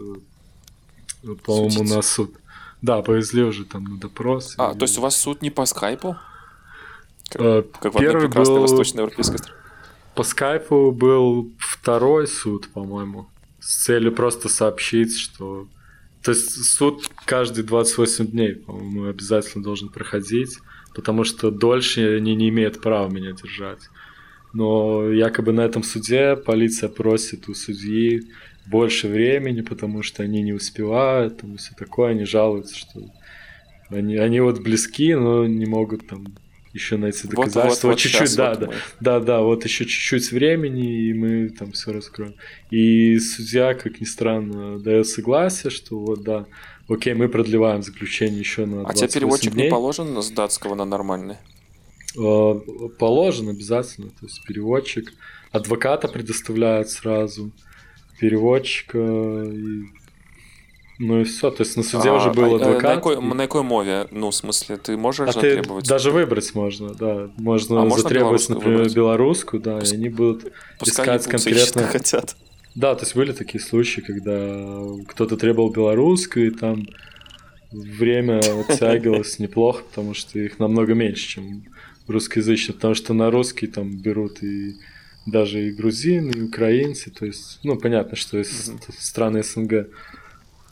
э, 1.24 1.34
по-моему, 1.44 1.84
на 1.84 2.02
суд. 2.02 2.34
Да, 2.82 3.02
повезли 3.02 3.42
уже 3.42 3.64
там 3.64 3.84
на 3.84 3.98
допрос. 3.98 4.54
А, 4.58 4.72
и... 4.72 4.78
то 4.78 4.84
есть 4.84 4.98
у 4.98 5.00
вас 5.00 5.16
суд 5.16 5.42
не 5.42 5.50
по 5.50 5.66
скайпу? 5.66 6.16
Как, 7.28 7.42
э, 7.42 7.62
как 7.80 7.96
первый 7.96 8.28
в 8.28 8.34
был... 8.34 8.60
восточноевропейской 8.60 9.38
стране? 9.38 9.59
По 10.20 10.24
скайпу 10.24 10.92
был 10.92 11.50
второй 11.58 12.26
суд, 12.26 12.68
по-моему, 12.74 13.26
с 13.58 13.84
целью 13.84 14.12
просто 14.12 14.50
сообщить, 14.50 15.16
что... 15.16 15.66
То 16.22 16.32
есть 16.32 16.62
суд 16.62 17.08
каждые 17.24 17.64
28 17.64 18.26
дней, 18.26 18.56
по-моему, 18.56 19.08
обязательно 19.08 19.64
должен 19.64 19.88
проходить, 19.88 20.58
потому 20.94 21.24
что 21.24 21.50
дольше 21.50 22.18
они 22.18 22.36
не 22.36 22.50
имеют 22.50 22.82
права 22.82 23.08
меня 23.08 23.32
держать. 23.32 23.88
Но 24.52 25.10
якобы 25.10 25.52
на 25.52 25.62
этом 25.62 25.82
суде 25.82 26.36
полиция 26.36 26.90
просит 26.90 27.48
у 27.48 27.54
судьи 27.54 28.30
больше 28.66 29.08
времени, 29.08 29.62
потому 29.62 30.02
что 30.02 30.22
они 30.22 30.42
не 30.42 30.52
успевают, 30.52 31.38
там, 31.38 31.56
все 31.56 31.72
такое, 31.74 32.10
они 32.10 32.26
жалуются, 32.26 32.76
что 32.76 33.00
они, 33.88 34.18
они 34.18 34.40
вот 34.40 34.60
близки, 34.60 35.14
но 35.14 35.46
не 35.46 35.64
могут 35.64 36.06
там 36.06 36.26
еще 36.72 36.96
найти 36.96 37.26
доказательства. 37.26 37.68
Вот, 37.68 37.82
вот, 37.82 37.84
вот 37.84 37.98
чуть-чуть, 37.98 38.36
да, 38.36 38.50
вот 38.50 38.58
да, 38.60 38.66
мы. 38.66 38.74
да, 39.00 39.20
да, 39.20 39.40
вот 39.40 39.64
еще 39.64 39.84
чуть-чуть 39.84 40.30
времени, 40.30 41.08
и 41.08 41.12
мы 41.12 41.48
там 41.48 41.72
все 41.72 41.92
раскроем. 41.92 42.34
И 42.70 43.18
судья, 43.18 43.74
как 43.74 44.00
ни 44.00 44.04
странно, 44.04 44.78
дает 44.78 45.06
согласие, 45.08 45.70
что 45.70 45.98
вот 45.98 46.22
да, 46.22 46.46
окей, 46.88 47.14
мы 47.14 47.28
продлеваем 47.28 47.82
заключение 47.82 48.38
еще 48.40 48.66
на 48.66 48.86
А 48.86 48.94
тебе 48.94 49.08
переводчик 49.08 49.52
дней. 49.52 49.64
не 49.64 49.70
положен 49.70 50.20
с 50.22 50.30
датского 50.30 50.74
на 50.74 50.84
нормальный? 50.84 51.36
Э, 52.16 52.54
положен 52.98 53.48
обязательно, 53.48 54.10
то 54.10 54.26
есть 54.26 54.44
переводчик. 54.44 55.12
Адвоката 55.52 56.06
предоставляют 56.06 56.88
сразу, 56.90 57.50
переводчика 58.20 58.98
и 58.98 59.82
ну 61.02 61.22
и 61.22 61.24
все, 61.24 61.50
то 61.50 61.62
есть 61.62 61.78
на 61.78 61.82
суде 61.82 62.10
а, 62.10 62.12
уже 62.12 62.30
был 62.30 62.56
адвокат. 62.56 62.82
На 62.82 62.94
какой, 62.96 63.22
на 63.22 63.42
какой 63.44 63.62
мове? 63.62 64.06
Ну, 64.10 64.30
в 64.30 64.34
смысле, 64.34 64.76
ты 64.76 64.98
можешь 64.98 65.30
а 65.30 65.32
затребовать? 65.32 65.84
Ты 65.84 65.88
даже 65.88 66.10
выбрать 66.10 66.54
можно, 66.54 66.94
да. 66.94 67.30
Можно 67.38 67.84
а 67.84 67.88
затребовать, 67.88 68.42
можно 68.42 68.56
например, 68.56 68.78
выбрать? 68.80 68.94
белорусскую, 68.94 69.62
да, 69.62 69.78
Пуск... 69.78 69.92
и 69.92 69.96
они 69.96 70.10
будут 70.10 70.52
Пускай 70.78 71.16
искать 71.16 71.26
конкретно... 71.26 71.84
хотят. 71.84 72.36
Да, 72.74 72.94
то 72.94 73.04
есть 73.04 73.16
были 73.16 73.32
такие 73.32 73.64
случаи, 73.64 74.02
когда 74.02 74.78
кто-то 75.08 75.38
требовал 75.38 75.70
белорусскую, 75.70 76.48
и 76.48 76.50
там 76.50 76.86
время 77.72 78.40
оттягивалось 78.40 79.38
неплохо, 79.38 79.82
потому 79.88 80.12
что 80.12 80.38
их 80.38 80.58
намного 80.58 80.92
меньше, 80.92 81.26
чем 81.28 81.64
русскоязычных, 82.08 82.76
потому 82.76 82.94
что 82.94 83.14
на 83.14 83.30
русский 83.30 83.68
там 83.68 83.96
берут 83.96 84.42
и 84.42 84.76
даже 85.24 85.66
и 85.66 85.72
грузины, 85.72 86.30
и 86.32 86.42
украинцы, 86.42 87.10
то 87.10 87.24
есть, 87.24 87.60
ну, 87.62 87.78
понятно, 87.78 88.16
что 88.16 88.36
из 88.38 88.68
mm-hmm. 88.68 88.94
страны 88.98 89.42
СНГ. 89.42 89.88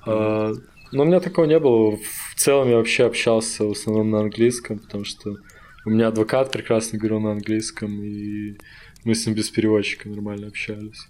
А, 0.08 0.52
но 0.92 1.02
у 1.02 1.06
меня 1.06 1.20
такого 1.20 1.46
не 1.46 1.58
было. 1.58 1.96
В 1.96 2.34
целом 2.36 2.68
я 2.68 2.76
вообще 2.76 3.04
общался 3.04 3.64
в 3.64 3.72
основном 3.72 4.10
на 4.10 4.20
английском, 4.20 4.78
потому 4.78 5.04
что 5.04 5.36
у 5.84 5.90
меня 5.90 6.08
адвокат 6.08 6.50
прекрасно 6.50 6.98
говорил 6.98 7.20
на 7.20 7.32
английском, 7.32 8.02
и 8.02 8.56
мы 9.04 9.14
с 9.14 9.26
ним 9.26 9.34
без 9.34 9.50
переводчика 9.50 10.08
нормально 10.08 10.48
общались. 10.48 11.08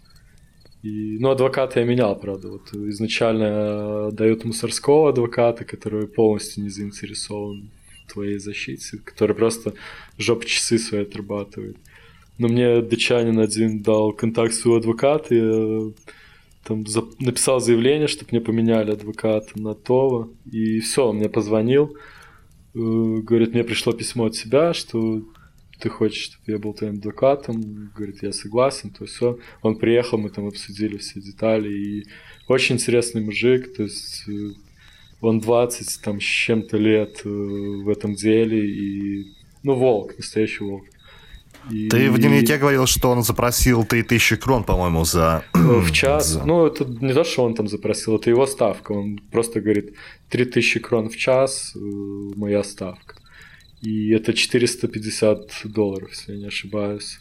И, 0.82 1.18
ну, 1.18 1.30
адвоката 1.30 1.80
я 1.80 1.86
менял, 1.86 2.18
правда. 2.18 2.48
Вот 2.48 2.72
изначально 2.72 4.10
дают 4.12 4.44
мусорского 4.44 5.10
адвоката, 5.10 5.64
который 5.64 6.06
полностью 6.06 6.62
не 6.62 6.70
заинтересован 6.70 7.70
в 8.06 8.12
твоей 8.12 8.38
защите, 8.38 8.98
который 8.98 9.34
просто 9.34 9.74
жоп 10.16 10.44
часы 10.44 10.78
свои 10.78 11.02
отрабатывает. 11.02 11.76
Но 12.38 12.46
мне 12.48 12.80
датчанин 12.80 13.40
один 13.40 13.82
дал 13.82 14.12
контакт 14.12 14.54
своего 14.54 14.78
адвоката, 14.78 15.34
и 15.34 15.92
там 16.64 16.86
за... 16.86 17.02
написал 17.18 17.60
заявление, 17.60 18.08
чтобы 18.08 18.30
мне 18.32 18.40
поменяли 18.40 18.92
адвоката 18.92 19.58
на 19.60 19.74
Това, 19.74 20.28
и 20.50 20.80
все, 20.80 21.08
он 21.08 21.16
мне 21.16 21.28
позвонил, 21.28 21.96
э, 22.74 22.78
говорит, 22.78 23.54
мне 23.54 23.64
пришло 23.64 23.92
письмо 23.92 24.26
от 24.26 24.34
себя, 24.34 24.74
что 24.74 25.22
ты 25.80 25.88
хочешь, 25.88 26.24
чтобы 26.24 26.44
я 26.46 26.58
был 26.58 26.74
твоим 26.74 26.94
адвокатом, 26.94 27.90
говорит, 27.94 28.22
я 28.22 28.32
согласен, 28.32 28.90
то 28.90 29.06
все. 29.06 29.38
Он 29.62 29.76
приехал, 29.76 30.18
мы 30.18 30.30
там 30.30 30.46
обсудили 30.46 30.96
все 30.96 31.20
детали, 31.20 31.72
и 31.72 32.06
очень 32.48 32.76
интересный 32.76 33.22
мужик, 33.22 33.74
то 33.76 33.84
есть 33.84 34.24
э, 34.28 34.50
он 35.20 35.40
20 35.40 36.02
там 36.02 36.20
с 36.20 36.24
чем-то 36.24 36.76
лет 36.76 37.22
э, 37.24 37.28
в 37.28 37.88
этом 37.88 38.14
деле, 38.14 38.68
и, 38.68 39.32
ну, 39.62 39.74
волк, 39.74 40.16
настоящий 40.16 40.64
волк. 40.64 40.84
И... 41.70 41.88
Ты 41.88 42.10
в 42.10 42.18
дневнике 42.18 42.56
говорил, 42.56 42.86
что 42.86 43.10
он 43.10 43.22
запросил 43.22 43.84
3000 43.84 44.36
крон, 44.36 44.64
по-моему, 44.64 45.04
за... 45.04 45.42
В 45.52 45.92
час. 45.92 46.28
За... 46.28 46.44
Ну, 46.44 46.66
это 46.66 46.84
не 46.84 47.12
то, 47.12 47.24
что 47.24 47.44
он 47.44 47.54
там 47.54 47.68
запросил, 47.68 48.16
это 48.16 48.30
его 48.30 48.46
ставка. 48.46 48.92
Он 48.92 49.18
просто 49.30 49.60
говорит, 49.60 49.94
3000 50.30 50.80
крон 50.80 51.08
в 51.08 51.16
час, 51.16 51.72
э, 51.74 51.78
моя 52.36 52.62
ставка. 52.64 53.16
И 53.82 54.10
это 54.10 54.32
450 54.32 55.62
долларов, 55.64 56.10
если 56.10 56.32
я 56.32 56.38
не 56.38 56.46
ошибаюсь. 56.46 57.18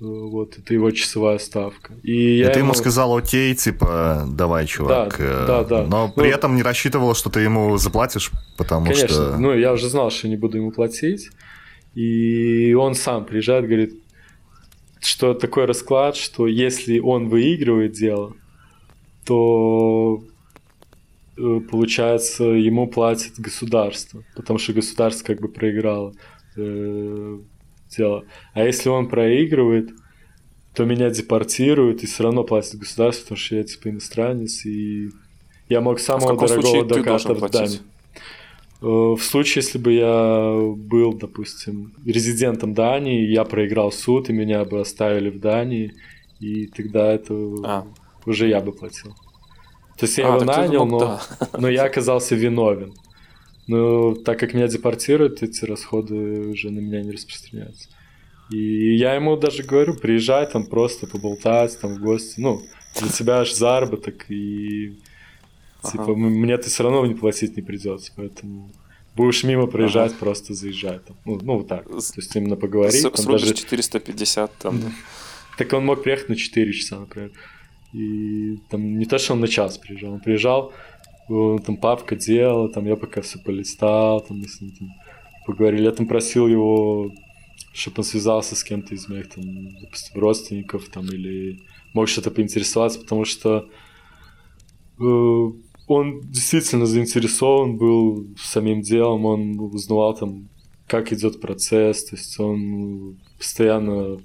Э, 0.00 0.04
вот, 0.04 0.58
это 0.58 0.74
его 0.74 0.90
часовая 0.90 1.38
ставка. 1.38 1.94
И, 2.02 2.40
и 2.40 2.44
ты 2.44 2.60
ему 2.60 2.74
сказал, 2.74 3.16
окей, 3.16 3.54
типа, 3.54 4.26
давай, 4.28 4.66
чувак. 4.66 5.16
Да, 5.18 5.46
да, 5.46 5.64
да. 5.64 5.82
Но 5.84 6.06
ну, 6.06 6.12
при 6.12 6.30
этом 6.30 6.56
не 6.56 6.62
рассчитывал, 6.62 7.14
что 7.14 7.30
ты 7.30 7.40
ему 7.40 7.76
заплатишь, 7.78 8.30
потому 8.56 8.86
конечно, 8.86 9.08
что... 9.08 9.16
Конечно, 9.18 9.38
ну, 9.38 9.54
я 9.54 9.72
уже 9.72 9.88
знал, 9.88 10.10
что 10.10 10.28
не 10.28 10.36
буду 10.36 10.58
ему 10.58 10.70
платить. 10.70 11.30
И 11.94 12.74
он 12.74 12.94
сам 12.94 13.24
приезжает, 13.24 13.66
говорит, 13.66 13.94
что 15.00 15.34
такой 15.34 15.66
расклад, 15.66 16.16
что 16.16 16.46
если 16.46 16.98
он 16.98 17.28
выигрывает 17.28 17.92
дело, 17.92 18.34
то 19.24 20.22
э, 21.36 21.60
получается 21.70 22.44
ему 22.44 22.86
платит 22.86 23.38
государство, 23.38 24.24
потому 24.36 24.58
что 24.58 24.72
государство 24.72 25.24
как 25.26 25.40
бы 25.40 25.48
проиграло 25.48 26.14
э, 26.56 27.38
дело. 27.96 28.24
А 28.54 28.64
если 28.64 28.88
он 28.88 29.08
проигрывает, 29.08 29.90
то 30.74 30.84
меня 30.84 31.10
депортируют 31.10 32.02
и 32.02 32.06
все 32.06 32.22
равно 32.22 32.44
платит 32.44 32.76
государство, 32.76 33.24
потому 33.24 33.38
что 33.38 33.56
я 33.56 33.64
типа 33.64 33.90
иностранец 33.90 34.64
и 34.64 35.10
я 35.68 35.80
мог 35.80 36.00
самого 36.00 36.32
а 36.32 36.46
дорогого 36.46 36.80
адвоката 36.80 37.34
в 37.34 37.50
Дании. 37.50 37.80
Э, 38.82 39.14
в 39.14 39.22
случае, 39.22 39.62
если 39.62 39.78
бы 39.78 39.92
я 39.92 40.74
был, 40.76 41.12
допустим, 41.12 41.94
резидентом 42.04 42.74
Дании, 42.74 43.30
я 43.30 43.44
проиграл 43.44 43.92
суд, 43.92 44.28
и 44.28 44.32
меня 44.32 44.64
бы 44.64 44.80
оставили 44.80 45.30
в 45.30 45.38
Дании, 45.38 45.94
и 46.40 46.66
тогда 46.66 47.12
это 47.12 47.32
а. 47.64 47.86
уже 48.26 48.48
я 48.48 48.60
бы 48.60 48.72
платил. 48.72 49.12
То 49.96 50.06
есть 50.06 50.18
я 50.18 50.32
а, 50.32 50.34
его 50.34 50.44
нанял, 50.44 50.84
мог, 50.84 50.90
но, 50.90 50.98
да. 50.98 51.48
но 51.58 51.68
я 51.68 51.84
оказался 51.84 52.34
виновен. 52.34 52.92
Но 53.68 54.14
так 54.14 54.40
как 54.40 54.52
меня 54.52 54.66
депортируют, 54.66 55.44
эти 55.44 55.64
расходы 55.64 56.48
уже 56.48 56.70
на 56.70 56.80
меня 56.80 57.02
не 57.02 57.12
распространяются. 57.12 57.88
И 58.50 58.96
я 58.96 59.14
ему 59.14 59.36
даже 59.36 59.62
говорю, 59.62 59.94
приезжай 59.94 60.50
там 60.50 60.66
просто 60.66 61.06
поболтать, 61.06 61.78
там 61.80 61.94
в 61.94 62.00
гости. 62.00 62.40
Ну, 62.40 62.60
для 62.98 63.08
тебя 63.08 63.38
аж 63.38 63.52
заработок, 63.52 64.28
и 64.28 64.98
Типа, 65.90 66.04
ага. 66.04 66.14
мне 66.14 66.56
ты 66.58 66.68
все 66.68 66.82
равно 66.84 67.04
не 67.06 67.14
платить 67.14 67.56
не 67.56 67.62
придется, 67.62 68.12
поэтому 68.14 68.70
будешь 69.16 69.44
мимо 69.44 69.66
проезжать, 69.66 70.12
ага. 70.12 70.20
просто 70.20 70.54
заезжай 70.54 71.00
там. 71.00 71.16
Ну, 71.24 71.38
ну, 71.42 71.58
вот 71.58 71.68
так. 71.68 71.88
То 71.88 71.94
есть 71.94 72.36
именно 72.36 72.56
поговорить. 72.56 73.00
С, 73.00 73.10
там 73.10 73.26
даже 73.32 73.54
450 73.54 74.52
там. 74.58 74.80
Да. 74.80 74.92
Так 75.58 75.72
он 75.72 75.84
мог 75.84 76.02
приехать 76.02 76.28
на 76.28 76.36
4 76.36 76.72
часа, 76.72 77.00
например. 77.00 77.32
И 77.92 78.58
там 78.70 78.98
не 78.98 79.04
то, 79.04 79.18
что 79.18 79.34
он 79.34 79.40
на 79.40 79.48
час 79.48 79.76
приезжал, 79.76 80.12
он 80.12 80.20
приезжал, 80.20 80.72
там 81.28 81.76
папка 81.76 82.16
делала, 82.16 82.68
там 82.68 82.86
я 82.86 82.96
пока 82.96 83.20
все 83.20 83.38
полистал, 83.38 84.20
там 84.20 84.38
мы 84.38 84.48
с 84.48 84.60
ним 84.60 84.72
там 84.72 84.88
поговорили. 85.46 85.84
Я 85.84 85.92
там 85.92 86.06
просил 86.06 86.46
его, 86.46 87.12
чтобы 87.72 87.96
он 87.98 88.04
связался 88.04 88.56
с 88.56 88.64
кем-то 88.64 88.94
из 88.94 89.08
моих 89.08 89.28
там, 89.30 89.44
допустим, 89.80 90.20
родственников 90.20 90.88
там 90.88 91.06
или 91.06 91.60
мог 91.92 92.08
что-то 92.08 92.30
поинтересоваться, 92.30 92.98
потому 93.00 93.24
что 93.24 93.68
э, 94.98 95.52
он 95.92 96.20
действительно 96.20 96.86
заинтересован 96.86 97.76
был 97.76 98.26
самим 98.38 98.80
делом, 98.80 99.26
он 99.26 99.58
узнавал 99.58 100.14
там, 100.14 100.48
как 100.86 101.12
идет 101.12 101.40
процесс, 101.40 102.04
то 102.04 102.16
есть 102.16 102.40
он 102.40 103.18
постоянно 103.38 104.20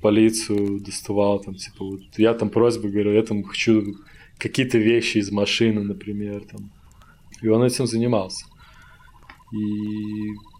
полицию 0.00 0.80
доставал, 0.80 1.40
там, 1.40 1.54
типа, 1.54 1.84
вот 1.84 2.00
я 2.16 2.34
там 2.34 2.48
просьбы 2.48 2.88
говорю, 2.88 3.12
я 3.12 3.22
там 3.22 3.44
хочу 3.44 3.96
какие-то 4.38 4.78
вещи 4.78 5.18
из 5.18 5.30
машины, 5.30 5.82
например, 5.82 6.44
там. 6.44 6.70
И 7.42 7.48
он 7.48 7.62
этим 7.62 7.86
занимался. 7.86 8.46
И, 9.52 9.56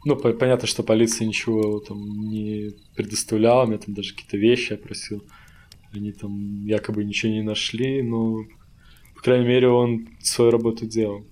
ну, 0.04 0.16
по- 0.16 0.32
понятно, 0.32 0.66
что 0.66 0.82
полиция 0.82 1.26
ничего 1.26 1.80
там 1.80 1.98
не 2.28 2.70
предоставляла, 2.96 3.66
мне 3.66 3.78
там 3.78 3.94
даже 3.94 4.14
какие-то 4.14 4.36
вещи 4.36 4.72
я 4.72 4.78
просил. 4.78 5.22
Они 5.92 6.12
там 6.12 6.66
якобы 6.66 7.04
ничего 7.04 7.32
не 7.32 7.42
нашли, 7.42 8.02
но 8.02 8.44
по 9.20 9.24
крайней 9.24 9.46
мере, 9.46 9.68
он 9.68 10.08
свою 10.22 10.50
работу 10.50 10.86
делал. 10.86 11.26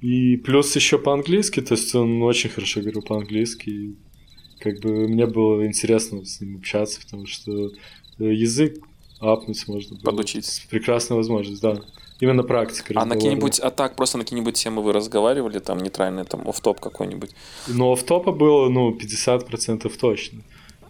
И 0.00 0.36
плюс 0.36 0.76
еще 0.76 0.96
по-английски, 0.96 1.60
то 1.60 1.74
есть 1.74 1.92
он 1.92 2.22
очень 2.22 2.50
хорошо 2.50 2.82
говорил 2.82 3.02
по-английски. 3.02 3.96
Как 4.60 4.78
бы 4.78 5.08
мне 5.08 5.26
было 5.26 5.66
интересно 5.66 6.24
с 6.24 6.40
ним 6.40 6.58
общаться, 6.58 7.00
потому 7.00 7.26
что 7.26 7.72
язык 8.18 8.76
апнуть 9.18 9.66
можно 9.66 9.96
было. 9.96 10.04
Подучить. 10.04 10.68
Прекрасная 10.70 11.16
возможность, 11.16 11.60
да. 11.60 11.80
Именно 12.20 12.44
практика. 12.44 12.94
А 12.94 13.04
на 13.04 13.16
какие-нибудь, 13.16 13.58
а 13.58 13.72
так 13.72 13.96
просто 13.96 14.18
на 14.18 14.22
какие-нибудь 14.22 14.54
темы 14.54 14.80
вы 14.80 14.92
разговаривали, 14.92 15.58
там 15.58 15.78
нейтральный, 15.78 16.24
там 16.24 16.46
оф-топ 16.46 16.78
какой-нибудь? 16.78 17.30
Ну, 17.66 17.90
оф-топа 17.90 18.30
было, 18.30 18.68
ну, 18.68 18.96
50% 18.96 19.92
точно. 19.98 20.42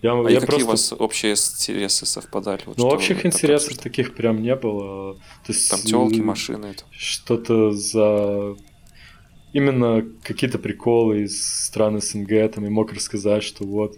Я, 0.04 0.12
а 0.12 0.30
я 0.30 0.40
какие 0.40 0.64
просто... 0.64 0.96
у 0.96 0.98
вас 0.98 1.00
общие 1.00 1.32
интересы 1.32 2.04
совпадали? 2.04 2.60
Вот 2.66 2.76
ну, 2.76 2.88
общих 2.88 3.24
интересов 3.24 3.72
что... 3.72 3.82
таких 3.84 4.14
прям 4.14 4.42
не 4.42 4.54
было. 4.54 5.14
То 5.14 5.52
есть, 5.52 5.70
там 5.70 5.80
телки, 5.80 6.20
машины. 6.20 6.66
Это. 6.66 6.84
Что-то 6.90 7.70
за 7.70 8.54
именно 9.54 10.06
какие-то 10.22 10.58
приколы 10.58 11.22
из 11.22 11.42
стран 11.64 12.02
СНГ, 12.02 12.52
там, 12.52 12.66
и 12.66 12.68
мог 12.68 12.92
рассказать, 12.92 13.42
что 13.42 13.64
вот 13.64 13.96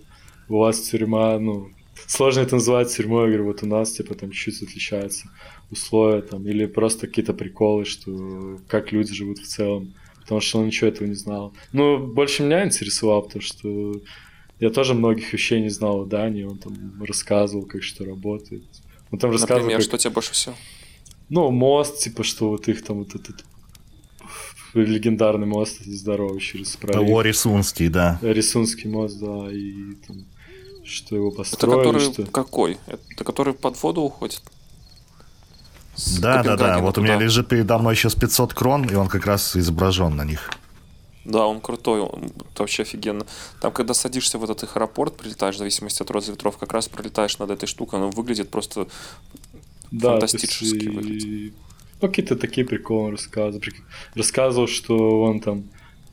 у 0.48 0.58
вас 0.58 0.80
тюрьма, 0.80 1.40
ну, 1.40 1.70
сложно 2.06 2.42
это 2.42 2.54
называть 2.54 2.94
тюрьмой, 2.94 3.22
я 3.22 3.26
говорю, 3.26 3.46
вот 3.46 3.64
у 3.64 3.66
нас, 3.66 3.90
типа, 3.90 4.14
там 4.14 4.30
чуть-чуть 4.30 4.68
отличаются 4.68 5.28
условия, 5.72 6.22
там, 6.22 6.46
или 6.46 6.66
просто 6.66 7.08
какие-то 7.08 7.34
приколы, 7.34 7.84
что 7.84 8.60
как 8.68 8.92
люди 8.92 9.12
живут 9.12 9.38
в 9.38 9.46
целом, 9.48 9.92
потому 10.20 10.40
что 10.40 10.60
он 10.60 10.66
ничего 10.66 10.86
этого 10.86 11.08
не 11.08 11.14
знал. 11.14 11.52
Ну, 11.72 11.98
больше 11.98 12.44
меня 12.44 12.64
интересовало, 12.64 13.22
потому 13.22 13.42
что 13.42 14.00
я 14.60 14.70
тоже 14.70 14.94
многих 14.94 15.32
вещей 15.32 15.60
не 15.60 15.68
знал 15.68 16.02
о 16.02 16.04
Дании, 16.04 16.44
он 16.44 16.58
там 16.58 17.02
рассказывал, 17.02 17.66
как 17.66 17.82
что 17.82 18.04
работает. 18.04 18.64
Он 19.10 19.18
там 19.18 19.30
рассказывал, 19.30 19.60
Например, 19.60 19.78
как... 19.78 19.86
что 19.86 19.98
тебе 19.98 20.10
больше 20.10 20.32
всего? 20.32 20.54
Ну, 21.28 21.50
мост, 21.50 21.98
типа, 21.98 22.22
что 22.24 22.50
вот 22.50 22.68
их 22.68 22.84
там 22.84 22.98
вот 22.98 23.14
этот 23.14 23.44
легендарный 24.74 25.46
мост 25.46 25.84
здоровый 25.84 26.40
через 26.40 26.76
пролив. 26.76 27.08
О, 27.08 27.22
Рисунский, 27.22 27.88
да. 27.88 28.18
Рисунский 28.22 28.88
мост, 28.88 29.18
да, 29.18 29.50
и 29.50 29.94
там, 30.06 30.24
что 30.84 31.16
его 31.16 31.30
построили. 31.30 31.80
Это 31.80 31.92
который 31.92 32.12
что... 32.12 32.30
какой? 32.30 32.78
Это 32.86 33.24
который 33.24 33.54
под 33.54 33.82
воду 33.82 34.02
уходит? 34.02 34.42
С 35.94 36.18
да, 36.18 36.42
да, 36.42 36.56
да. 36.56 36.78
Вот 36.78 36.94
туда. 36.94 37.00
у 37.00 37.04
меня 37.04 37.18
лежит 37.18 37.48
передо 37.48 37.78
мной 37.78 37.96
сейчас 37.96 38.14
500 38.14 38.52
крон, 38.52 38.84
и 38.84 38.94
он 38.94 39.08
как 39.08 39.26
раз 39.26 39.56
изображен 39.56 40.14
на 40.14 40.24
них. 40.24 40.50
Да, 41.26 41.46
он 41.46 41.60
крутой, 41.60 42.00
он 42.00 42.30
вообще 42.56 42.82
офигенно. 42.82 43.26
Там, 43.60 43.72
когда 43.72 43.94
садишься 43.94 44.38
в 44.38 44.44
этот 44.44 44.62
их 44.62 44.76
аэропорт, 44.76 45.16
прилетаешь, 45.16 45.56
в 45.56 45.58
зависимости 45.58 46.02
от 46.02 46.10
рода 46.10 46.30
ветров, 46.30 46.56
как 46.56 46.72
раз 46.72 46.88
пролетаешь 46.88 47.38
над 47.38 47.50
этой 47.50 47.66
штукой, 47.66 47.98
она 47.98 48.08
выглядит 48.08 48.48
просто 48.48 48.86
да, 49.90 50.12
фантастически. 50.12 50.84
Есть, 50.84 50.86
выглядит. 50.86 51.54
Ну, 52.00 52.08
какие-то 52.08 52.36
такие 52.36 52.66
приколы 52.66 53.10
рассказывал. 53.10 53.64
Рассказывал, 54.14 54.68
что 54.68 55.22
он 55.22 55.40
там 55.40 55.64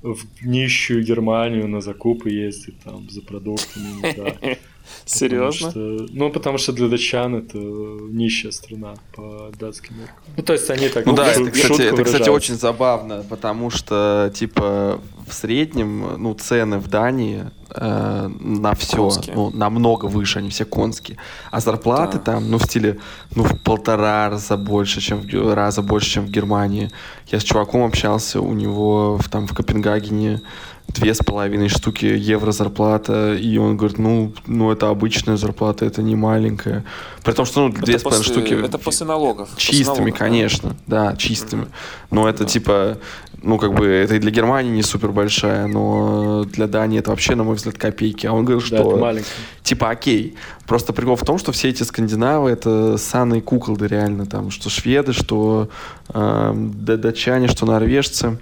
в 0.01 0.25
нищую 0.41 1.03
Германию 1.03 1.67
на 1.67 1.79
закупы 1.79 2.31
ездит 2.31 2.79
там 2.83 3.09
за 3.09 3.21
продуктами. 3.21 4.15
Да. 4.15 4.57
Серьезно? 5.05 5.67
Потому 5.67 5.71
что, 5.71 6.13
ну, 6.13 6.29
потому 6.31 6.57
что 6.57 6.71
для 6.73 6.87
датчан 6.87 7.35
это 7.35 7.57
нищая 7.57 8.51
страна 8.51 8.93
по 9.15 9.51
датским 9.59 9.97
меркам. 9.97 10.15
Ну, 10.37 10.43
то 10.43 10.53
есть 10.53 10.69
они 10.69 10.89
так 10.89 11.05
Ну 11.05 11.13
да, 11.13 11.31
это, 11.31 11.51
кстати, 11.51 11.81
это, 11.81 12.03
кстати, 12.03 12.29
очень 12.29 12.55
забавно, 12.55 13.25
потому 13.29 13.69
что, 13.69 14.31
типа, 14.33 14.99
в 15.27 15.33
среднем, 15.33 16.15
ну, 16.17 16.33
цены 16.33 16.79
в 16.79 16.87
Дании 16.87 17.45
э, 17.69 18.29
на 18.39 18.75
все, 18.75 19.09
ну, 19.33 19.51
намного 19.51 20.05
выше, 20.05 20.39
они 20.39 20.49
все 20.49 20.65
конские. 20.65 21.17
А 21.51 21.59
зарплаты 21.59 22.17
да. 22.17 22.33
там, 22.33 22.49
ну, 22.49 22.57
в 22.57 22.63
стиле, 22.63 22.99
ну, 23.35 23.43
в 23.43 23.59
полтора 23.59 24.29
раза 24.29 24.57
больше, 24.57 25.01
чем 25.01 25.21
в, 25.21 25.53
раза 25.53 25.81
больше, 25.81 26.09
чем 26.09 26.25
в 26.25 26.29
Германии. 26.29 26.91
Я 27.27 27.39
с 27.39 27.43
чуваком 27.43 27.83
общался, 27.83 28.41
у 28.41 28.53
него 28.53 29.17
в, 29.17 29.29
там 29.29 29.47
в 29.47 29.53
Копенгагене 29.53 30.41
две 30.87 31.13
с 31.13 31.19
половиной 31.19 31.69
штуки 31.69 32.05
евро 32.05 32.51
зарплата, 32.51 33.33
и 33.33 33.57
он 33.57 33.77
говорит, 33.77 33.97
ну, 33.97 34.33
ну 34.45 34.71
это 34.71 34.89
обычная 34.89 35.37
зарплата, 35.37 35.85
это 35.85 36.01
не 36.01 36.15
маленькая. 36.15 36.83
При 37.23 37.33
том, 37.33 37.45
что, 37.45 37.67
ну, 37.67 37.73
две 37.73 37.97
с 37.97 38.03
половиной 38.03 38.25
штуки... 38.25 38.53
Это 38.53 38.77
после 38.77 39.05
налогов. 39.05 39.49
Чистыми, 39.57 39.83
после 39.83 39.95
налогов, 39.95 40.19
конечно, 40.19 40.75
да, 40.87 41.11
да 41.11 41.15
чистыми. 41.15 41.67
Но 42.11 42.27
это 42.29 42.43
да. 42.43 42.49
типа, 42.49 42.97
ну, 43.41 43.57
как 43.57 43.73
бы, 43.73 43.85
это 43.87 44.15
и 44.15 44.19
для 44.19 44.31
Германии 44.31 44.71
не 44.71 44.83
супер 44.83 45.11
большая, 45.11 45.67
но 45.67 46.43
для 46.45 46.67
Дании 46.67 46.99
это 46.99 47.09
вообще, 47.09 47.35
на 47.35 47.43
мой 47.43 47.55
взгляд, 47.55 47.77
копейки. 47.77 48.27
А 48.27 48.33
он 48.33 48.45
говорил, 48.45 48.61
что... 48.61 48.97
Да, 48.97 49.21
типа, 49.63 49.89
окей. 49.89 50.35
Просто 50.67 50.93
прикол 50.93 51.15
в 51.15 51.25
том, 51.25 51.37
что 51.37 51.51
все 51.51 51.69
эти 51.69 51.83
скандинавы 51.83 52.51
это 52.51 52.97
санные 52.97 53.41
куколды 53.41 53.87
реально, 53.87 54.25
там, 54.25 54.51
что 54.51 54.69
шведы, 54.69 55.13
что 55.13 55.69
э, 56.13 56.53
датчане, 56.55 57.47
что 57.47 57.65
норвежцы 57.65 58.37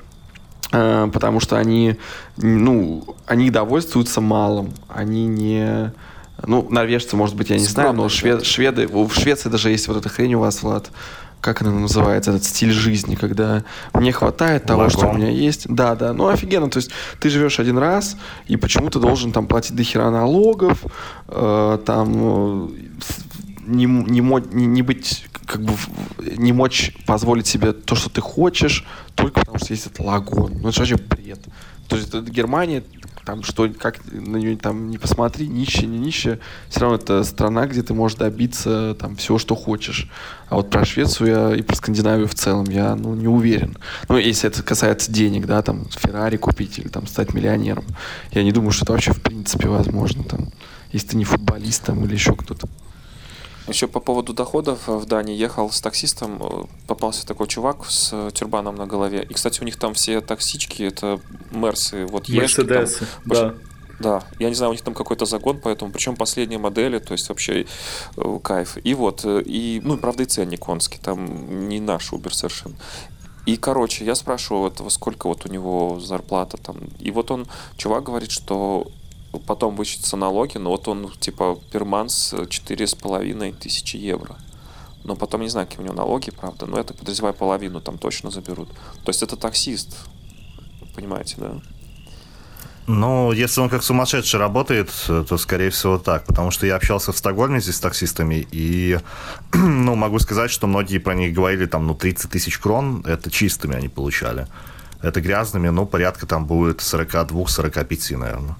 потому 0.72 1.39
что 1.39 1.57
они, 1.57 1.97
ну, 2.38 3.15
они 3.26 3.49
довольствуются 3.49 4.22
малым, 4.22 4.74
они 4.88 5.28
не... 5.28 5.91
Ну, 6.47 6.67
норвежцы, 6.69 7.15
может 7.15 7.36
быть, 7.36 7.49
я 7.49 7.57
не 7.57 7.65
знаю, 7.65 7.93
но 7.93 8.09
швед, 8.09 8.45
шведы... 8.45 8.88
В 8.88 9.13
Швеции 9.13 9.49
даже 9.49 9.69
есть 9.69 9.88
вот 9.88 9.97
эта 9.97 10.09
хрень 10.09 10.34
у 10.34 10.39
вас, 10.39 10.63
Влад, 10.63 10.89
как 11.41 11.61
она 11.61 11.72
называется, 11.72 12.32
этот 12.32 12.45
стиль 12.45 12.72
жизни, 12.72 13.15
когда 13.15 13.63
мне 13.93 14.11
хватает 14.11 14.65
того, 14.65 14.84
Вагон. 14.84 14.97
что 14.97 15.07
у 15.09 15.13
меня 15.13 15.30
есть. 15.30 15.67
Да, 15.67 15.95
да, 15.95 16.13
ну 16.13 16.28
офигенно, 16.28 16.69
то 16.69 16.78
есть 16.78 16.91
ты 17.19 17.30
живешь 17.30 17.59
один 17.59 17.78
раз, 17.78 18.15
и 18.47 18.55
почему 18.57 18.89
ты 18.89 18.99
должен 18.99 19.32
там 19.32 19.47
платить 19.47 19.76
до 19.76 19.84
хера 19.84 20.09
налогов, 20.09 20.84
э, 21.28 21.80
там 21.86 22.11
э, 22.15 22.67
не, 23.67 23.86
не, 23.86 24.22
не, 24.22 24.65
не 24.65 24.82
быть 24.82 25.26
как 25.52 25.62
бы 25.64 25.74
не 26.38 26.54
мочь 26.54 26.93
позволить 27.06 27.45
себе 27.45 27.74
то, 27.74 27.95
что 27.95 28.10
ты 28.10 28.22
хочешь, 28.22 28.86
только 29.16 29.41
потому 29.41 29.58
что 29.60 29.74
есть 29.74 29.86
этот 29.86 29.99
лагон. 29.99 30.54
Ну, 30.62 30.70
это 30.70 30.80
вообще 30.80 30.95
бред. 30.95 31.39
То 31.89 31.97
есть 31.97 32.08
это 32.08 32.22
Германия, 32.22 32.84
там 33.26 33.43
что, 33.43 33.70
как 33.70 33.99
на 34.10 34.38
нее 34.38 34.56
там 34.56 34.89
не 34.89 34.97
посмотри, 34.97 35.47
нищая, 35.47 35.88
не 35.88 35.99
нищая, 35.99 36.39
все 36.70 36.80
равно 36.80 36.95
это 36.95 37.24
страна, 37.26 37.68
где 37.68 37.82
ты 37.82 37.93
можешь 37.93 38.18
добиться 38.18 38.95
там 38.97 39.18
всего, 39.18 39.38
что 39.38 39.56
хочешь. 39.56 40.10
А 40.47 40.56
вот 40.56 40.70
про 40.70 40.86
Швецию 40.86 41.30
я 41.30 41.56
и 41.56 41.62
про 41.62 41.76
Скандинавию 41.76 42.30
в 42.30 42.34
целом 42.34 42.66
я 42.70 42.95
ну, 42.95 43.14
не 43.14 43.28
уверен. 43.28 43.78
Ну, 44.08 44.16
если 44.16 44.49
это 44.49 44.64
касается 44.64 45.12
денег, 45.12 45.47
да, 45.47 45.62
там 45.62 45.86
Феррари 45.89 46.38
купить 46.38 46.80
или 46.80 46.88
там 46.88 47.08
стать 47.08 47.34
миллионером. 47.34 47.84
Я 48.32 48.43
не 48.43 48.54
думаю, 48.54 48.72
что 48.72 48.86
это 48.86 48.93
вообще 48.93 49.12
в 49.12 49.22
принципе 49.22 49.68
возможно 49.68 50.24
там, 50.24 50.47
если 50.93 51.10
ты 51.10 51.18
не 51.18 51.26
футболист 51.26 51.84
там 51.84 52.06
или 52.06 52.14
еще 52.14 52.36
кто-то. 52.38 52.70
Еще 53.72 53.88
по 53.88 54.01
поводу 54.01 54.34
доходов 54.34 54.88
в 54.88 55.05
Дании 55.05 55.34
ехал 55.34 55.72
с 55.72 55.80
таксистом, 55.80 56.41
э, 56.41 56.63
попался 56.88 57.26
такой 57.26 57.47
чувак 57.47 57.86
с 57.89 58.32
тюрбаном 58.32 58.76
на 58.76 58.86
голове. 58.86 59.26
И, 59.30 59.34
кстати, 59.34 59.61
у 59.61 59.63
них 59.63 59.78
там 59.78 59.93
все 59.93 60.19
таксички, 60.19 60.84
это 60.84 61.22
Мерсы, 61.51 62.05
вот 62.05 62.28
Мерседесы, 62.28 63.07
да. 63.26 63.55
Да, 63.99 64.24
я 64.39 64.49
не 64.49 64.55
знаю, 64.55 64.72
у 64.72 64.74
них 64.74 64.82
там 64.82 64.95
какой-то 64.95 65.26
загон, 65.26 65.61
поэтому, 65.63 65.91
причем 65.91 66.15
последние 66.15 66.59
модели, 66.59 66.97
то 66.97 67.13
есть 67.13 67.30
вообще 67.30 67.67
э, 68.17 68.39
кайф. 68.43 68.78
И 68.84 68.93
вот, 68.93 69.22
э, 69.24 69.41
и, 69.45 69.80
ну, 69.84 69.95
правда, 69.97 70.24
и 70.24 70.26
ценник 70.26 70.59
конский, 70.59 70.99
там 70.99 71.69
не 71.69 71.80
наш 71.80 72.11
Uber 72.11 72.34
совершенно. 72.34 72.76
И, 73.45 73.57
короче, 73.57 74.03
я 74.03 74.15
спрашиваю, 74.15 74.63
вот, 74.63 74.91
сколько 74.91 75.28
вот 75.28 75.45
у 75.45 75.49
него 75.49 75.99
зарплата 75.99 76.57
там. 76.57 76.78
И 76.99 77.11
вот 77.11 77.32
он, 77.32 77.47
чувак 77.78 78.03
говорит, 78.03 78.32
что 78.32 78.88
потом 79.40 79.76
вычтутся 79.76 80.18
налоги, 80.18 80.58
но 80.58 80.72
вот 80.72 80.88
он 80.88 81.12
типа 81.20 81.58
перманс 81.72 82.34
четыре 82.50 82.88
с 82.88 82.96
половиной 82.96 83.54
тысячи 83.54 83.98
евро. 83.98 84.38
Но 85.04 85.16
потом 85.16 85.42
не 85.42 85.50
знаю, 85.50 85.68
какие 85.68 85.82
у 85.82 85.86
него 85.86 85.96
налоги, 85.96 86.32
правда. 86.32 86.66
Но 86.66 86.80
это, 86.80 86.94
подозреваю, 86.94 87.34
половину 87.34 87.82
там 87.82 87.98
точно 87.98 88.30
заберут. 88.30 88.70
То 89.04 89.10
есть 89.10 89.24
это 89.24 89.36
таксист. 89.36 89.98
Понимаете, 90.96 91.36
да? 91.38 91.62
Ну, 92.88 93.32
если 93.32 93.62
он 93.62 93.70
как 93.70 93.84
сумасшедший 93.84 94.40
работает, 94.40 94.92
то, 95.08 95.38
скорее 95.38 95.70
всего, 95.70 95.98
так. 95.98 96.26
Потому 96.26 96.52
что 96.52 96.66
я 96.66 96.76
общался 96.76 97.14
в 97.14 97.18
Стокгольме 97.18 97.62
здесь 97.62 97.76
с 97.76 97.80
таксистами, 97.80 98.48
и, 98.52 99.00
ну, 99.54 99.96
могу 99.96 100.20
сказать, 100.20 100.52
что 100.52 100.68
многие 100.68 100.98
про 100.98 101.16
них 101.16 101.34
говорили, 101.34 101.66
там, 101.66 101.88
ну, 101.88 101.96
30 101.96 102.30
тысяч 102.30 102.60
крон, 102.60 103.04
это 103.06 103.32
чистыми 103.32 103.76
они 103.76 103.88
получали. 103.88 104.48
Это 105.02 105.22
грязными, 105.22 105.70
ну, 105.70 105.86
порядка 105.86 106.28
там 106.28 106.46
будет 106.46 106.80
42-45, 106.80 108.18
наверное. 108.18 108.56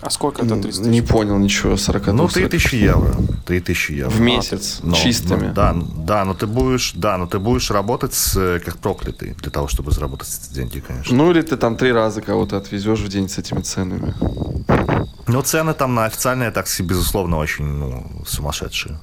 А 0.00 0.10
сколько 0.10 0.44
это 0.44 0.60
30 0.60 0.86
Не 0.86 1.02
понял 1.02 1.38
ничего, 1.38 1.76
40 1.76 2.06
Ну, 2.08 2.28
3000 2.28 2.74
евро. 2.76 3.16
3000 3.46 3.92
евро. 3.92 4.10
В 4.10 4.20
месяц, 4.20 4.78
но, 4.82 4.94
чистыми. 4.94 5.48
Но, 5.48 5.52
да, 5.52 5.76
да, 5.96 6.24
но 6.24 6.34
ты 6.34 6.46
будешь, 6.46 6.92
да, 6.94 7.18
но 7.18 7.26
ты 7.26 7.38
будешь 7.38 7.70
работать 7.70 8.14
с, 8.14 8.60
как 8.64 8.78
проклятый 8.78 9.34
для 9.34 9.50
того, 9.50 9.66
чтобы 9.66 9.90
заработать 9.90 10.28
эти 10.28 10.54
деньги, 10.54 10.80
конечно. 10.80 11.16
Ну, 11.16 11.30
или 11.30 11.42
ты 11.42 11.56
там 11.56 11.76
три 11.76 11.92
раза 11.92 12.22
кого-то 12.22 12.56
отвезешь 12.56 13.00
в 13.00 13.08
день 13.08 13.28
с 13.28 13.38
этими 13.38 13.60
ценами. 13.60 14.14
Ну, 15.26 15.42
цены 15.42 15.74
там 15.74 15.94
на 15.94 16.04
официальные 16.04 16.50
такси, 16.52 16.82
безусловно, 16.82 17.38
очень 17.38 17.64
ну, 17.64 18.22
сумасшедшие. 18.26 19.00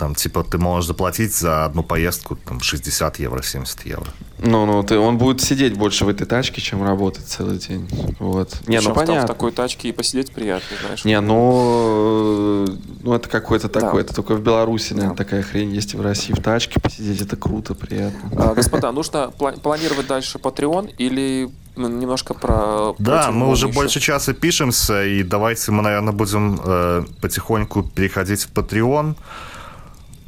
Там, 0.00 0.14
типа, 0.14 0.44
ты 0.44 0.56
можешь 0.56 0.86
заплатить 0.86 1.34
за 1.34 1.66
одну 1.66 1.82
поездку 1.82 2.34
там, 2.36 2.60
60 2.60 3.18
евро, 3.18 3.42
70 3.42 3.84
евро. 3.84 4.06
Ну, 4.38 4.64
ну, 4.64 4.82
ты, 4.82 4.96
он 4.98 5.18
будет 5.18 5.42
сидеть 5.42 5.74
больше 5.76 6.06
в 6.06 6.08
этой 6.08 6.26
тачке, 6.26 6.62
чем 6.62 6.82
работать 6.82 7.26
целый 7.26 7.58
день. 7.58 7.86
Вот. 8.18 8.50
Не, 8.66 8.80
ну 8.80 8.94
понятно. 8.94 9.24
в 9.24 9.26
такой 9.26 9.52
тачке 9.52 9.90
и 9.90 9.92
посидеть 9.92 10.32
приятно, 10.32 10.74
знаешь. 10.82 11.04
Не, 11.04 11.20
ну, 11.20 12.66
Ну, 13.02 13.12
это 13.14 13.28
какой-то 13.28 13.68
такой, 13.68 14.02
Да. 14.02 14.06
это 14.06 14.14
только 14.14 14.34
в 14.36 14.40
Беларуси, 14.42 14.94
наверное, 14.94 15.16
Да. 15.16 15.22
такая 15.24 15.42
хрень 15.42 15.74
есть 15.74 15.92
и 15.92 15.98
в 15.98 16.00
России. 16.00 16.32
В 16.32 16.40
тачке 16.42 16.80
посидеть, 16.80 17.20
это 17.20 17.36
круто, 17.36 17.74
приятно. 17.74 18.30
А, 18.38 18.54
Господа, 18.54 18.92
нужно 18.92 19.30
пла- 19.38 19.60
планировать 19.60 20.06
дальше 20.06 20.38
Patreon 20.38 20.94
или 20.96 21.50
м, 21.76 21.98
немножко 22.00 22.32
про... 22.34 22.94
Да, 22.98 23.30
мы 23.32 23.48
уже 23.50 23.66
еще? 23.66 23.74
больше 23.74 24.00
часа 24.00 24.32
пишемся, 24.32 25.04
и 25.04 25.22
давайте 25.22 25.70
мы, 25.72 25.82
наверное, 25.82 26.12
будем 26.12 26.58
э, 26.64 27.04
потихоньку 27.20 27.82
переходить 27.82 28.42
в 28.44 28.52
Patreon. 28.52 29.14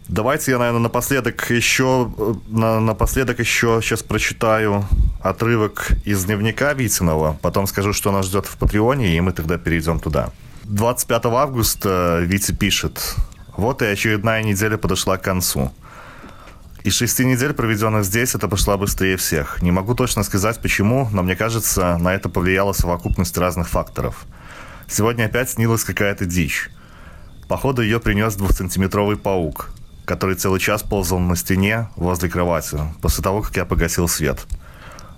Давайте 0.08 0.50
я, 0.52 0.58
наверное, 0.58 0.80
напоследок 0.80 1.50
еще, 1.50 2.12
э, 2.18 2.34
на, 2.48 2.80
напоследок 2.80 3.38
еще 3.38 3.80
сейчас 3.82 4.02
прочитаю 4.02 4.84
отрывок 5.20 5.92
из 6.04 6.24
дневника 6.24 6.72
Витинова, 6.74 7.38
потом 7.40 7.66
скажу, 7.66 7.92
что 7.92 8.10
нас 8.10 8.26
ждет 8.26 8.46
в 8.46 8.56
Патреоне, 8.58 9.16
и 9.16 9.20
мы 9.20 9.32
тогда 9.32 9.58
перейдем 9.58 10.00
туда. 10.00 10.30
25 10.64 11.26
августа 11.26 12.20
Витя 12.22 12.52
пишет. 12.52 13.16
Вот 13.56 13.82
и 13.82 13.86
очередная 13.86 14.42
неделя 14.42 14.76
подошла 14.76 15.18
к 15.18 15.22
концу. 15.22 15.72
Из 16.84 16.94
шести 16.96 17.24
недель, 17.24 17.52
проведенных 17.52 18.04
здесь, 18.04 18.34
это 18.34 18.48
пошла 18.48 18.76
быстрее 18.76 19.16
всех. 19.16 19.62
Не 19.62 19.70
могу 19.70 19.94
точно 19.94 20.24
сказать 20.24 20.60
почему, 20.60 21.08
но 21.12 21.22
мне 21.22 21.36
кажется, 21.36 21.96
на 21.98 22.12
это 22.12 22.28
повлияла 22.28 22.72
совокупность 22.72 23.38
разных 23.38 23.68
факторов. 23.68 24.24
Сегодня 24.88 25.26
опять 25.26 25.50
снилась 25.50 25.84
какая-то 25.84 26.24
дичь. 26.24 26.70
Походу, 27.46 27.82
ее 27.82 28.00
принес 28.00 28.34
двухсантиметровый 28.34 29.16
паук, 29.16 29.70
который 30.12 30.36
целый 30.36 30.60
час 30.60 30.82
ползал 30.82 31.20
на 31.20 31.36
стене 31.36 31.88
возле 31.96 32.28
кровати, 32.28 32.78
после 33.00 33.24
того, 33.24 33.40
как 33.40 33.56
я 33.56 33.64
погасил 33.64 34.08
свет. 34.08 34.46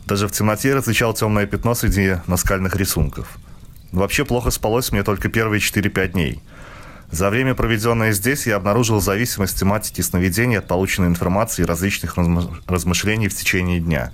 Даже 0.07 0.29
в 0.29 0.31
темноте 0.31 0.69
я 0.69 0.77
различал 0.77 1.13
темное 1.15 1.47
пятно 1.47 1.75
среди 1.75 2.19
наскальных 2.29 2.77
рисунков. 2.77 3.27
Вообще 3.91 4.25
плохо 4.25 4.53
спалось 4.53 4.93
мне 4.93 5.03
только 5.03 5.29
первые 5.29 5.61
4-5 5.61 6.13
дней. 6.13 6.43
За 7.11 7.29
время, 7.29 7.57
проведенное 7.57 8.13
здесь, 8.13 8.47
я 8.47 8.55
обнаружил 8.55 9.01
зависимость 9.01 9.59
тематики 9.59 10.01
сновидений 10.01 10.59
от 10.59 10.69
полученной 10.69 11.09
информации 11.09 11.63
и 11.63 11.67
различных 11.67 12.17
разм- 12.17 12.55
размышлений 12.69 13.27
в 13.27 13.35
течение 13.35 13.81
дня. 13.81 14.13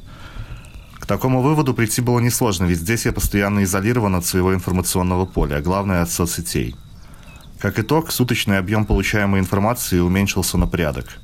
К 0.99 1.05
такому 1.05 1.43
выводу 1.43 1.75
прийти 1.75 2.01
было 2.01 2.21
несложно, 2.21 2.65
ведь 2.65 2.79
здесь 2.79 3.05
я 3.05 3.13
постоянно 3.13 3.65
изолирован 3.65 4.15
от 4.15 4.25
своего 4.25 4.55
информационного 4.55 5.27
поля, 5.27 5.57
а 5.57 5.61
главное 5.61 6.01
от 6.01 6.11
соцсетей. 6.11 6.75
Как 7.61 7.79
итог, 7.79 8.11
суточный 8.11 8.57
объем 8.57 8.87
получаемой 8.87 9.39
информации 9.39 9.99
уменьшился 9.99 10.57
на 10.57 10.67
порядок. 10.67 11.19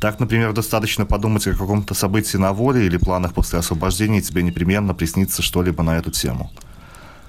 Так, 0.00 0.18
например, 0.18 0.52
достаточно 0.52 1.06
подумать 1.06 1.46
о 1.46 1.52
каком-то 1.52 1.94
событии 1.94 2.38
на 2.38 2.52
воле 2.52 2.86
или 2.86 2.96
планах 2.96 3.34
после 3.34 3.60
освобождения, 3.60 4.18
и 4.18 4.22
тебе 4.22 4.42
непременно 4.42 4.94
приснится 4.94 5.42
что-либо 5.42 5.84
на 5.84 5.96
эту 5.96 6.10
тему. 6.10 6.50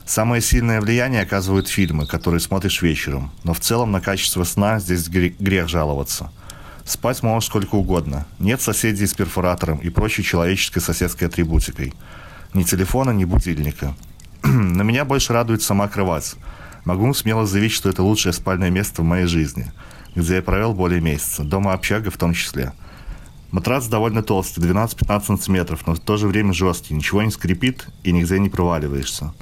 Самое 0.07 0.41
сильное 0.41 0.81
влияние 0.81 1.21
оказывают 1.21 1.67
фильмы, 1.67 2.07
которые 2.07 2.39
смотришь 2.39 2.81
вечером, 2.81 3.31
но 3.43 3.53
в 3.53 3.59
целом 3.59 3.91
на 3.91 4.01
качество 4.01 4.43
сна 4.43 4.79
здесь 4.79 5.07
гре- 5.07 5.35
грех 5.37 5.69
жаловаться. 5.69 6.31
Спать 6.83 7.21
можешь 7.21 7.49
сколько 7.49 7.75
угодно. 7.75 8.25
Нет 8.39 8.59
соседей 8.61 9.05
с 9.05 9.13
перфоратором 9.13 9.77
и 9.77 9.89
прочей 9.89 10.23
человеческой 10.23 10.79
соседской 10.79 11.27
атрибутикой. 11.27 11.93
Ни 12.55 12.63
телефона, 12.63 13.11
ни 13.11 13.25
будильника. 13.25 13.93
На 14.43 14.81
меня 14.81 15.05
больше 15.05 15.33
радует 15.33 15.61
сама 15.61 15.87
кровать. 15.87 16.35
Могу 16.87 17.13
смело 17.13 17.45
заявить, 17.45 17.73
что 17.73 17.89
это 17.89 18.01
лучшее 18.01 18.31
спальное 18.31 18.69
место 18.69 19.01
в 19.01 19.05
моей 19.05 19.25
жизни, 19.25 19.73
где 20.15 20.35
я 20.35 20.41
провел 20.41 20.73
более 20.73 21.01
месяца, 21.01 21.43
дома 21.43 21.73
общага 21.73 22.09
в 22.09 22.17
том 22.17 22.33
числе. 22.33 22.71
Матрас 23.51 23.89
довольно 23.89 24.23
толстый, 24.23 24.61
12-15 24.61 25.25
сантиметров, 25.25 25.85
но 25.85 25.95
в 25.95 25.99
то 25.99 26.15
же 26.15 26.29
время 26.29 26.53
жесткий, 26.53 26.93
ничего 26.93 27.21
не 27.23 27.29
скрипит 27.29 27.89
и 28.03 28.13
нигде 28.13 28.39
не 28.39 28.47
проваливаешься. 28.47 29.33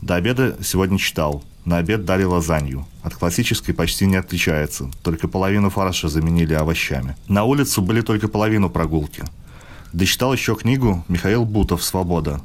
До 0.00 0.14
обеда 0.14 0.56
сегодня 0.62 0.96
читал. 0.96 1.44
На 1.66 1.76
обед 1.76 2.06
дали 2.06 2.24
лазанью. 2.24 2.86
От 3.02 3.14
классической 3.14 3.74
почти 3.74 4.06
не 4.06 4.16
отличается, 4.16 4.90
только 5.02 5.28
половину 5.28 5.68
фарша 5.68 6.08
заменили 6.08 6.54
овощами. 6.54 7.16
На 7.28 7.44
улицу 7.44 7.82
были 7.82 8.00
только 8.00 8.28
половину 8.28 8.70
прогулки. 8.70 9.24
Дочитал 9.92 10.32
еще 10.32 10.56
книгу 10.56 11.04
Михаил 11.08 11.44
Бутов 11.44 11.84
«Свобода». 11.84 12.40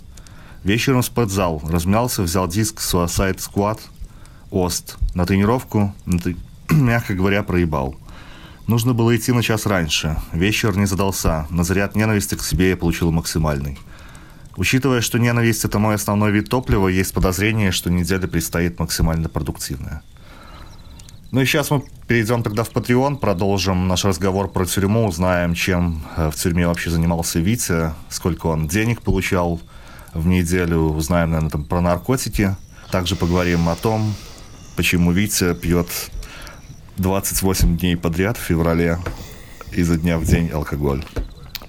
Вечером 0.65 1.01
в 1.01 1.05
спортзал, 1.05 1.63
размялся, 1.65 2.23
взял 2.23 2.45
диск 2.49 2.81
Suicide 2.81 3.37
Squad, 3.37 3.79
Ост. 4.51 4.97
На 5.13 5.25
тренировку, 5.25 5.93
мягко 6.69 7.13
говоря, 7.13 7.43
проебал. 7.43 7.95
Нужно 8.67 8.93
было 8.93 9.15
идти 9.15 9.31
на 9.31 9.41
час 9.41 9.65
раньше. 9.65 10.15
Вечер 10.31 10.77
не 10.77 10.85
задался. 10.85 11.47
На 11.49 11.63
заряд 11.63 11.95
ненависти 11.95 12.35
к 12.35 12.43
себе 12.43 12.69
я 12.69 12.77
получил 12.77 13.11
максимальный. 13.11 13.79
Учитывая, 14.57 15.01
что 15.01 15.17
ненависть– 15.19 15.63
это 15.65 15.79
мой 15.79 15.95
основной 15.95 16.31
вид 16.31 16.49
топлива, 16.49 16.87
есть 16.87 17.13
подозрение, 17.13 17.71
что 17.71 17.89
неделя 17.89 18.27
предстоит 18.27 18.77
максимально 18.79 19.29
продуктивная. 19.29 20.01
Ну 21.31 21.41
и 21.41 21.45
сейчас 21.45 21.71
мы 21.71 21.83
перейдем 22.07 22.43
тогда 22.43 22.63
в 22.63 22.71
Patreon, 22.71 23.17
продолжим 23.17 23.87
наш 23.87 24.03
разговор 24.03 24.49
про 24.49 24.65
тюрьму, 24.65 25.07
узнаем, 25.07 25.53
чем 25.53 26.03
э, 26.17 26.29
в 26.31 26.35
тюрьме 26.35 26.67
вообще 26.67 26.89
занимался 26.89 27.39
Витя, 27.39 27.93
сколько 28.09 28.47
он 28.47 28.67
денег 28.67 29.01
получал 29.01 29.61
в 30.13 30.27
неделю, 30.27 30.79
узнаем, 30.79 31.29
наверное, 31.29 31.51
там 31.51 31.63
про 31.63 31.81
наркотики. 31.81 32.55
Также 32.91 33.15
поговорим 33.15 33.69
о 33.69 33.75
том, 33.75 34.13
почему 34.75 35.11
Витя 35.11 35.53
пьет 35.53 35.87
28 36.97 37.77
дней 37.77 37.97
подряд 37.97 38.37
в 38.37 38.41
феврале 38.41 38.99
изо 39.71 39.97
дня 39.97 40.17
в 40.17 40.25
день 40.25 40.49
алкоголь. 40.49 41.03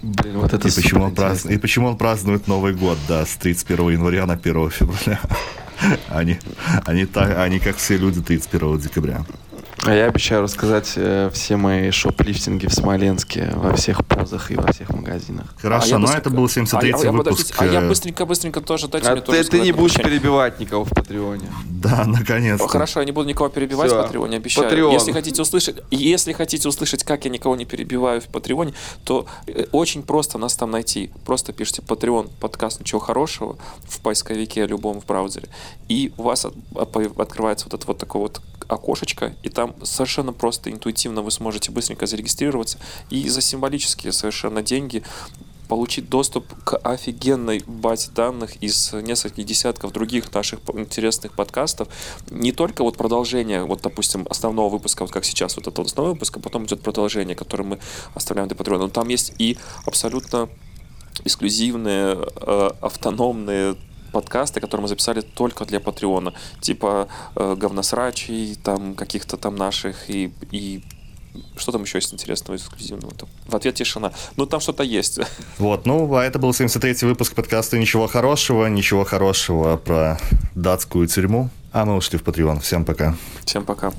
Блин, 0.01 0.39
вот 0.39 0.53
это 0.53 0.67
И 0.67 0.71
почему, 0.71 1.03
он 1.05 1.15
празднует, 1.15 1.57
и 1.57 1.61
почему 1.61 1.87
он 1.87 1.97
празднует 1.97 2.47
Новый 2.47 2.73
год, 2.73 2.97
да, 3.07 3.25
с 3.25 3.35
31 3.35 3.91
января 3.91 4.25
на 4.25 4.33
1 4.33 4.69
февраля. 4.71 5.19
Они, 6.09 6.37
они, 6.85 7.05
так, 7.05 7.39
они 7.39 7.57
как 7.57 7.77
все 7.77 7.97
люди 7.97 8.21
31 8.21 8.77
декабря. 8.77 9.25
А 9.83 9.93
я 9.95 10.05
обещаю 10.05 10.43
рассказать 10.43 10.93
э, 10.95 11.31
все 11.33 11.55
мои 11.57 11.89
шоплифтинги 11.89 12.67
в 12.67 12.73
Смоленске 12.73 13.51
во 13.55 13.75
всех 13.75 14.05
позах 14.05 14.51
и 14.51 14.55
во 14.55 14.71
всех 14.71 14.89
магазинах. 14.91 15.47
Хорошо, 15.59 15.95
А 15.95 15.97
но 15.97 16.05
быстренько- 16.05 16.27
это 16.27 16.29
был 16.29 16.45
73-й 16.45 17.07
а 17.07 17.09
а 17.09 17.11
выпуск. 17.11 17.55
а 17.57 17.65
я 17.65 17.81
э, 17.81 17.87
быстренько-быстренько 17.87 18.61
тоже, 18.61 18.87
дайте 18.87 19.07
А 19.07 19.13
мне 19.13 19.21
тоже 19.21 19.37
ты, 19.39 19.43
ты 19.43 19.47
сказать 19.47 19.65
не 19.65 19.71
будешь 19.71 19.93
прощание. 19.95 20.19
перебивать 20.19 20.59
никого 20.59 20.85
в 20.85 20.89
Патреоне. 20.89 21.47
Да, 21.67 22.03
наконец-то. 22.05 22.67
Хорошо, 22.67 22.99
я 22.99 23.07
не 23.07 23.11
буду 23.11 23.27
никого 23.27 23.49
перебивать 23.49 23.87
Всё. 23.89 23.99
в 23.99 24.03
Патреоне, 24.03 24.37
обещаю. 24.37 24.67
Патреон. 24.69 24.93
Если 24.93 25.11
хотите 25.13 25.41
услышать, 25.41 25.77
если 25.89 26.33
хотите 26.33 26.67
услышать, 26.69 27.03
как 27.03 27.25
я 27.25 27.31
никого 27.31 27.55
не 27.55 27.65
перебиваю 27.65 28.21
в 28.21 28.25
Патреоне, 28.25 28.73
то 29.03 29.25
э, 29.47 29.65
очень 29.71 30.03
просто 30.03 30.37
нас 30.37 30.55
там 30.55 30.69
найти. 30.69 31.09
Просто 31.25 31.53
пишите 31.53 31.81
Patreon 31.81 32.29
подкаст 32.39 32.79
ничего 32.81 32.99
хорошего 32.99 33.57
в 33.89 33.99
поисковике 34.01 34.67
любом 34.67 35.01
в 35.01 35.07
браузере, 35.07 35.47
и 35.89 36.13
у 36.17 36.21
вас 36.23 36.45
от- 36.45 36.53
от- 36.75 37.19
открывается 37.19 37.65
вот 37.65 37.73
это 37.73 37.87
вот 37.87 37.97
такое 37.97 38.21
вот 38.21 38.41
окошечко, 38.71 39.35
и 39.43 39.49
там 39.49 39.75
совершенно 39.83 40.33
просто 40.33 40.71
интуитивно 40.71 41.21
вы 41.21 41.31
сможете 41.31 41.71
быстренько 41.71 42.05
зарегистрироваться 42.05 42.77
и 43.09 43.27
за 43.29 43.41
символические 43.41 44.11
совершенно 44.11 44.61
деньги 44.61 45.03
получить 45.67 46.09
доступ 46.09 46.53
к 46.65 46.77
офигенной 46.79 47.63
базе 47.65 48.11
данных 48.11 48.57
из 48.57 48.91
нескольких 48.91 49.45
десятков 49.45 49.93
других 49.93 50.33
наших 50.33 50.59
интересных 50.73 51.31
подкастов. 51.31 51.87
Не 52.29 52.51
только 52.51 52.83
вот 52.83 52.97
продолжение, 52.97 53.63
вот, 53.63 53.81
допустим, 53.81 54.27
основного 54.29 54.67
выпуска, 54.67 55.03
вот 55.03 55.11
как 55.11 55.23
сейчас, 55.23 55.55
вот 55.55 55.67
это 55.67 55.79
вот 55.79 55.87
основной 55.87 56.13
выпуск, 56.13 56.35
а 56.35 56.39
потом 56.41 56.65
идет 56.65 56.81
продолжение, 56.81 57.37
которое 57.37 57.63
мы 57.63 57.79
оставляем 58.15 58.49
для 58.49 58.57
Patreon. 58.57 58.79
Но 58.79 58.89
там 58.89 59.07
есть 59.07 59.33
и 59.37 59.57
абсолютно 59.85 60.49
эксклюзивные, 61.23 62.17
э, 62.17 62.69
автономные 62.81 63.77
подкасты, 64.11 64.59
которые 64.59 64.83
мы 64.83 64.87
записали 64.87 65.21
только 65.21 65.65
для 65.65 65.79
Патреона. 65.79 66.33
Типа 66.59 67.07
э, 67.35 67.55
говносрачей, 67.55 68.55
там 68.55 68.95
каких-то 68.95 69.37
там 69.37 69.55
наших 69.55 70.09
и, 70.09 70.31
и 70.51 70.83
что 71.57 71.71
там 71.71 71.83
еще 71.83 71.97
есть 71.97 72.13
интересного 72.13 72.57
эксклюзивного? 72.57 73.13
В 73.47 73.55
ответ 73.55 73.75
тишина. 73.75 74.11
Ну, 74.35 74.45
там 74.45 74.59
что-то 74.59 74.83
есть. 74.83 75.19
Вот, 75.57 75.85
ну, 75.85 76.13
а 76.15 76.23
это 76.23 76.39
был 76.39 76.51
73-й 76.51 77.05
выпуск 77.05 77.35
подкаста 77.35 77.77
«Ничего 77.77 78.07
хорошего», 78.07 78.67
ничего 78.67 79.05
хорошего 79.05 79.77
про 79.77 80.19
датскую 80.55 81.07
тюрьму. 81.07 81.49
А 81.71 81.85
мы 81.85 81.95
ушли 81.95 82.17
в 82.17 82.23
Patreon. 82.23 82.59
Всем 82.59 82.83
пока. 82.83 83.15
Всем 83.45 83.63
пока. 83.63 83.93